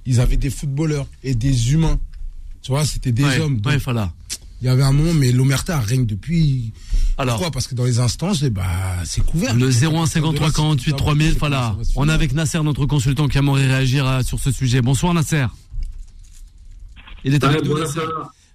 ils 0.07 0.19
avaient 0.19 0.37
des 0.37 0.49
footballeurs 0.49 1.05
et 1.23 1.35
des 1.35 1.71
humains. 1.73 1.99
Tu 2.63 2.71
vois, 2.71 2.83
c'était 2.85 3.11
des 3.11 3.23
hommes. 3.39 3.59
Donc, 3.59 3.73
voilà. 3.83 4.11
Il 4.61 4.65
y 4.65 4.69
avait 4.69 4.83
un 4.83 4.91
moment, 4.91 5.13
mais 5.13 5.31
l'Omerta 5.31 5.79
règne 5.79 6.05
depuis. 6.05 6.73
Alors. 7.17 7.35
Pourquoi? 7.35 7.51
Parce 7.51 7.67
que 7.67 7.75
dans 7.75 7.83
les 7.85 7.99
instances, 7.99 8.43
bah, 8.43 8.65
c'est 9.05 9.23
couvert. 9.23 9.55
Le 9.55 9.67
01 9.69 10.07
53 10.07 10.51
48 10.51 10.95
3000, 10.95 11.31
Ça 11.33 11.39
voilà. 11.39 11.75
On 11.95 12.09
est 12.09 12.11
avec 12.11 12.33
Nasser, 12.33 12.61
notre 12.63 12.85
consultant, 12.85 13.27
qui 13.27 13.37
aimerait 13.37 13.67
réagir 13.67 14.07
euh, 14.07 14.21
sur 14.21 14.39
ce 14.39 14.51
sujet. 14.51 14.81
Bonsoir 14.81 15.13
Nasser. 15.13 15.45
Il 17.23 17.33
est 17.33 17.43
avec 17.43 17.63
nous. 17.63 17.77
Nasser. 17.77 17.99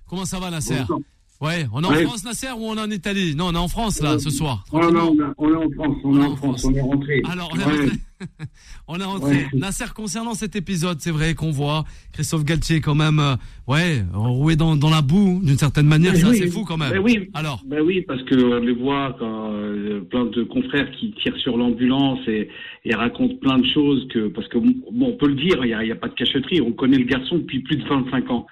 Comment 0.08 0.24
ça 0.24 0.40
va 0.40 0.50
Nasser? 0.50 0.80
Bonsoir. 0.80 0.98
Ouais, 1.42 1.66
on 1.72 1.82
est 1.82 1.86
en. 1.86 1.92
France 2.06 2.24
Nasser 2.24 2.46
ou 2.56 2.66
on 2.66 2.76
est 2.76 2.80
en 2.80 2.90
Italie? 2.90 3.34
Non, 3.34 3.46
on 3.48 3.54
est 3.54 3.58
en 3.58 3.66
France 3.68 4.00
là 4.00 4.16
ce 4.20 4.30
soir. 4.30 4.64
Oh 4.72 4.78
non, 4.92 5.12
on, 5.38 5.50
est 5.50 5.56
en 5.56 5.70
France, 5.72 5.96
on 6.04 6.20
est 6.20 6.24
en 6.24 6.36
France, 6.36 6.64
on 6.64 6.72
est 6.74 6.80
rentré. 6.80 7.20
Alors, 7.28 7.50
on 7.52 7.58
est 7.58 7.64
Ouais. 7.64 7.80
rentré. 7.80 7.96
on 8.88 9.00
est 9.00 9.04
rentré. 9.04 9.30
Ouais. 9.34 9.46
Nasser, 9.54 9.86
concernant 9.92 10.34
cet 10.34 10.54
épisode, 10.54 11.00
c'est 11.00 11.10
vrai 11.10 11.34
qu'on 11.34 11.50
voit 11.50 11.84
Christophe 12.12 12.44
Galtier 12.44 12.80
quand 12.80 12.94
même, 12.94 13.18
euh, 13.18 13.34
ouais, 13.66 14.04
roué 14.14 14.54
dans, 14.54 14.76
dans 14.76 14.90
la 14.90 15.02
boue 15.02 15.40
d'une 15.42 15.58
certaine 15.58 15.86
manière. 15.88 16.14
C'est 16.14 16.24
oui, 16.26 16.42
assez 16.42 16.50
fou 16.50 16.64
quand 16.64 16.76
même. 16.76 16.92
mais 16.92 16.98
oui. 16.98 17.28
Alors, 17.34 17.60
Ben 17.66 17.80
oui, 17.80 18.02
parce 18.02 18.22
qu'on 18.22 18.60
les 18.60 18.74
voit 18.74 19.16
quand 19.18 19.52
euh, 19.52 20.00
plein 20.02 20.26
de 20.26 20.44
confrères 20.44 20.88
qui 20.92 21.12
tirent 21.20 21.36
sur 21.38 21.56
l'ambulance 21.56 22.20
et, 22.28 22.48
et 22.84 22.94
racontent 22.94 23.34
plein 23.40 23.58
de 23.58 23.66
choses 23.74 24.06
que 24.14 24.28
parce 24.28 24.46
que 24.46 24.58
bon, 24.58 24.72
on 24.92 25.16
peut 25.16 25.26
le 25.28 25.34
dire, 25.34 25.56
il 25.64 25.74
n'y 25.76 25.90
a, 25.90 25.94
a 25.94 25.96
pas 25.96 26.08
de 26.08 26.14
cachotterie. 26.14 26.60
On 26.60 26.70
connaît 26.72 26.98
le 26.98 27.04
garçon 27.06 27.38
depuis 27.38 27.58
plus 27.64 27.76
de 27.78 27.84
25 27.88 28.30
ans. 28.30 28.46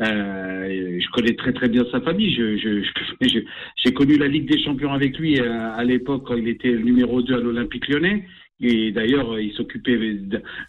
Euh, 0.00 0.98
je 1.00 1.10
connais 1.12 1.34
très 1.34 1.52
très 1.52 1.68
bien 1.68 1.84
sa 1.90 2.00
famille. 2.00 2.34
Je, 2.34 2.56
je, 2.56 2.82
je- 2.82 3.28
je- 3.28 3.44
j'ai 3.84 3.92
connu 3.92 4.16
la 4.16 4.28
Ligue 4.28 4.50
des 4.50 4.62
Champions 4.62 4.92
avec 4.92 5.18
lui 5.18 5.38
euh, 5.40 5.72
à 5.74 5.84
l'époque 5.84 6.24
quand 6.26 6.36
il 6.36 6.48
était 6.48 6.72
numéro 6.72 7.22
2 7.22 7.34
à 7.34 7.40
l'Olympique 7.40 7.88
Lyonnais. 7.88 8.24
Et 8.62 8.92
d'ailleurs, 8.92 9.32
euh, 9.32 9.42
il 9.42 9.52
s'occupait 9.54 9.98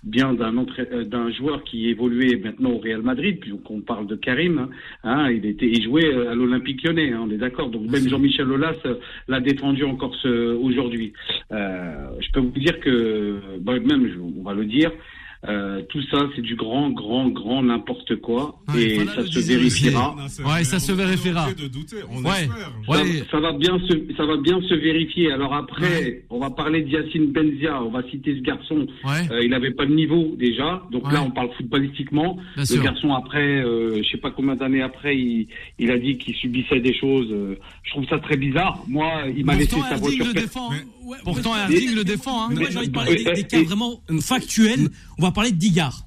bien 0.04 0.34
d'un 0.34 0.56
euh, 0.80 1.04
d'un 1.04 1.30
joueur 1.32 1.62
qui 1.66 1.90
évoluait 1.90 2.38
maintenant 2.42 2.72
au 2.72 2.78
Real 2.78 3.02
Madrid, 3.02 3.40
puisqu'on 3.42 3.82
parle 3.82 4.08
de 4.08 4.16
Karim. 4.16 4.60
hein. 4.60 4.70
Hein, 5.04 5.32
il 5.32 5.46
était, 5.46 5.68
il 5.68 5.84
jouait 5.84 6.10
à 6.28 6.34
l'Olympique 6.34 6.84
Lyonnais, 6.84 7.12
hein, 7.12 7.20
on 7.28 7.30
est 7.32 7.38
d'accord. 7.38 7.70
Donc 7.70 7.90
même 7.92 8.08
Jean-Michel 8.08 8.50
Aulas 8.50 8.78
l'a 9.28 9.42
défendu 9.42 9.84
encore 9.84 10.16
ce, 10.16 10.54
aujourd'hui. 10.56 11.12
Euh, 11.52 12.08
je 12.22 12.32
peux 12.32 12.40
vous 12.40 12.52
dire 12.52 12.80
que, 12.80 13.40
bah, 13.60 13.78
même, 13.78 14.10
on 14.38 14.42
va 14.44 14.54
le 14.54 14.64
dire. 14.66 14.92
Euh, 15.48 15.82
tout 15.90 16.02
ça, 16.12 16.20
c'est 16.36 16.42
du 16.42 16.56
grand, 16.56 16.92
grand, 16.92 17.28
grand 17.30 17.64
n'importe 17.64 18.16
quoi, 18.18 18.60
Ouais, 18.74 18.84
et 18.84 18.94
voilà 18.96 19.16
ça 19.16 19.26
se 19.26 19.40
vérifiera. 19.40 20.16
Ouais, 20.46 20.64
ça 20.64 20.80
se 20.80 20.92
vérifiera. 20.92 21.52
De 21.54 21.68
douter, 21.68 21.98
on 22.12 22.24
Ouais. 22.24 22.48
Ça, 22.88 23.32
ça 23.32 23.40
va 23.40 23.52
bien 23.54 23.80
se, 23.80 24.14
ça 24.16 24.26
va 24.26 24.38
bien 24.38 24.62
se 24.62 24.74
vérifier. 24.76 25.32
Alors 25.32 25.54
après, 25.54 26.24
on 26.30 26.40
va 26.40 26.52
parler 26.52 26.82
d'Yacine 26.84 27.32
Benzia. 27.32 27.82
On 27.84 27.90
va 27.90 28.04
citer 28.10 28.36
ce 28.36 28.42
garçon. 28.42 28.86
Ouais. 29.04 29.28
Euh, 29.32 29.44
il 29.44 29.50
n'avait 29.50 29.72
pas 29.72 29.86
le 29.86 29.96
niveau 29.96 30.36
déjà. 30.38 30.84
Donc 30.92 31.08
Ouais. 31.08 31.14
là, 31.14 31.24
on 31.24 31.32
parle 31.32 31.50
footballistiquement. 31.58 32.36
Bien 32.36 32.44
le 32.58 32.66
sûr. 32.66 32.84
garçon 32.84 33.14
après, 33.14 33.64
euh, 33.64 34.02
je 34.04 34.10
sais 34.10 34.18
pas 34.18 34.30
combien 34.32 34.56
d'années 34.56 34.82
après, 34.84 35.18
il, 35.18 35.48
il 35.80 35.90
a 35.92 35.98
dit 35.98 36.18
qu'il 36.18 36.36
subissait 36.36 36.80
des 36.82 36.94
choses. 36.94 37.28
euh, 37.32 37.56
je 37.84 37.92
trouve 37.92 38.06
ça 38.08 38.20
très 38.20 38.38
bizarre. 38.38 38.84
Moi, 38.88 39.24
il 39.36 39.44
m'a 39.46 39.56
laissé 39.56 39.78
sa 39.90 39.96
voiture. 39.96 40.26
Pourtant, 41.24 41.54
mais- 41.70 41.80
le 41.80 42.04
défend. 42.04 42.44
hein. 42.46 42.50
Moi, 42.54 42.70
j'ai 42.70 42.78
envie 42.78 42.88
de 42.88 42.94
parler 42.94 43.14
Et- 43.14 43.34
des, 43.34 43.44
cas 43.44 43.60
et- 43.60 43.64
vraiment 43.64 44.02
factuels. 44.22 44.90
On 45.18 45.24
va 45.24 45.32
parler 45.32 45.52
de 45.52 45.58
Digard. 45.58 46.06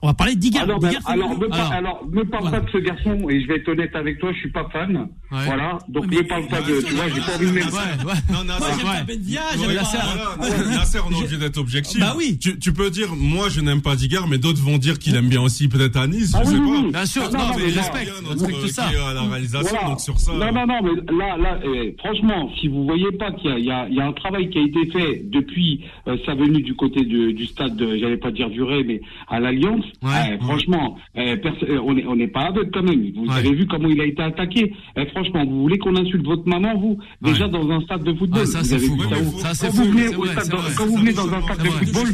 On 0.00 0.06
va 0.06 0.14
parler 0.14 0.36
de 0.36 0.40
Digard. 0.40 0.62
Alors, 0.62 0.78
ben, 0.78 0.92
alors, 1.06 1.36
me 1.36 1.48
par- 1.48 1.58
Alors. 1.58 1.72
alors, 1.72 2.06
me 2.08 2.22
parle 2.24 2.42
Voilà. 2.44 2.60
pas 2.60 2.66
de 2.66 2.70
ce 2.70 2.78
garçon, 2.78 3.28
et 3.28 3.40
je 3.42 3.48
vais 3.48 3.56
être 3.56 3.68
honnête 3.68 3.90
avec 3.96 4.20
toi, 4.20 4.30
je 4.32 4.38
suis 4.38 4.50
pas 4.52 4.68
fan. 4.72 4.96
Ouais. 5.30 5.38
Voilà, 5.44 5.78
donc 5.88 6.06
mais- 6.08 6.18
me 6.18 6.22
parle 6.22 6.46
pas 6.46 6.60
de, 6.62 6.80
tu 6.80 6.94
vois, 6.94 7.08
j'ai 7.08 7.20
pas 7.20 7.34
envie 7.34 7.46
de 7.46 7.52
mettre 7.52 7.72
Ouais, 7.74 8.04
ouais. 8.06 8.12
Non, 8.32 8.44
Nasser, 8.44 8.60
Moi, 8.60 8.70
j'aime 8.76 8.86
pas 8.86 9.12
Ouais, 9.12 9.18
j'aime 9.58 9.74
Nasser. 9.74 9.98
pas. 9.98 10.64
Nasser, 10.78 10.98
on 11.06 11.10
est 11.12 11.16
obligé 11.18 11.36
d'être 11.36 11.58
objectif. 11.58 12.00
Bah 12.00 12.14
oui. 12.16 12.38
Tu, 12.38 12.58
tu 12.60 12.72
peux 12.72 12.90
dire, 12.90 13.08
moi, 13.16 13.48
je 13.48 13.60
n'aime 13.60 13.82
pas 13.82 13.96
Digard, 13.96 14.28
mais 14.28 14.38
d'autres 14.38 14.62
vont 14.62 14.78
dire 14.78 14.98
qu'il 15.00 15.16
aime 15.16 15.28
bien 15.28 15.42
aussi 15.42 15.68
peut-être 15.68 15.96
à 15.96 16.06
Nice, 16.06 16.32
Ah 16.34 16.42
je 16.44 16.50
oui, 16.50 16.54
sais 16.56 16.62
oui, 16.62 16.82
pas. 16.92 16.98
Bien 16.98 17.06
sûr, 17.06 17.22
Ah, 17.26 17.30
non, 17.32 17.38
non, 17.38 17.44
mais 17.56 17.64
respecte, 17.64 18.12
respecte 18.28 18.68
ça. 18.68 18.86
à 18.86 19.14
la 19.14 19.22
réalisation, 19.22 19.76
donc 19.88 20.00
sur 20.00 20.18
ça. 20.18 20.32
Non, 20.32 20.52
non, 20.52 20.64
non, 20.66 20.78
mais 20.82 21.12
là, 21.18 21.36
là, 21.36 21.58
euh, 21.64 21.90
franchement, 21.98 22.50
si 22.60 22.68
vous 22.68 22.84
voyez 22.84 23.10
pas 23.18 23.32
qu'il 23.32 23.50
y 23.50 23.70
a, 23.72 23.88
il 23.88 23.94
y, 23.96 24.00
a, 24.00 24.06
un 24.06 24.12
travail 24.12 24.48
qui 24.48 24.58
a 24.58 24.62
été 24.62 24.86
fait 24.92 25.22
depuis 25.24 25.84
euh, 26.06 26.16
sa 26.24 26.34
venue 26.34 26.62
du 26.62 26.74
côté 26.74 27.04
du 27.04 27.46
stade, 27.46 27.76
de- 27.76 27.96
j'allais 27.98 28.16
pas 28.16 28.30
dire 28.30 28.48
du 28.48 28.62
Ray, 28.62 28.84
mais 28.84 29.00
à 29.28 29.40
l'Alliance, 29.40 29.84
Ouais. 30.02 30.32
euh, 30.32 30.38
franchement, 30.40 30.96
perso- 31.14 31.66
euh, 31.68 31.80
on 31.84 31.94
n'est 31.94 32.06
on 32.06 32.16
n'est 32.16 32.28
pas 32.28 32.46
aveugle 32.48 32.70
quand 32.72 32.82
même. 32.82 33.10
Vous 33.14 33.26
Ouais. 33.26 33.36
avez 33.38 33.54
vu 33.54 33.66
comment 33.66 33.88
il 33.88 34.00
a 34.00 34.04
été 34.06 34.22
attaqué. 34.22 34.72
Franchement, 35.12 35.44
vous 35.44 35.62
voulez 35.62 35.78
qu'on 35.78 35.96
insulte 35.96 36.24
votre 36.26 36.46
maman, 36.48 36.76
vous? 36.78 36.98
Déjà 37.22 37.46
Ouais. 37.46 37.50
dans 37.50 37.70
un 37.70 37.80
stade 37.82 38.04
de 38.04 38.14
football. 38.14 38.40
Ouais, 38.40 38.46
ça, 38.46 38.58
vous 38.60 38.64
c'est 38.64 38.74
avez 38.76 38.86
fou, 38.86 38.94
vu 38.94 39.00
ouais, 39.00 39.08
ça 39.08 39.16
mais 39.20 39.26
où? 39.26 39.30
Faut- 39.30 39.38
ça, 39.38 39.54
c'est 39.54 39.66
Quand 39.68 39.72
vous 39.74 39.84
venez 39.90 41.12
quand 41.12 41.22
vous 41.22 41.30
dans 41.30 41.36
un 41.36 41.42
stade 41.42 41.62
de 41.64 41.70
football, 41.70 42.08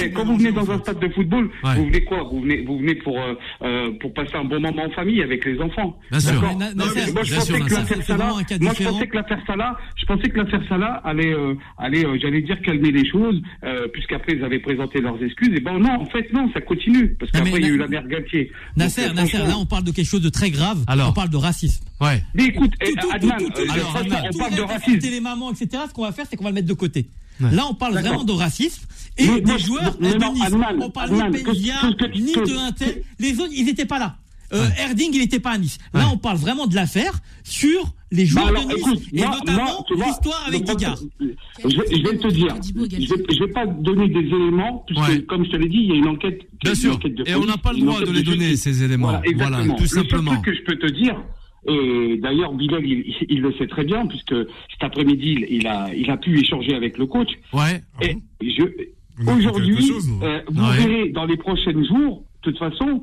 eh, 0.00 0.10
quand 0.12 0.24
vous 0.24 0.36
venez 0.36 0.52
dans 0.52 0.70
un 0.70 0.78
stade 0.78 0.98
de 1.00 1.08
football, 1.08 1.50
vous 1.62 1.84
venez 1.86 2.04
quoi? 2.04 2.22
Vous 2.30 2.40
venez, 2.40 2.62
vous 2.62 2.78
venez 2.78 2.94
pour 2.96 3.18
euh, 3.18 3.34
euh, 3.62 3.90
pour 4.00 4.12
passer 4.14 4.36
un 4.36 4.44
bon 4.44 4.60
moment 4.60 4.84
en 4.84 4.90
famille 4.90 5.22
avec 5.22 5.44
les 5.44 5.60
enfants. 5.60 5.98
Bien 6.10 6.20
sûr. 6.20 6.40
Moi, 6.42 7.22
je 7.22 7.34
pensais 7.34 7.58
que 7.60 7.74
l'affaire 7.74 8.02
Salah, 8.02 8.30
moi, 8.60 8.72
je 8.78 8.84
pensais 8.84 9.06
que 9.06 9.16
l'affaire 9.16 9.40
Salah, 9.46 9.76
je 9.96 10.06
pensais 10.06 10.28
que 10.28 10.38
l'affaire 10.38 10.62
Salah 10.68 11.00
allait, 11.04 11.32
euh, 11.34 11.54
allait, 11.78 12.04
j'allais 12.20 12.42
dire 12.42 12.60
calmer 12.62 12.90
les 12.90 13.06
choses, 13.08 13.40
puisqu'après 13.92 14.32
ils 14.34 14.44
avaient 14.44 14.58
présenté 14.60 15.00
leurs 15.00 15.22
excuses. 15.22 15.54
Et 15.56 15.60
ben 15.60 15.78
non, 15.78 15.92
en 16.00 16.06
fait 16.06 16.32
non, 16.32 16.50
ça 16.52 16.60
continue, 16.60 17.01
parce 17.18 17.30
qu'après 17.32 17.50
il 17.58 17.62
y 17.62 17.64
a 17.64 17.68
eu 17.68 17.76
la 17.76 17.88
mère 17.88 18.06
Galtier. 18.06 18.52
Nasser, 18.76 19.06
Donc, 19.08 19.16
Nasser, 19.16 19.38
là, 19.38 19.56
on 19.58 19.66
parle 19.66 19.84
de 19.84 19.90
quelque 19.92 20.08
chose 20.08 20.20
de 20.22 20.28
très 20.28 20.50
grave. 20.50 20.82
Alors. 20.86 21.10
On 21.10 21.12
parle 21.12 21.30
de 21.30 21.36
racisme. 21.36 21.84
Ouais. 22.00 22.24
Mais 22.34 22.44
écoute, 22.46 22.72
Tout- 22.80 22.92
tout- 23.00 23.08
Adnan, 23.12 23.36
tout- 23.38 23.48
tout- 23.50 23.60
euh, 23.60 23.72
alors, 23.72 23.90
franchement, 23.90 24.16
Adnan, 24.16 24.30
on 24.34 24.38
parle 24.38 24.50
le 24.52 24.56
de 24.56 24.62
racisme. 24.62 25.10
les 25.10 25.20
mamans, 25.20 25.52
etc. 25.52 25.82
Ce 25.88 25.92
qu'on 25.92 26.02
va 26.04 26.12
faire, 26.12 26.26
c'est 26.28 26.36
qu'on 26.36 26.44
va 26.44 26.50
le 26.50 26.54
mettre 26.54 26.68
de 26.68 26.74
côté. 26.74 27.06
Ouais. 27.40 27.50
Là, 27.50 27.66
on 27.68 27.74
parle 27.74 27.94
vraiment 27.94 28.24
de 28.24 28.32
racisme 28.32 28.82
et 29.18 29.26
Mais 29.26 29.40
des 29.40 29.46
moi, 29.46 29.58
joueurs 29.58 29.96
non. 30.00 30.10
Adnan, 30.10 30.76
On 30.80 30.90
parle 30.90 31.10
Adnan, 31.14 31.30
ni 31.30 31.38
de 31.38 31.42
que- 31.42 32.18
ni 32.18 32.32
de 32.32 32.56
Intel. 32.58 33.02
Les 33.18 33.38
autres, 33.40 33.52
ils 33.54 33.64
n'étaient 33.64 33.86
pas 33.86 33.98
là. 33.98 34.16
Euh, 34.52 34.66
Erding, 34.78 35.10
il 35.14 35.20
n'était 35.20 35.40
pas 35.40 35.52
à 35.52 35.58
Nice. 35.58 35.78
Là, 35.94 36.00
Ouais. 36.00 36.06
on 36.12 36.18
parle 36.18 36.36
vraiment 36.36 36.66
de 36.66 36.74
l'affaire 36.74 37.12
sur 37.42 37.80
les 38.10 38.24
Bah 38.24 38.28
joueurs 38.30 38.46
alors, 38.48 38.62
de 38.64 38.68
Nice 38.68 38.76
écoute, 38.78 39.02
et 39.12 39.16
moi- 39.18 39.38
notamment 39.38 39.86
l'histoire 39.90 40.44
avec 40.46 40.64
problème- 40.64 40.76
Digard. 40.76 40.98
Je, 41.64 41.68
je 41.68 41.76
vais 42.02 42.18
te 42.18 42.28
dire, 42.28 42.54
je 42.62 43.14
vais, 43.14 43.34
je 43.34 43.44
vais 43.44 43.52
pas 43.52 43.66
donner 43.66 44.08
des 44.08 44.20
éléments, 44.20 44.84
puisque 44.86 45.08
Ouais. 45.08 45.22
comme 45.22 45.44
je 45.46 45.50
te 45.50 45.56
l'ai 45.56 45.68
dit, 45.68 45.78
il 45.78 45.88
y 45.88 45.92
a 45.92 45.96
une 45.96 46.08
enquête. 46.08 46.40
Bien 46.62 46.72
une 46.72 46.76
sûr. 46.78 46.94
enquête 46.94 47.14
de 47.14 47.24
Et 47.28 47.34
on 47.34 47.46
n'a 47.46 47.56
pas 47.56 47.72
le 47.72 47.78
droit 47.80 48.00
de 48.00 48.10
les 48.10 48.22
donner, 48.22 48.56
ces 48.56 48.82
éléments. 48.82 49.08
Voilà, 49.08 49.22
Voilà, 49.36 49.64
tout 49.64 49.82
Le 49.82 49.86
seul 49.86 50.02
simplement. 50.02 50.32
truc 50.32 50.44
que 50.44 50.54
je 50.54 50.62
peux 50.62 50.76
te 50.78 50.86
dire, 50.92 51.16
et 51.68 52.18
d'ailleurs 52.18 52.52
Bilal, 52.54 52.84
il, 52.84 53.14
il 53.28 53.40
le 53.40 53.52
sait 53.54 53.66
très 53.66 53.84
bien, 53.84 54.06
puisque 54.06 54.34
cet 54.34 54.82
après-midi, 54.82 55.36
il, 55.48 55.56
il 55.60 55.66
a, 55.66 55.94
il 55.94 56.10
a 56.10 56.16
pu 56.16 56.38
échanger 56.38 56.74
avec 56.74 56.98
le 56.98 57.06
coach. 57.06 57.28
Ouais. 57.52 57.82
Et 58.02 58.16
je, 58.42 58.64
quelque 58.64 59.38
aujourd'hui, 59.38 59.90
euh, 60.22 60.40
vous 60.50 60.62
Ouais. 60.62 60.76
verrez 60.76 61.08
dans 61.10 61.24
les 61.24 61.36
prochains 61.36 61.72
jours, 61.84 62.24
de 62.44 62.50
toute 62.50 62.58
façon, 62.58 63.02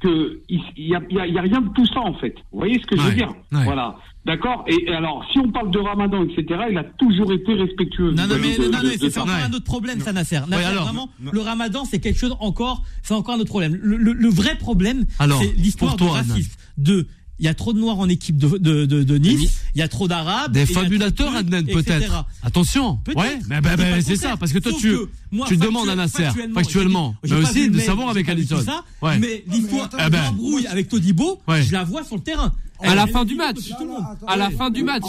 que 0.00 0.40
il 0.48 0.60
y 0.76 0.94
a, 0.94 1.00
il 1.10 1.16
y 1.16 1.20
a- 1.20 1.26
il 1.26 1.34
y 1.34 1.38
a 1.38 1.42
rien 1.42 1.60
de 1.60 1.68
tout 1.74 1.86
ça 1.86 2.00
en 2.00 2.14
fait. 2.14 2.34
Vous 2.52 2.58
voyez 2.58 2.78
ce 2.80 2.86
que 2.86 2.96
je 2.96 3.02
Ouais. 3.02 3.08
veux 3.10 3.14
dire 3.16 3.28
Ouais. 3.52 3.64
Voilà. 3.64 3.96
D'accord 4.26 4.64
et, 4.66 4.74
et 4.90 4.92
alors, 4.92 5.24
si 5.32 5.38
on 5.38 5.50
parle 5.52 5.70
de 5.70 5.78
Ramadan, 5.78 6.24
etc., 6.24 6.60
il 6.70 6.76
a 6.76 6.82
toujours 6.84 7.32
été 7.32 7.54
respectueux. 7.54 8.10
Non, 8.10 8.26
non, 8.26 8.34
mais, 8.40 8.58
non, 8.58 8.70
non, 8.72 8.78
c'est 8.98 9.16
Ouais. 9.20 9.30
un 9.44 9.52
autre 9.52 9.64
problème, 9.64 10.00
ça, 10.00 10.12
Nasser. 10.12 10.40
Nasser, 10.48 10.64
alors, 10.64 10.84
vraiment, 10.84 11.08
non. 11.20 11.30
le 11.32 11.40
ramadan, 11.40 11.84
c'est 11.84 12.00
quelque 12.00 12.18
chose 12.18 12.36
encore, 12.40 12.82
c'est 13.04 13.14
encore 13.14 13.36
un 13.36 13.38
autre 13.38 13.50
problème. 13.50 13.78
Le, 13.80 13.96
le- 13.96 14.12
le 14.14 14.28
vrai 14.28 14.56
problème, 14.58 15.06
Alors, 15.20 15.40
c'est 15.40 15.52
l'histoire 15.56 15.96
racisme. 15.96 16.56
De, 16.76 17.06
il 17.38 17.44
y 17.44 17.48
a 17.48 17.54
trop 17.54 17.72
de 17.72 17.78
noirs 17.78 17.98
en 17.98 18.08
équipe 18.08 18.36
de, 18.36 18.58
de, 18.58 18.86
de, 18.86 19.02
de 19.02 19.18
Nice, 19.18 19.60
il 19.74 19.78
y 19.78 19.82
a 19.82 19.88
trop 19.88 20.08
d'arabes. 20.08 20.52
Des 20.52 20.64
de 20.64 20.66
fabulateurs, 20.66 21.26
trucs, 21.32 21.38
Adnan, 21.40 21.64
peut-être. 21.64 22.24
Attention. 22.42 22.96
Peut-être. 23.04 23.18
Ouais, 23.20 23.38
mais 23.48 23.60
bah, 23.60 23.76
bah, 23.76 23.84
c'est 24.00 24.16
ça, 24.16 24.36
parce 24.36 24.52
que 24.52 24.58
toi, 24.58 24.72
Sauf 24.72 24.80
tu, 24.80 24.90
que 24.92 25.08
moi, 25.30 25.46
tu 25.48 25.56
demandes 25.56 25.88
à 25.88 25.94
Nasser, 25.94 26.28
factuellement, 26.54 27.14
mais 27.24 27.32
aussi 27.34 27.70
de 27.70 27.78
savoir 27.78 28.08
avec 28.10 28.26
ça, 28.26 28.84
Ouais. 29.02 29.18
Mais 29.18 29.44
l'histoire 29.48 29.88
Eh 29.94 30.10
ben. 30.10 30.22
d'embrouille 30.30 30.66
avec 30.66 30.88
Todibo, 30.88 31.40
Ouais. 31.46 31.62
je 31.62 31.72
la 31.72 31.84
vois 31.84 32.04
sur 32.04 32.16
le 32.16 32.22
terrain. 32.22 32.52
À 32.80 32.94
la 32.94 33.06
fin 33.06 33.24
du 33.24 33.34
match. 33.34 33.56
de. 33.56 34.26
À 34.26 34.36
la 34.36 34.50
fin 34.50 34.70
du 34.70 34.82
match. 34.82 35.02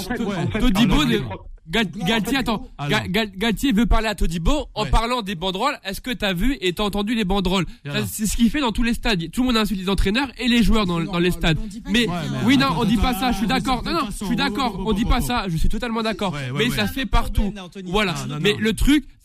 Todibo, 0.60 1.04
Galtier, 1.70 2.38
attends, 2.38 2.68
Gal- 2.90 3.32
Galtier 3.36 3.72
veut 3.74 3.86
parler 3.86 4.08
à 4.08 4.16
Todibo 4.16 4.68
en 4.74 4.84
Ouais. 4.84 4.90
parlant 4.90 5.22
des 5.22 5.36
banderoles. 5.36 5.78
Est-ce 5.84 6.00
que 6.02 6.12
t'as 6.12 6.34
vu 6.34 6.58
et 6.62 6.74
t'as 6.74 6.84
entendu 6.84 7.14
les 7.16 7.26
banderoles 7.26 7.66
Voilà. 7.84 8.02
Ça, 8.02 8.08
C'est 8.10 8.26
ce 8.26 8.38
qu'il 8.38 8.50
fait 8.50 8.62
dans 8.62 8.72
tous 8.72 8.84
les 8.84 8.94
stades. 8.94 9.30
Tout 9.32 9.42
le 9.42 9.48
monde 9.48 9.58
insulte 9.58 9.80
les 9.82 9.90
entraîneurs 9.90 10.30
et 10.38 10.48
les 10.48 10.64
joueurs 10.64 10.86
dans, 10.86 11.00
dans 11.02 11.20
les 11.20 11.32
stades. 11.32 11.58
on 11.62 11.68
dit 11.68 11.82
pas 11.82 11.90
Mais 11.92 12.06
que 12.06 12.12
c'est 12.24 12.30
bien. 12.30 12.40
oui, 12.46 12.58
non, 12.58 12.66
attends, 12.68 12.82
on 12.82 12.86
dit 12.86 12.98
pas 12.98 13.14
ça. 13.14 13.32
Je 13.32 13.38
suis 13.38 13.46
attends, 13.52 13.82
d'accord 13.82 14.10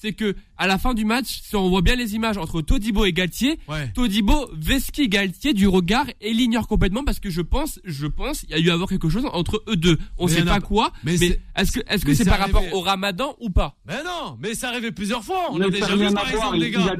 c'est 0.02 0.12
que 0.14 0.34
à 0.58 0.66
la 0.66 0.78
fin 0.78 0.94
du 0.94 1.04
match, 1.04 1.40
si 1.42 1.54
on 1.54 1.68
voit 1.68 1.80
bien 1.80 1.94
les 1.94 2.16
images 2.16 2.36
entre 2.36 2.60
Todibo 2.60 3.04
et 3.04 3.12
Galtier, 3.12 3.58
ouais. 3.68 3.88
Todibo 3.94 4.50
Veski 4.52 5.08
Galtier 5.08 5.54
du 5.54 5.68
regard 5.68 6.06
et 6.20 6.32
l'ignore 6.32 6.66
complètement 6.66 7.04
parce 7.04 7.20
que 7.20 7.30
je 7.30 7.40
pense, 7.40 7.78
je 7.84 8.08
pense, 8.08 8.44
il 8.44 8.50
y 8.50 8.54
a 8.54 8.58
eu 8.58 8.70
à 8.70 8.74
avoir 8.74 8.88
quelque 8.88 9.08
chose 9.08 9.24
entre 9.32 9.62
eux 9.68 9.76
deux. 9.76 9.98
On 10.18 10.26
ne 10.26 10.30
sait 10.30 10.44
pas 10.44 10.58
quoi, 10.58 10.92
mais, 11.04 11.14
mais 11.20 11.38
est-ce 11.56 11.78
est 11.78 11.82
que 11.82 11.94
est-ce 11.94 12.04
que 12.04 12.14
c'est 12.14 12.24
par 12.24 12.40
arrivé... 12.40 12.58
rapport 12.58 12.74
au 12.74 12.80
Ramadan 12.80 13.36
ou 13.40 13.50
pas? 13.50 13.76
Mais 13.86 14.02
non, 14.04 14.36
mais 14.40 14.54
ça 14.54 14.70
arrivait 14.70 14.90
plusieurs 14.90 15.22
fois. 15.22 15.52
On 15.52 15.58
mais 15.58 15.66
a 15.66 15.70
déjà 15.70 15.94
vu 15.94 16.12
par 16.12 16.28
exemple 16.28 16.56
les 16.58 16.70
gars. 16.72 16.96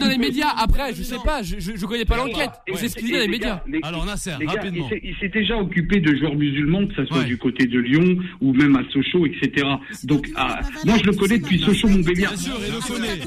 Dans 0.00 0.08
les 0.08 0.18
médias. 0.18 0.50
Après, 0.56 0.94
je 0.94 1.02
sais 1.02 1.18
pas, 1.24 1.42
je 1.42 1.58
je 1.58 1.86
connais 1.86 2.04
pas 2.04 2.16
l'enquête. 2.16 2.50
C'est 2.76 2.88
ce 2.88 2.94
qu'ils 2.94 3.06
disent 3.06 3.14
dans 3.14 3.22
les 3.22 3.28
médias. 3.28 3.60
Alors 3.82 4.06
Nasser, 4.06 4.34
rapidement. 4.46 4.88
Il 5.02 5.16
s'est 5.20 5.30
déjà 5.30 5.56
occupé 5.56 5.98
de 5.98 6.14
joueurs 6.14 6.36
musulmans, 6.36 6.86
que 6.86 6.94
ça 6.94 7.06
soit 7.06 7.24
du 7.24 7.36
côté 7.38 7.66
de 7.66 7.80
Lyon 7.80 8.18
ou 8.40 8.52
même 8.52 8.76
à 8.76 8.82
Sochaux, 8.92 9.26
etc. 9.26 9.66
Donc 10.04 10.28
ah, 10.36 10.60
moi 10.84 10.96
je 10.98 11.04
le 11.04 11.12
connais 11.12 11.38
depuis 11.38 11.55
Bien 11.56 12.36
sûr, 12.36 12.58
et 12.62 12.70
le 12.70 12.80
sonnet. 12.80 13.20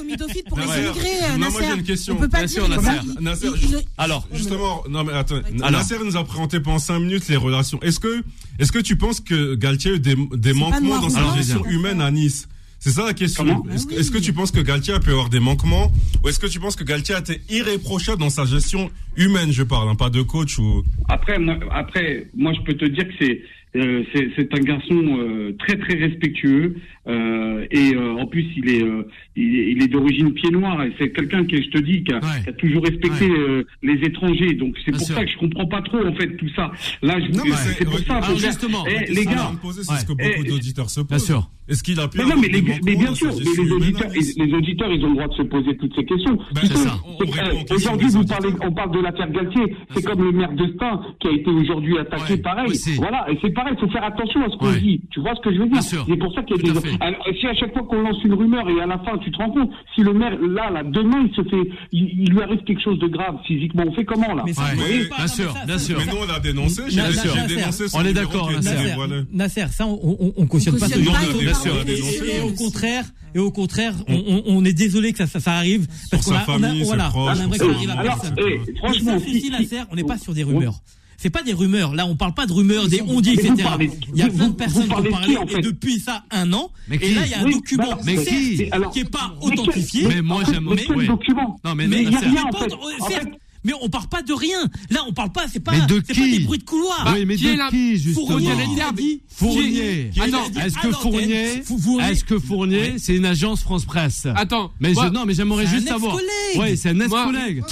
pour 0.47 0.59
les 0.59 0.65
immigrés, 0.65 1.38
Nasser. 1.38 1.65
j'ai 1.67 1.75
une 1.75 1.84
question. 1.84 2.19
Alors, 3.97 4.27
justement, 4.34 4.84
non 4.89 5.03
mais 5.03 5.13
attends. 5.13 5.41
Nasser 5.53 5.95
nous 6.03 6.17
a 6.17 6.23
présenté 6.23 6.59
pendant 6.59 6.80
5 6.80 6.99
minutes 6.99 7.27
les 7.27 7.36
relations. 7.36 7.80
Est-ce 7.82 7.99
que, 7.99 8.23
est-ce 8.59 8.71
que 8.71 8.80
tu 8.80 8.95
penses 8.95 9.19
que 9.19 9.55
Galtier 9.55 9.91
a 9.91 9.95
eu 9.95 9.99
des, 9.99 10.53
manquements 10.53 10.99
dans 10.99 11.09
sa 11.09 11.36
gestion 11.36 11.65
humaine 11.65 12.01
à 12.01 12.11
Nice? 12.11 12.47
C'est 12.80 12.91
ça 12.91 13.05
la 13.05 13.13
question. 13.13 13.65
Est-ce 13.69 14.09
que, 14.09 14.17
tu 14.17 14.32
penses 14.32 14.51
que 14.51 14.61
Galtier 14.61 14.93
a 14.93 14.99
pu 14.99 15.09
avoir 15.11 15.30
des 15.30 15.41
manquements 15.41 15.91
ou 16.23 16.30
est-ce 16.30 16.39
que 16.39 16.47
tu 16.47 16.61
penses 16.61 16.77
que 16.77 16.86
Galtier 16.86 17.13
a 17.13 17.19
été 17.19 17.41
irréprochable 17.49 18.21
dans 18.21 18.30
sa 18.30 18.45
gestion 18.45 18.89
humaine, 19.17 19.51
je 19.51 19.63
parle, 19.63 19.89
hein, 19.89 19.95
pas 19.95 20.09
de 20.09 20.21
coach 20.21 20.57
ou. 20.59 20.84
Après, 21.09 21.38
après, 21.71 22.27
moi 22.38 22.53
je 22.53 22.61
peux 22.61 22.75
te 22.75 22.86
dire 22.86 23.05
que 23.05 23.13
c'est 23.19 23.41
euh, 23.76 24.03
c'est 24.36 24.51
un 24.51 24.61
garçon 24.61 24.95
euh, 24.95 25.55
très 25.59 25.78
très 25.78 25.93
respectueux 25.93 26.78
euh, 27.07 27.67
et 27.70 27.95
en 27.95 28.26
plus 28.26 28.47
il 28.57 28.67
est 28.67 28.84
il 29.36 29.84
est, 29.84 29.88
d'origine 29.88 30.34
pied 30.34 30.49
noir 30.49 30.82
et 30.82 30.91
c'est 30.97 31.11
quelqu'un 31.11 31.45
qui 31.45 31.61
je 31.61 31.70
te 31.70 31.78
dis 31.78 32.03
qui 32.03 32.11
a, 32.11 32.20
toujours 32.53 32.84
respecté 32.84 33.30
les 33.84 33.93
étrangers. 34.03 34.53
Donc 34.53 34.76
c'est 34.84 34.91
pour 34.91 35.01
ça 35.01 35.24
que 35.24 35.32
je 35.32 35.38
comprends 35.38 35.67
pas 35.67 35.84
trop 35.84 36.03
en 36.03 36.15
fait 36.15 36.36
tout 36.38 36.49
ça. 36.55 36.72
Là 37.03 37.20
je 37.20 37.32
vous... 37.32 37.45
c'est 37.55 37.86
pour 37.86 37.99
ça 37.99 38.22
justement 38.36 38.86
eh, 38.88 39.11
les 39.11 39.26
gars 39.26 39.51
poser, 39.61 39.84
ce 39.84 39.91
eh, 39.93 40.05
que 40.05 40.13
beaucoup 40.13 40.45
eh, 40.45 40.49
d'auditeurs 40.49 40.89
se 40.89 41.01
posent. 41.01 41.09
bien 41.09 41.20
sûr. 41.20 41.49
Est-ce 41.67 41.84
qu'il 41.84 41.99
a 41.99 42.07
pu 42.07 42.17
mais, 42.17 42.24
non, 42.24 42.41
mais, 42.41 42.47
les, 42.47 42.63
mais 42.63 42.95
bien 42.95 43.13
sûr 43.13 43.30
les 43.30 43.72
auditeurs 44.53 44.91
ils, 44.91 45.05
ont 45.05 45.09
le 45.09 45.13
droit 45.13 45.28
de 45.28 45.34
se 45.34 45.43
poser 45.43 45.78
toutes 45.78 45.95
ces 45.95 46.05
questions. 46.05 46.39
Eh, 46.63 47.74
aujourd'hui 47.74 48.07
on 48.61 48.72
parle 48.72 48.91
de 48.91 48.99
l'affaire 48.99 49.30
Galtier. 49.30 49.76
C'est 49.93 50.03
comme 50.03 50.24
le 50.24 50.32
maire 50.32 50.53
de 50.53 50.65
Stein 50.74 51.01
qui 51.20 51.28
a 51.28 51.32
été 51.32 51.49
aujourd'hui 51.51 51.99
attaqué 51.99 52.38
pareil. 52.38 52.72
voilà 52.97 53.28
il 53.72 53.78
faut 53.80 53.89
faire 53.89 54.03
attention 54.03 54.41
à 54.45 54.49
ce 54.49 54.57
qu'on 54.57 54.72
dit. 54.72 55.01
Tu 55.12 55.20
vois 55.20 55.36
ce 55.36 55.41
que 55.41 55.53
je 55.53 55.60
veux 55.60 55.68
dire 55.68 55.82
C'est 55.82 56.18
pour 56.18 56.34
ça 56.34 56.43
qu'il 56.43 56.57
y 56.57 56.70
a 56.70 56.74
des. 56.74 56.97
Alors, 56.99 57.26
si 57.39 57.47
à 57.47 57.53
chaque 57.53 57.74
fois 57.74 57.84
qu'on 57.84 58.01
lance 58.01 58.24
une 58.24 58.34
rumeur 58.34 58.70
et 58.70 58.82
à 58.82 58.86
la 58.86 58.99
fin 58.99 59.18
tu 59.18 59.32
te 59.32 59.38
rends 59.38 59.51
compte, 59.51 59.72
si 59.95 60.01
le 60.01 60.14
maire 60.14 60.38
là, 60.39 60.70
là 60.70 60.84
demain 60.84 61.28
il 61.28 61.36
se 61.36 61.43
fait, 61.49 61.70
il, 61.91 62.30
lui 62.30 62.41
arrive 62.41 62.64
quelque 62.64 62.82
chose 62.82 62.99
de 62.99 63.07
grave 63.07 63.38
physiquement, 63.45 63.84
on 63.88 63.93
fait 63.93 64.05
comment 64.05 64.34
là 64.34 64.43
mais 64.45 64.57
ouais. 64.57 65.07
Bien, 65.16 65.28
sûr, 65.28 65.53
bien 65.66 65.78
sûr. 65.78 65.97
Mais 65.99 66.12
nous 66.12 66.20
on 66.20 66.34
a 66.34 66.39
dénoncé, 66.39 66.84
j'ai 66.88 67.01
dénoncé. 67.01 67.86
On 67.93 68.03
est 68.03 68.14
d'accord, 68.14 68.51
Nasser. 68.51 68.95
Nasser, 69.32 69.68
ça 69.72 69.88
on 69.88 70.34
ne 70.38 70.47
cautionne 70.47 70.78
pas 70.78 70.88
ce 70.88 71.01
genre 71.01 71.16
de. 71.16 72.38
Et 72.38 72.41
au 72.41 72.53
contraire, 72.53 73.05
et 73.36 73.39
au 73.39 73.51
contraire, 73.51 73.93
on 74.07 74.64
est 74.66 74.74
désolé 74.74 75.14
que 75.14 75.26
ça 75.26 75.51
arrive 75.51 75.88
parce 76.12 76.26
qu'on 76.26 76.36
a, 76.36 76.74
voilà, 76.84 77.12
on 77.16 77.28
a 77.28 77.32
un 77.32 77.47
vrai 77.47 77.57
arrive 77.62 77.89
à 77.91 78.03
personne. 78.03 78.36
Eh, 78.38 78.76
franchement, 78.78 79.18
on 79.91 79.95
n'est 79.95 80.03
pas 80.03 80.18
sur 80.18 80.34
des 80.34 80.43
rumeurs 80.43 80.80
c'est 81.20 81.30
pas 81.30 81.43
des 81.43 81.51
rumeurs. 81.51 81.93
Là, 81.93 82.05
on 82.05 82.15
parle 82.15 82.34
pas 82.34 82.45
de 82.45 82.53
rumeurs, 82.53 82.88
des 82.88 83.01
on 83.01 83.20
dit, 83.20 83.34
etc. 83.34 83.53
Il 84.13 84.20
y 84.20 84.22
a 84.22 84.30
plein 84.30 84.47
de 84.47 84.55
personnes 84.55 84.88
qui 84.88 84.93
ont 84.93 85.11
parlé, 85.11 85.38
et 85.49 85.61
depuis 85.61 85.99
ça, 85.99 86.24
un 86.32 86.53
an. 86.53 86.72
Et 86.89 87.13
là, 87.13 87.22
il 87.26 87.32
y 87.32 87.34
a 87.34 87.41
un 87.41 87.49
document 87.49 87.99
mais 88.05 88.15
qui, 88.24 88.70
alors, 88.72 88.91
qui 88.91 88.99
est 88.99 89.09
pas 89.09 89.36
authentifié. 89.41 90.07
Mais 90.07 90.22
moi, 90.22 90.43
j'aime. 90.49 90.70
Mais, 90.74 91.05
document. 91.05 91.59
Non, 91.65 91.76
mais, 91.76 91.88
non, 91.88 91.97
y 91.97 92.15
a 92.15 92.20
rien, 92.20 92.45
en 92.45 92.57
fait. 92.57 93.26
Mais 93.64 93.74
on 93.82 93.89
parle 93.89 94.07
pas 94.07 94.22
de 94.22 94.34
rien. 94.34 94.60
Là, 94.89 95.01
on 95.07 95.14
parle 95.14 95.32
pas, 95.32 95.45
c'est 95.51 95.60
pas, 95.60 95.80
de 95.82 95.99
qui 95.99 96.14
pas 96.14 96.28
des 96.28 96.39
bruits 96.39 96.60
de 96.60 96.64
couloir. 96.64 97.03
Bah, 97.05 97.12
oui, 97.16 97.26
mais 97.26 97.36
qui 97.36 97.43
de 97.43 97.49
est 97.49 97.70
qui, 97.70 97.97
justement 97.97 98.28
Fournier, 98.28 98.55
l'interdit. 98.55 99.22
Fournier. 99.28 100.12
Est... 100.16 100.22
Attends, 100.22 100.45
est-ce 100.62 100.78
que 100.78 100.91
Fournier, 100.91 101.64
est-ce 102.10 102.24
que 102.24 102.39
Fournier, 102.39 102.93
c'est 102.97 103.16
une 103.16 103.26
agence 103.26 103.62
France-Presse 103.62 104.28
Attends. 104.36 104.72
Mais 104.80 104.93
moi, 104.93 105.07
je, 105.07 105.14
non, 105.14 105.26
mais 105.26 105.34
j'aimerais 105.34 105.68
juste 105.68 105.88
savoir. 105.88 106.18
Oui, 106.57 106.78
c'est 106.78 106.89
un 106.89 106.99
ex-collègue. 106.99 107.64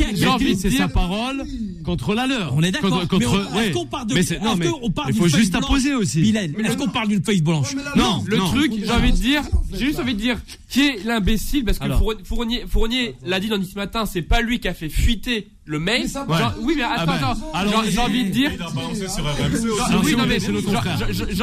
C'est 0.57 0.71
sa 0.71 0.87
parole 0.87 1.43
contre 1.83 2.13
la 2.13 2.27
leur. 2.27 2.53
On 2.55 2.61
est 2.61 2.71
d'accord. 2.71 3.01
Est-ce 3.01 3.73
qu'on 3.73 3.85
parle 3.85 4.07
de, 4.07 5.09
Il 5.09 5.15
faut 5.15 5.27
juste 5.27 5.55
apposer 5.55 5.93
aussi. 5.95 6.21
Est-ce 6.21 6.77
qu'on 6.77 6.89
parle 6.89 7.07
d'une 7.09 7.23
feuille 7.23 7.41
blanche 7.41 7.75
Non. 7.95 8.23
Le 8.27 8.37
truc, 8.37 8.73
j'ai 8.77 8.91
envie 8.91 9.11
de 9.11 9.17
dire, 9.17 9.43
j'ai 9.71 9.85
juste 9.85 9.99
envie 9.99 10.13
de 10.13 10.19
dire, 10.19 10.37
qui 10.69 10.81
est 10.81 11.05
l'imbécile 11.05 11.63
parce 11.63 11.79
que 11.79 11.87
Fournier, 12.23 12.65
Fournier 12.67 13.15
l'a 13.23 13.39
dit 13.39 13.47
dans 13.47 13.63
ce 13.63 13.75
matin, 13.75 14.05
c'est 14.05 14.21
pas 14.21 14.41
lui 14.41 14.59
qui 14.59 14.67
a 14.67 14.73
fait 14.73 14.89
fuiter 14.89 15.47
le 15.67 15.79
mail. 15.79 16.09
Ça, 16.09 16.25
oui, 16.61 16.73
mais 16.77 16.83
attends, 16.83 17.35
ah 17.53 17.65
j'ai 17.87 17.99
envie 17.99 18.25
de 18.25 18.29
dire. 18.29 18.51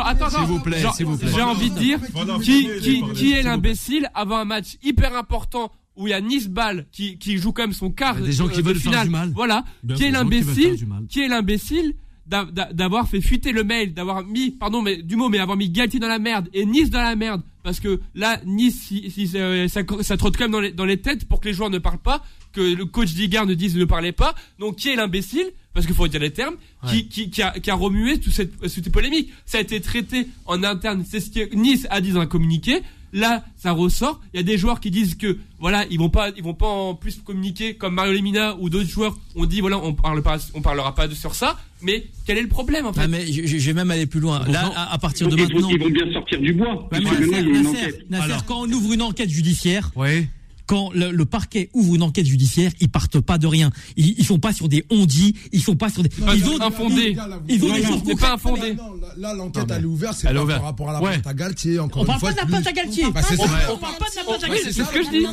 Attends, 0.05 0.29
vous. 0.47 1.19
J'ai 1.35 1.43
envie 1.43 1.71
de 1.71 1.79
dire 1.79 2.01
qui, 2.43 3.33
est 3.33 3.43
l'imbécile 3.43 4.11
avant 4.15 4.39
un 4.39 4.45
match 4.45 4.77
hyper 4.83 5.17
important 5.17 5.71
où 5.97 6.09
il 6.09 6.11
y 6.11 6.15
a 6.15 6.21
Nice 6.21 6.49
Ball 6.49 6.87
qui, 6.91 7.19
qui 7.19 7.39
joue 7.39 7.53
quand 7.53 7.63
même 7.63 7.73
son 7.73 7.91
quart. 7.91 8.17
Des 8.17 8.33
gens 8.33 8.49
qui 8.49 8.63
veulent 8.63 8.77
faire 8.77 9.05
du 9.05 9.11
mal. 9.11 9.31
Voilà. 9.35 9.65
Qui 9.95 10.05
est 10.05 10.11
l'imbécile, 10.11 10.77
qui 11.09 11.21
est 11.21 11.29
l'imbécile 11.29 11.95
d'avoir 12.27 13.09
fait 13.09 13.21
fuiter 13.21 13.53
le 13.53 13.65
mail, 13.65 13.93
d'avoir 13.93 14.25
mis, 14.25 14.51
pardon, 14.51 14.83
mais 14.83 15.03
du 15.03 15.17
mot, 15.17 15.29
mais 15.29 15.39
avoir 15.39 15.57
mis 15.57 15.69
Galtier 15.69 16.01
dans 16.01 16.09
la 16.09 16.19
merde 16.19 16.49
et 16.55 16.65
Nice 16.65 16.91
dans 16.91 17.03
la 17.03 17.17
merde, 17.17 17.43
parce 17.63 17.81
que 17.81 18.01
là, 18.15 18.41
Nice, 18.47 18.81
si, 18.81 19.11
si, 19.11 19.31
euh, 19.37 19.69
ça, 19.69 19.83
ça, 20.01 20.17
trotte 20.17 20.37
quand 20.37 20.45
même 20.45 20.53
dans 20.53 20.61
les, 20.61 20.73
dans 20.73 20.87
les 20.87 21.01
têtes 21.01 21.29
pour 21.29 21.41
que 21.41 21.49
les 21.49 21.55
joueurs 21.55 21.71
ne 21.71 21.79
parlent 21.79 21.99
pas 21.99 22.23
que 22.55 22.61
le 22.61 22.87
coach 22.87 23.13
d'Igard 23.13 23.47
ne 23.47 23.55
dise 23.55 23.77
ne 23.77 23.85
parlez 23.85 24.13
pas. 24.13 24.35
Donc 24.59 24.77
qui 24.77 24.89
est 24.89 24.97
l'imbécile? 24.97 25.51
Parce 25.75 25.87
qu'il 25.87 25.95
faut 25.95 26.07
dire 26.07 26.21
les 26.21 26.31
termes, 26.31 26.55
qui, 26.89 27.09
qui, 27.09 27.31
qui, 27.31 27.43
a, 27.43 27.51
qui, 27.51 27.69
a, 27.69 27.75
remué 27.75 28.21
toute 28.21 28.33
cette, 28.33 28.53
cette, 28.69 28.93
polémique. 28.93 29.33
Ça 29.45 29.59
a 29.59 29.61
été 29.61 29.81
traité 29.81 30.29
en 30.47 30.63
interne, 30.63 31.05
c'est 31.05 31.19
ce 31.19 31.31
que 31.31 31.53
Nice 31.57 31.89
a 31.91 32.01
dit 32.01 32.13
dans 32.13 32.21
un 32.21 32.27
communiqué. 32.27 32.81
Là, 33.13 33.45
ça 33.57 33.71
ressort. 33.71 34.21
Il 34.33 34.37
y 34.39 34.41
a 34.41 34.43
des 34.43 34.59
joueurs 34.59 34.81
qui 34.81 34.91
disent 34.91 35.15
que 35.15 35.39
voilà, 35.61 35.85
ils 35.89 35.99
vont 35.99 36.11
pas, 36.11 36.31
ils 36.37 36.43
vont 36.43 36.55
pas 36.55 36.67
en 36.67 36.95
plus 36.95 37.21
communiquer 37.25 37.75
comme 37.75 37.95
Mario 37.95 38.13
Lemina 38.13 38.57
ou 38.59 38.69
d'autres 38.69 38.89
joueurs. 38.89 39.17
On 39.37 39.47
dit 39.47 39.61
voilà, 39.61 39.79
on 39.79 39.95
parle 39.95 40.21
pas, 40.23 40.39
on 40.55 40.63
parlera 40.63 40.95
pas 40.97 41.07
de, 41.07 41.15
sur 41.15 41.35
ça. 41.35 41.57
Mais 41.81 42.07
quel 42.27 42.39
est 42.39 42.43
le 42.43 42.49
problème 42.49 42.87
en 42.87 42.91
ah, 42.91 42.93
fait? 42.95 43.01
ah, 43.05 43.09
mais 43.09 43.27
je, 43.27 43.57
vais 43.57 43.73
même 43.73 43.91
aller 43.93 44.07
plus 44.07 44.19
loin. 44.19 44.45
Là, 44.49 44.73
à, 44.91 44.99
partir 44.99 45.29
de 45.29 45.37
maintenant, 45.37 45.61
vont, 45.61 45.71
ils 45.71 45.81
vont 45.81 45.91
bien 45.91 46.13
sortir 46.13 46.41
du 46.41 46.55
bois. 46.55 46.89
Bah, 46.91 46.99
mais 46.99 47.11
Nasser, 47.11 47.43
Nasser, 47.43 48.05
Nasser, 48.11 48.45
quand 48.47 48.63
on 48.63 48.73
ouvre 48.73 48.93
une 48.93 49.03
enquête 49.03 49.31
judiciaire, 49.31 49.93
ouais 49.95 50.29
quand 50.67 50.91
le, 50.95 51.25
parquet 51.25 51.71
ouvre 51.73 51.95
une 51.95 52.03
enquête 52.03 52.27
judiciaire, 52.27 52.73
ils 52.81 52.89
partent 52.89 53.21
pas 53.21 53.39
de 53.39 53.47
rien. 53.47 53.71
Ils, 53.97 54.15
ils 54.19 54.25
font 54.25 54.39
pas 54.39 54.53
sur 54.53 54.69
des 54.69 54.85
ondits, 54.91 55.35
ils 55.53 55.63
sont 55.63 55.77
pas 55.77 55.91
sur 55.91 56.03
des. 56.03 56.11
Ils, 56.35 56.49
ont, 56.49 56.61
infondé. 56.61 57.17
ils, 57.49 57.63
ils 57.63 57.93
ont 57.93 57.99
des 57.99 58.15
pas 58.15 58.35
infondé. 58.35 58.77
Là, 59.17 59.35
l'enquête 59.35 59.65
elle 59.71 59.83
est 59.83 59.87
ouverte, 59.87 60.19
c'est 60.21 60.33
par 60.33 60.63
rapport 60.63 60.91
à 60.91 60.93
la 60.95 61.01
pâte 61.01 61.27
à 61.27 61.35
Galtier. 61.35 61.79
Encore 61.79 62.03
on 62.03 62.05
bah, 62.05 62.17
parle 62.21 62.35
pas 62.35 62.45
de 62.47 62.51
la 62.53 62.71
à 62.71 62.73
Galtier. 62.73 63.05
On 63.07 63.13
parle 63.13 63.25
pas 63.25 63.35
de 63.35 64.17
la 64.17 64.25
pâte 64.25 64.45
à 64.45 64.49
Galtier. 64.49 64.73
C'est 64.73 64.85
ce 64.85 64.91
que 64.91 65.03
je 65.03 65.11
dis. 65.11 65.27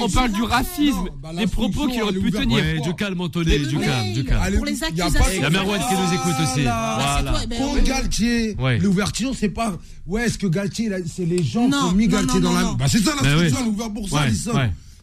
On 0.00 0.08
parle 0.08 0.32
du 0.32 0.42
racisme, 0.42 1.08
des 1.36 1.46
propos 1.46 1.88
qui 1.88 2.02
auraient 2.02 2.12
pu 2.12 2.30
tenir. 2.30 2.82
Du 2.82 2.94
calme, 2.94 3.28
du 3.28 3.78
calme, 3.78 4.12
du 4.12 4.24
calme. 4.24 4.56
Pour 4.56 4.64
les 4.66 4.82
accusations. 4.82 5.20
Il 5.32 5.42
y 5.42 5.44
qui 5.44 5.94
nous 5.94 6.14
écoute 6.14 6.34
aussi. 6.42 6.64
Ah, 6.66 7.22
pour 7.24 7.40
eh 7.42 7.46
ben, 7.46 7.84
Galtier, 7.84 8.56
l'ouverture, 8.80 9.32
c'est 9.38 9.48
pas. 9.48 9.76
Ouais, 10.06 10.26
est-ce 10.26 10.38
que 10.38 10.46
Galtier, 10.46 10.90
c'est 11.06 11.24
les 11.24 11.42
gens 11.42 11.68
qui 11.68 11.76
ont 11.76 11.92
mis 11.92 12.08
Galtier 12.08 12.40
dans 12.40 12.52
la. 12.52 12.74
Bah, 12.78 12.86
c'est 12.88 12.98
ça 12.98 13.12
la 13.20 13.36
solution, 13.36 13.64
l'ouverture 13.64 13.94
pour 13.94 14.08
ça, 14.08 14.26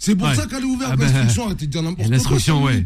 c'est 0.01 0.15
pour 0.15 0.33
ça 0.33 0.47
qu'elle 0.47 0.63
est 0.63 0.65
ouverte. 0.65 0.91
Ah 0.93 0.97
ben, 0.97 1.13
l'instruction 1.13 1.47
a 1.47 2.71
été 2.71 2.79
ouais. 2.79 2.85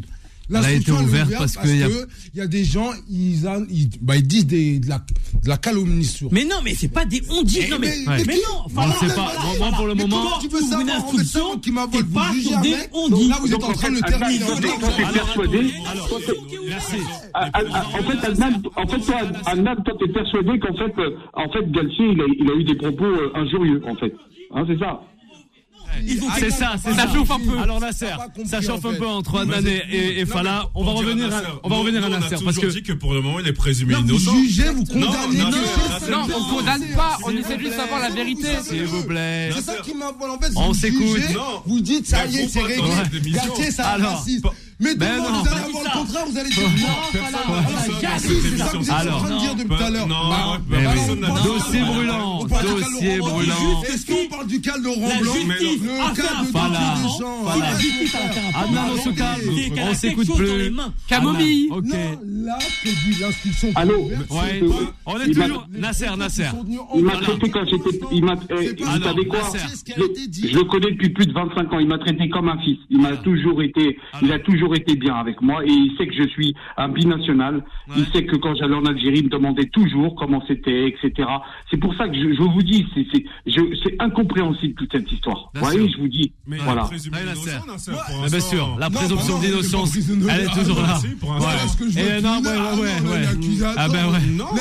Elle 0.49 0.55
a 0.57 0.71
été 0.73 0.91
ouverte, 0.91 1.31
parce, 1.31 1.55
parce 1.55 1.67
que. 1.67 2.07
Il 2.33 2.37
y, 2.37 2.41
a... 2.41 2.47
des 2.47 2.65
gens, 2.65 2.91
ils, 3.09 3.41
bah, 4.01 4.17
ils 4.17 4.27
disent 4.27 4.45
de, 4.45 4.81
la, 5.47 5.57
calomnie 5.57 6.03
sur. 6.03 6.31
Mais 6.33 6.43
non, 6.43 6.57
mais 6.63 6.75
c'est 6.75 6.89
pas 6.89 7.05
des. 7.05 7.23
On 7.29 7.41
dit. 7.41 7.61
Mais, 7.61 7.69
non, 7.69 7.77
mais, 7.79 7.93
mais, 8.05 8.23
mais 8.27 8.35
non, 8.35 8.65
enfin, 8.65 9.07
pas. 9.15 9.33
Moi, 9.57 9.71
pour 9.77 9.87
le 9.87 9.95
mais 9.95 10.05
moment, 10.05 10.37
tu 10.41 10.49
peux 10.49 10.61
une 10.61 10.89
instruction 10.89 11.57
qui 11.59 11.71
m'a 11.71 11.85
volé. 11.85 12.03
Pas 12.13 12.33
sur 12.33 12.59
des 12.59 12.75
on 12.91 13.07
dit. 13.09 13.29
Là, 13.29 13.37
vous 13.39 13.53
êtes 13.53 13.63
en 13.63 13.71
train 13.71 13.91
de 13.91 14.01
terminer. 14.01 14.45
Toi, 14.45 14.57
persuadé. 15.13 15.73
Merci. 16.67 16.95
En 17.33 18.03
fait, 18.03 18.27
Adnan, 18.27 18.61
ah, 18.65 18.69
ah, 18.75 18.81
en 18.81 18.87
fait, 18.87 18.99
toi, 18.99 19.75
toi, 19.85 19.93
t'es 19.99 20.11
persuadé 20.11 20.59
qu'en 20.59 20.75
fait, 20.75 20.99
euh, 20.99 21.17
en 21.33 21.49
fait, 21.49 21.71
Galtier, 21.71 22.07
il 22.11 22.51
a 22.51 22.55
eu 22.55 22.63
des 22.65 22.75
propos 22.75 23.05
euh, 23.05 23.31
injurieux, 23.35 23.81
en 23.87 23.95
fait. 23.95 24.13
Hein, 24.53 24.65
c'est 24.67 24.77
ça. 24.79 25.01
C'est 26.39 26.51
ça, 26.51 26.75
ça 26.77 27.13
chauffe 27.13 27.31
un 27.31 27.39
peu. 27.39 27.59
Alors 27.59 27.79
Nasser, 27.79 28.13
ça 28.45 28.61
chauffe 28.61 28.85
un 28.85 28.93
peu 28.93 29.07
entre 29.07 29.39
Adnan 29.39 29.65
et 29.65 30.25
Fala. 30.25 30.69
On 30.75 30.83
va 30.83 30.91
revenir, 30.91 31.29
on 31.63 31.69
va 31.69 31.75
revenir 31.77 32.05
à 32.05 32.09
Nasser 32.09 32.35
parce 32.43 32.57
que. 32.57 32.75
que 32.85 32.93
pour 32.93 33.13
le 33.13 33.21
moment 33.21 33.39
il 33.39 33.47
est 33.47 33.53
présumé 33.53 33.95
innocent. 33.95 34.35
Jugez, 34.35 34.69
vous 34.69 34.85
condamnez. 34.85 35.39
Non, 36.09 36.27
on 36.35 36.55
condamne 36.55 36.87
pas. 36.95 37.17
On 37.23 37.31
essaie 37.31 37.57
juste 37.59 37.71
de 37.71 37.75
savoir 37.75 37.99
la 37.99 38.09
vérité. 38.09 38.47
S'il 38.61 38.85
vous 38.85 39.03
plaît. 39.03 39.49
C'est 39.55 39.61
ça 39.61 39.75
qui 39.83 39.93
m'envole 39.93 40.31
en 40.31 40.39
fait. 40.39 40.51
On 40.55 40.73
s'écoute. 40.73 41.21
Vous 41.65 41.79
dites 41.79 42.07
ça 42.07 42.25
y 42.25 42.37
est, 42.37 42.47
c'est 42.47 42.61
réglé. 42.61 42.89
Gatier, 43.31 43.71
ça 43.71 43.97
raciste 43.97 44.45
a 59.77 59.81
on 59.81 59.85
quelque 59.85 59.95
s'écoute 59.95 60.27
chose 60.27 60.37
dans 60.37 60.55
les 60.55 60.63
plus. 60.65 60.69
mains. 60.71 60.93
Camomille. 61.07 61.67
Ok. 61.71 61.83
Non, 61.85 62.19
là, 62.45 62.57
c'est 62.83 62.89
dit 62.89 63.19
l'instruction. 63.21 63.67
qui 63.69 63.73
Allô 63.77 63.93
est 63.93 64.03
ouverte, 64.03 64.31
Ouais. 64.31 64.37
c'est 64.53 64.59
que- 64.59 64.65
On 65.05 65.19
est 65.19 65.25
Il 65.27 65.37
m'a- 65.37 65.45
toujours. 65.47 65.67
Nasser, 65.71 66.07
Nasser. 66.17 66.43
Ils 66.43 66.49
sont 66.57 66.63
venus 66.63 66.79
Il 66.95 67.03
m'a 67.05 67.13
en- 67.15 67.19
traité 67.21 67.49
quand 67.49 67.65
j'étais. 67.65 67.99
Il 68.11 68.25
m'a. 68.25 68.33
eh, 68.33 68.37
C'est 68.67 68.75
pas- 68.79 68.85
vous 68.85 68.95
Alors, 68.95 69.07
savez 69.09 69.27
quoi 69.27 69.39
Nasser. 69.39 69.57
C'est 69.69 69.75
ce 69.77 69.83
qui 69.83 69.93
a 69.93 70.05
été 70.05 70.27
dit. 70.27 70.49
Je 70.51 70.57
le 70.57 70.63
connais 70.65 70.91
depuis 70.91 71.09
plus 71.09 71.25
de 71.27 71.33
25 71.33 71.73
ans. 71.73 71.79
Il 71.79 71.87
m'a 71.87 71.97
traité 71.97 72.29
comme 72.29 72.49
un 72.49 72.57
fils. 72.63 72.77
Il 72.89 73.01
m'a 73.01 73.15
toujours 73.17 73.61
été, 73.61 73.97
il 74.21 74.31
a 74.31 74.39
toujours 74.39 74.64
été 74.73 74.95
bien 74.95 75.13
avec 75.15 75.41
moi 75.41 75.63
et 75.63 75.69
il 75.69 75.93
sait 75.97 76.07
que 76.07 76.13
je 76.15 76.27
suis 76.29 76.55
un 76.77 76.89
binational. 76.89 77.63
Il 77.95 78.05
sait 78.13 78.25
que 78.25 78.35
quand 78.37 78.55
j'allais 78.55 78.73
en 78.75 78.85
Algérie, 78.85 79.19
il 79.19 79.25
me 79.25 79.29
demandait 79.29 79.65
toujours 79.67 80.15
comment 80.15 80.41
c'était, 80.47 80.87
etc. 80.87 81.27
C'est 81.69 81.77
pour 81.77 81.93
ça 81.95 82.07
que 82.07 82.15
je, 82.15 82.33
je 82.33 82.41
vous 82.41 82.63
dis, 82.63 82.85
c'est, 82.95 83.05
c'est, 83.13 83.23
je- 83.45 83.75
c'est 83.83 83.95
incompréhensible 83.99 84.73
toute 84.75 84.91
cette 84.91 85.11
histoire. 85.11 85.51
Vous 85.53 85.59
voyez, 85.61 85.89
je 85.91 85.97
vous 86.01 86.07
dis. 86.07 86.31
Mais 86.47 86.57
voilà. 86.57 86.83
Nasser, 86.83 87.91
Ouais. 87.91 87.95
pour 88.09 88.21
Mais 88.23 88.29
bien 88.29 88.39
sûr, 88.39 88.75
la 88.79 88.89
présomption 88.89 89.39
d'innocence, 89.39 89.95
elle 89.97 90.41
est 90.41 90.53
toujours 90.53 90.81
là. 90.81 90.97
Ouais. 90.99 92.01
Et 92.17 92.21
non, 92.21 92.39
ouais, 92.41 92.49
ah 92.57 92.75
ouais, 92.75 92.81
ouais. 92.81 93.73
Ah 93.77 93.87
ben 93.89 94.11
ouais. 94.11 94.19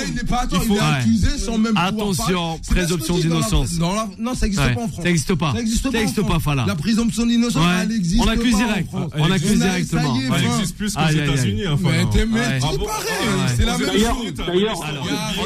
Il 0.08 0.14
n'est 0.14 0.24
pas 0.28 0.40
attends, 0.42 0.58
Il 0.68 0.72
est 0.76 0.80
accusé 0.80 1.38
sans 1.38 1.58
même 1.58 1.74
Attention, 1.76 2.58
présomption 2.68 3.16
la- 3.16 3.22
d'innocence. 3.22 3.78
la- 3.80 4.08
Non, 4.18 4.34
ça 4.34 4.46
n'existe 4.46 4.64
Ouais, 4.66 4.74
pas 4.74 4.80
en 4.82 4.88
France. 4.88 4.96
ça 5.02 5.08
n'existe 5.08 5.34
pas. 5.34 5.52
Ça 5.52 5.90
n'existe 5.90 6.22
pas. 6.26 6.38
voilà. 6.38 6.64
La 6.66 6.74
présomption 6.74 7.26
d'innocence, 7.26 7.64
Ouais. 7.64 7.72
elle 7.82 7.92
existe 7.92 8.22
On 8.24 8.28
accuse 8.28 8.56
direct. 8.56 8.88
On 8.92 9.30
accuse 9.30 9.58
directement. 9.94 10.14
ça 10.14 10.20
y 10.20 10.24
est, 10.24 10.30
Ouais. 10.30 10.36
Elle 10.38 10.44
fin. 10.50 10.58
existe 10.58 10.76
plus 10.76 10.94
qu'aux. 10.94 11.08
États-Unis, 11.08 11.66
enfin. 11.68 11.88
Mais 11.90 12.04
t'es 12.10 12.24
Ah 12.24 12.60
pareil, 12.60 12.78
Ouais. 12.78 13.48
c'est 13.56 13.64
la 13.64 13.78
même 13.78 13.86
D'ailleurs, 13.86 14.16
chose. 14.16 14.34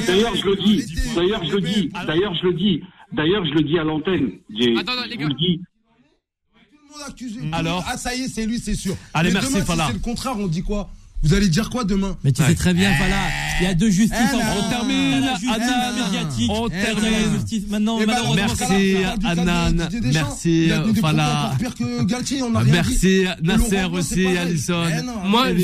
d'ailleurs, 0.07 0.34
je 0.36 0.46
le 0.46 0.57
dis, 0.57 0.84
d'ailleurs, 1.14 1.44
je 1.44 1.53
le 1.55 1.61
dis, 1.61 1.88
d'ailleurs, 2.07 2.34
je 2.34 2.46
le 2.46 2.53
dis, 2.55 2.80
d'ailleurs, 3.12 3.44
je 3.44 3.51
le 3.53 3.62
dis 3.62 3.78
à 3.78 3.84
l'antenne. 3.84 4.30
Attends, 4.78 4.92
les 5.07 5.12
je 5.12 5.16
gars. 5.18 5.24
vous 5.24 5.28
le 5.28 5.34
dis. 5.34 5.61
Tout 5.61 6.94
le 6.94 6.99
monde 7.01 7.09
accusé. 7.09 7.40
Alors 7.53 7.84
Ah, 7.86 7.96
ça 7.96 8.14
y 8.14 8.22
est, 8.22 8.28
c'est 8.28 8.46
lui, 8.46 8.59
c'est 8.59 8.74
sûr. 8.74 8.96
Allez, 9.14 9.28
Mais 9.28 9.34
merci, 9.34 9.51
demain, 9.53 9.61
si 9.61 9.66
Fala. 9.66 9.86
c'est 9.88 9.92
le 9.94 9.99
contraire, 10.01 10.34
on 10.38 10.46
dit 10.46 10.62
quoi? 10.62 10.90
Vous 11.22 11.34
allez 11.34 11.49
dire 11.49 11.68
quoi 11.70 11.84
demain? 11.84 12.16
Mais 12.24 12.32
tu 12.32 12.42
Ouais. 12.42 12.49
sais 12.49 12.55
très 12.55 12.72
bien, 12.74 12.92
voilà, 12.96 13.16
il 13.61 13.64
y 13.64 13.66
a 13.66 13.74
deux 13.74 13.90
justices 13.90 14.18
Eh 14.32 14.36
en. 14.36 14.38
On 14.66 14.68
termine, 14.70 15.20
la 15.20 15.32
justice 15.32 15.50
Adnan. 15.50 16.04
médiatique. 16.04 16.50
On 16.50 16.68
t'as 16.68 16.76
termine. 16.84 17.11
la 17.11 17.32
justice. 17.38 17.62
Maintenant, 17.68 17.98
Eh 18.00 18.06
ben, 18.06 18.12
merci. 18.12 18.28
on 18.30 18.34
Deschamps. 20.00 20.11
Merci, 20.12 20.68
Fala. 21.00 21.44
encore 21.46 21.59
pire 21.59 21.74
que 21.74 22.02
Galtier, 22.04 22.42
on 22.42 22.54
a 22.54 22.59
rien 22.61 22.66
dit. 22.66 22.72
Merci, 22.72 23.24
Nasser 23.42 23.68
c'est 23.70 23.84
aussi. 23.84 24.26
Alison. 24.26 24.82
Eh 24.88 25.28
Moi, 25.28 25.54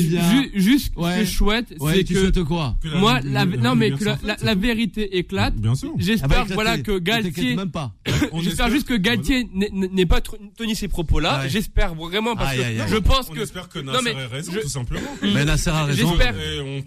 juste 0.55 0.93
ce 0.95 1.01
Ouais. 1.01 1.19
que 1.21 1.25
je 1.25 1.31
souhaite, 1.31 1.75
Ouais, 1.81 1.95
c'est 1.97 2.05
que 2.05 2.15
quoi 2.41 2.77
moi, 2.97 3.21
non 3.23 3.75
mais 3.75 3.91
la, 4.23 4.37
c'est 4.43 4.55
vérité 4.55 5.17
éclate. 5.19 5.55
Bien 5.57 5.75
sûr. 5.75 5.93
J'espère 5.99 6.31
éclater. 6.43 6.55
voilà 6.55 6.79
que 6.79 6.99
Galtier. 6.99 7.57
On 8.33 8.41
j'espère 8.41 8.67
espère- 8.67 8.71
juste 8.71 8.87
que 8.89 8.95
Galtier 8.95 9.49
n'ait- 9.55 10.07
pas 10.07 10.21
tenu 10.57 10.75
ses 10.75 10.89
propos-là. 10.89 11.41
Ouais. 11.43 11.49
J'espère 11.49 11.95
vraiment 11.95 12.37
parce 12.37 12.55
que 12.57 12.63
je 12.89 12.97
pense 12.97 13.27
On 13.31 13.35
que 13.35 13.41
espère 13.41 13.69
que 13.69 13.79
Non, 13.79 13.93
Nasser 13.93 14.05
mais 14.05 14.23
a 14.23 14.29
raison, 14.29 14.53
tout 14.63 14.69
simplement. 14.69 15.09
Mais 15.23 15.45
Nasser 15.45 15.71
a 15.71 15.85
raison. 15.85 16.09
J'espère. 16.11 16.35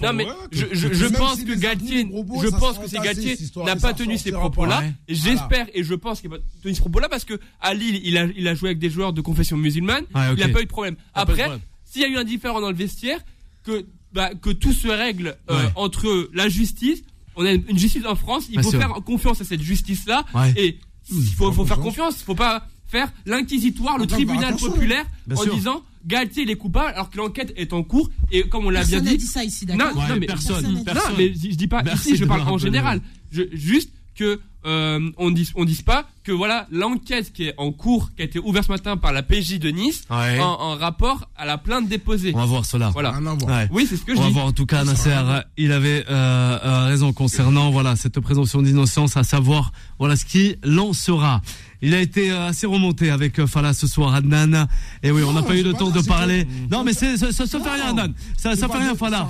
On 0.02 0.06
Non 0.06 0.14
mais 0.14 0.28
je, 0.52 0.66
je, 0.98 1.06
pense 1.06 1.40
si 1.40 1.46
que 1.46 1.54
Galtier, 1.54 2.08
je 2.42 2.48
pense 2.50 2.78
que 2.78 2.88
c'est 2.88 3.00
Galtier 3.00 3.38
n'a 3.66 3.76
pas 3.76 3.94
tenu 3.94 4.18
ses 4.18 4.32
sortira 4.32 4.40
propos-là. 4.40 4.80
Ouais. 4.80 4.94
Et 5.08 5.16
J'espère 5.16 5.68
et 5.74 5.84
je 5.84 5.94
pense 5.96 6.22
qu'il 6.22 6.30
n'a 6.30 6.38
pas 6.38 6.44
tenu 6.62 6.74
ses 6.74 6.82
propos-là 6.82 7.10
parce 7.10 7.26
que 7.26 7.40
à 7.62 7.74
Lille, 7.74 8.02
il 8.04 8.18
a, 8.18 8.26
il 8.36 8.48
a 8.48 8.56
joué 8.56 8.70
avec 8.70 8.80
des 8.80 8.90
joueurs 8.90 9.14
de 9.14 9.22
confession 9.22 9.58
musulmane. 9.58 10.04
Ok. 10.14 10.22
Il 10.38 10.40
n'a 10.40 10.50
pas 10.50 10.62
eu 10.62 10.66
de 10.66 10.70
problème. 10.70 10.96
Après, 11.14 11.50
s'il 11.86 12.02
y 12.02 12.06
a 12.06 12.08
eu 12.08 12.18
un 12.18 12.24
différent 12.24 12.62
dans 12.62 12.70
le 12.70 12.76
vestiaire, 12.76 13.20
que 13.64 13.86
bah, 14.14 14.32
que 14.42 14.50
tout 14.50 14.74
se 14.74 14.88
règle 14.88 15.36
euh, 15.50 15.64
Ouais. 15.64 15.70
entre 15.76 16.30
la 16.34 16.50
justice. 16.50 17.04
On 17.36 17.46
a 17.46 17.52
une 17.52 17.78
justice 17.78 18.06
en 18.06 18.16
France. 18.16 18.46
Il 18.50 18.54
Bien 18.60 18.64
faut 18.64 18.72
faire 18.72 18.94
confiance 19.06 19.42
à 19.42 19.44
cette 19.44 19.62
justice-là. 19.62 20.26
Ouais. 20.34 20.54
Et 20.56 20.80
il 21.12 21.34
faut, 21.36 21.52
faut 21.52 21.66
faire 21.66 21.80
confiance. 21.80 22.16
Il 22.20 22.24
faut 22.24 22.36
pas 22.36 22.68
faire 22.88 23.12
l'inquisitoire, 23.26 23.98
le 23.98 24.08
tribunal 24.08 24.42
bah, 24.42 24.48
attention. 24.48 24.72
populaire 24.72 25.06
en 25.36 25.46
disant 25.46 25.84
Galtier 26.08 26.44
il 26.44 26.50
est 26.50 26.56
coupable 26.56 26.94
alors 26.96 27.10
que 27.10 27.18
l'enquête 27.18 27.54
est 27.58 27.74
en 27.74 27.84
cours 27.84 28.10
et 28.32 28.44
comme 28.48 28.66
on 28.66 28.70
l'a 28.70 28.80
bien 28.86 29.00
Personne 29.00 29.06
n'a 29.06 29.12
dit, 29.12 29.18
dit 29.18 29.26
ça 29.26 29.44
ici, 29.44 29.66
non, 29.68 29.76
d'accord 29.76 29.96
non, 29.96 30.14
Ouais, 30.14 30.20
mais 30.20 30.26
personne, 30.26 30.64
personne 30.64 30.76
dit- 30.76 31.12
non, 31.12 31.18
mais 31.18 31.34
je, 31.34 31.52
je 31.52 31.56
dis 31.58 31.68
pas 31.68 31.84
Merci 31.84 32.10
ici, 32.12 32.18
je 32.18 32.26
parle 32.26 32.42
le 32.42 32.48
en 32.48 32.58
général. 32.58 33.02
Je, 33.32 33.44
juste 33.52 33.92
que 34.18 34.40
euh, 34.66 35.12
on 35.18 35.32
dise 35.32 35.54
on 35.56 35.64
dise 35.64 35.82
pas 35.84 36.04
que 36.26 36.32
voilà 36.34 36.68
l'enquête 36.72 37.32
qui 37.32 37.44
est 37.46 37.54
en 37.58 37.72
cours, 37.72 38.10
qui 38.16 38.22
a 38.24 38.26
été 38.26 38.38
ouverte 38.40 38.66
ce 38.68 38.72
matin 38.74 38.98
par 38.98 39.14
la 39.14 39.24
PJ 39.24 39.60
de 39.60 39.70
Nice, 39.70 40.04
Ouais. 40.10 40.40
en, 40.42 40.46
en 40.60 40.76
rapport 40.76 41.30
à 41.38 41.46
la 41.46 41.58
plainte 41.58 41.88
déposée. 41.88 42.34
On 42.36 42.40
va 42.40 42.46
voir 42.46 42.66
cela. 42.66 42.90
Voilà. 42.90 43.14
Ouais. 43.48 43.70
Oui, 43.72 43.86
c'est 43.90 43.96
ce 43.96 44.04
que 44.04 44.14
je 44.14 44.18
On 44.20 44.24
va 44.24 44.28
dis. 44.28 44.34
voir 44.34 44.46
en 44.48 44.52
tout 44.52 44.66
cas 44.66 44.84
Nasser, 44.84 45.16
il 45.56 45.72
avait 45.72 46.04
euh, 46.10 46.60
euh, 46.66 46.86
raison 46.88 47.14
concernant 47.14 47.70
voilà 47.72 47.96
cette 47.96 48.20
présomption 48.20 48.62
d'innocence, 48.62 49.16
à 49.16 49.24
savoir 49.24 49.72
voilà 50.00 50.18
ce 50.18 50.26
qui 50.26 50.58
l'en 50.64 50.92
sera. 50.92 51.42
Il 51.82 51.94
a 51.94 52.02
été 52.02 52.32
euh, 52.32 52.48
assez 52.48 52.66
remonté 52.68 53.10
avec 53.12 53.46
Fala 53.46 53.72
ce 53.74 53.88
soir, 53.88 54.16
Adnan. 54.16 54.66
Et 55.04 55.12
oui, 55.12 55.22
on 55.24 55.32
n'a 55.32 55.44
pas 55.44 55.56
eu 55.56 55.64
le 55.64 55.74
temps 55.74 55.92
de 55.92 56.02
parler. 56.02 56.46
que- 56.46 56.76
Non, 56.76 56.84
mais 56.84 56.92
c'est, 56.94 57.16
ça, 57.16 57.32
ça, 57.32 57.46
ça 57.46 57.60
fait 57.60 57.70
rien, 57.70 57.92
Adnan. 57.92 58.14
Ça, 58.38 58.50
C'est 58.56 58.62
ça 58.62 58.68
pas 58.68 58.80
fait 58.80 58.84
rien, 58.86 58.96
Fala. 58.96 59.28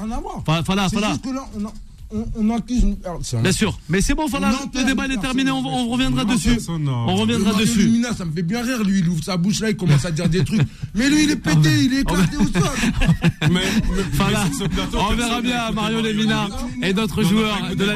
Fala, 0.66 0.90
Fala. 0.90 1.18
Là, 2.12 2.18
on, 2.36 2.50
on, 2.52 2.56
accuse. 2.56 2.84
alors, 3.04 3.22
un- 3.34 3.42
Bien 3.42 3.52
sûr. 3.52 3.78
Mais 3.90 4.02
c'est 4.02 4.14
bon. 4.14 4.26
On 4.32 4.40
Le 4.40 4.86
débat 4.86 5.06
est 5.08 5.18
terminé. 5.22 5.52
On, 5.52 5.88
reviendra 5.90 6.26
dessus. 6.26 6.60
On 6.70 7.16
reviendra 7.16 7.52
Mario 7.52 7.66
dessus. 7.66 7.80
Lumina, 7.82 8.14
ça 8.14 8.26
me 8.26 8.32
fait 8.32 8.42
bien 8.44 8.62
rire, 8.62 8.84
lui, 8.84 9.00
il 9.00 9.10
ouvre 9.10 9.24
sa 9.24 9.38
bouche 9.38 9.60
là, 9.60 9.70
il 9.70 9.76
commence 9.78 10.06
à 10.06 10.12
dire 10.12 10.30
des 10.30 10.44
trucs. 10.44 10.62
Mais 10.96 11.10
lui, 11.10 11.24
il 11.24 11.32
est 11.32 11.36
pété, 11.36 11.70
il 11.84 11.94
est 11.94 12.02
éclaté 12.02 12.38
au 12.38 12.44
sol. 12.44 12.70
Mais, 13.42 13.50
mais, 13.50 13.62
Voilà. 14.14 14.46
mais 14.46 14.58
ce 14.58 14.70
plateau, 14.70 14.98
On 15.00 15.16
verra 15.16 15.42
bien 15.42 15.72
Mario 15.72 16.02
Lemina 16.02 16.48
et 16.82 16.94
d'autres 16.94 17.24
joueurs 17.24 17.76
de 17.76 17.84
la 17.84 17.94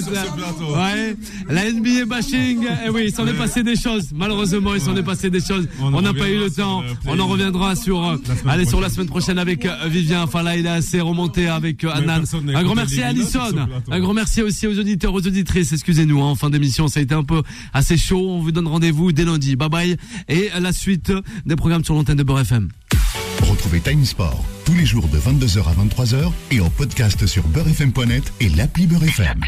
ce 0.00 0.10
plateau. 0.10 0.74
Ouais. 0.74 1.16
La 1.48 1.70
NBA 1.70 2.06
bashing. 2.06 2.66
Eh 2.86 2.90
oui, 2.90 3.04
il 3.06 3.14
s'en 3.14 3.26
est 3.26 3.34
passé 3.34 3.62
des 3.62 3.76
choses. 3.76 4.08
Malheureusement, 4.14 4.74
il 4.74 4.80
s'en 4.80 4.96
est 4.96 5.02
passé 5.02 5.30
des 5.30 5.40
choses. 5.40 5.66
On 5.80 6.00
n'a 6.02 6.12
pas 6.14 6.28
eu 6.28 6.38
le 6.38 6.50
temps. 6.50 6.82
On 7.06 7.18
en 7.18 7.26
reviendra 7.26 7.76
sur, 7.76 8.02
euh, 8.04 8.16
La 8.28 8.36
semaine 8.36 8.54
allez, 8.54 8.64
sur 8.66 8.80
la 8.80 8.86
prochaine. 8.88 8.94
semaine 8.94 9.08
prochaine 9.08 9.38
avec 9.38 9.64
euh, 9.66 9.88
Vivien. 9.88 10.26
Fala, 10.26 10.56
il 10.56 10.66
est 10.66 10.68
assez 10.68 11.00
remonté 11.00 11.48
avec 11.48 11.84
euh, 11.84 11.90
n'a 12.00 12.20
Un 12.58 12.62
grand 12.62 12.74
merci 12.74 13.02
à 13.02 13.12
Lemina 13.12 13.33
Un 13.90 14.00
grand 14.00 14.14
merci 14.14 14.42
aussi 14.42 14.66
aux 14.66 14.78
auditeurs, 14.78 15.12
aux 15.12 15.26
auditrices. 15.26 15.72
Excusez-nous, 15.72 16.22
hein, 16.22 16.30
en 16.30 16.34
fin 16.34 16.50
d'émission, 16.50 16.88
ça 16.88 17.00
a 17.00 17.02
été 17.02 17.14
un 17.14 17.24
peu 17.24 17.42
assez 17.72 17.96
chaud. 17.96 18.30
On 18.30 18.40
vous 18.40 18.52
donne 18.52 18.68
rendez-vous 18.68 19.12
dès 19.12 19.24
lundi. 19.24 19.56
Bye 19.56 19.68
bye. 19.68 19.96
Et 20.28 20.50
la 20.58 20.72
suite 20.72 21.12
des 21.46 21.56
programmes 21.56 21.84
sur 21.84 21.94
l'antenne 21.94 22.16
de 22.16 22.22
Beurre 22.22 22.40
FM. 22.40 22.68
Retrouvez 23.42 23.80
Time 23.80 24.04
Sport 24.04 24.44
tous 24.64 24.74
les 24.74 24.86
jours 24.86 25.06
de 25.08 25.18
22h 25.18 25.58
à 25.58 25.74
23h 25.74 26.32
et 26.50 26.60
en 26.60 26.70
podcast 26.70 27.26
sur 27.26 27.46
beurrefm.net 27.48 28.32
et 28.40 28.48
l'appli 28.48 28.86
Beurre 28.86 29.04
FM. 29.04 29.40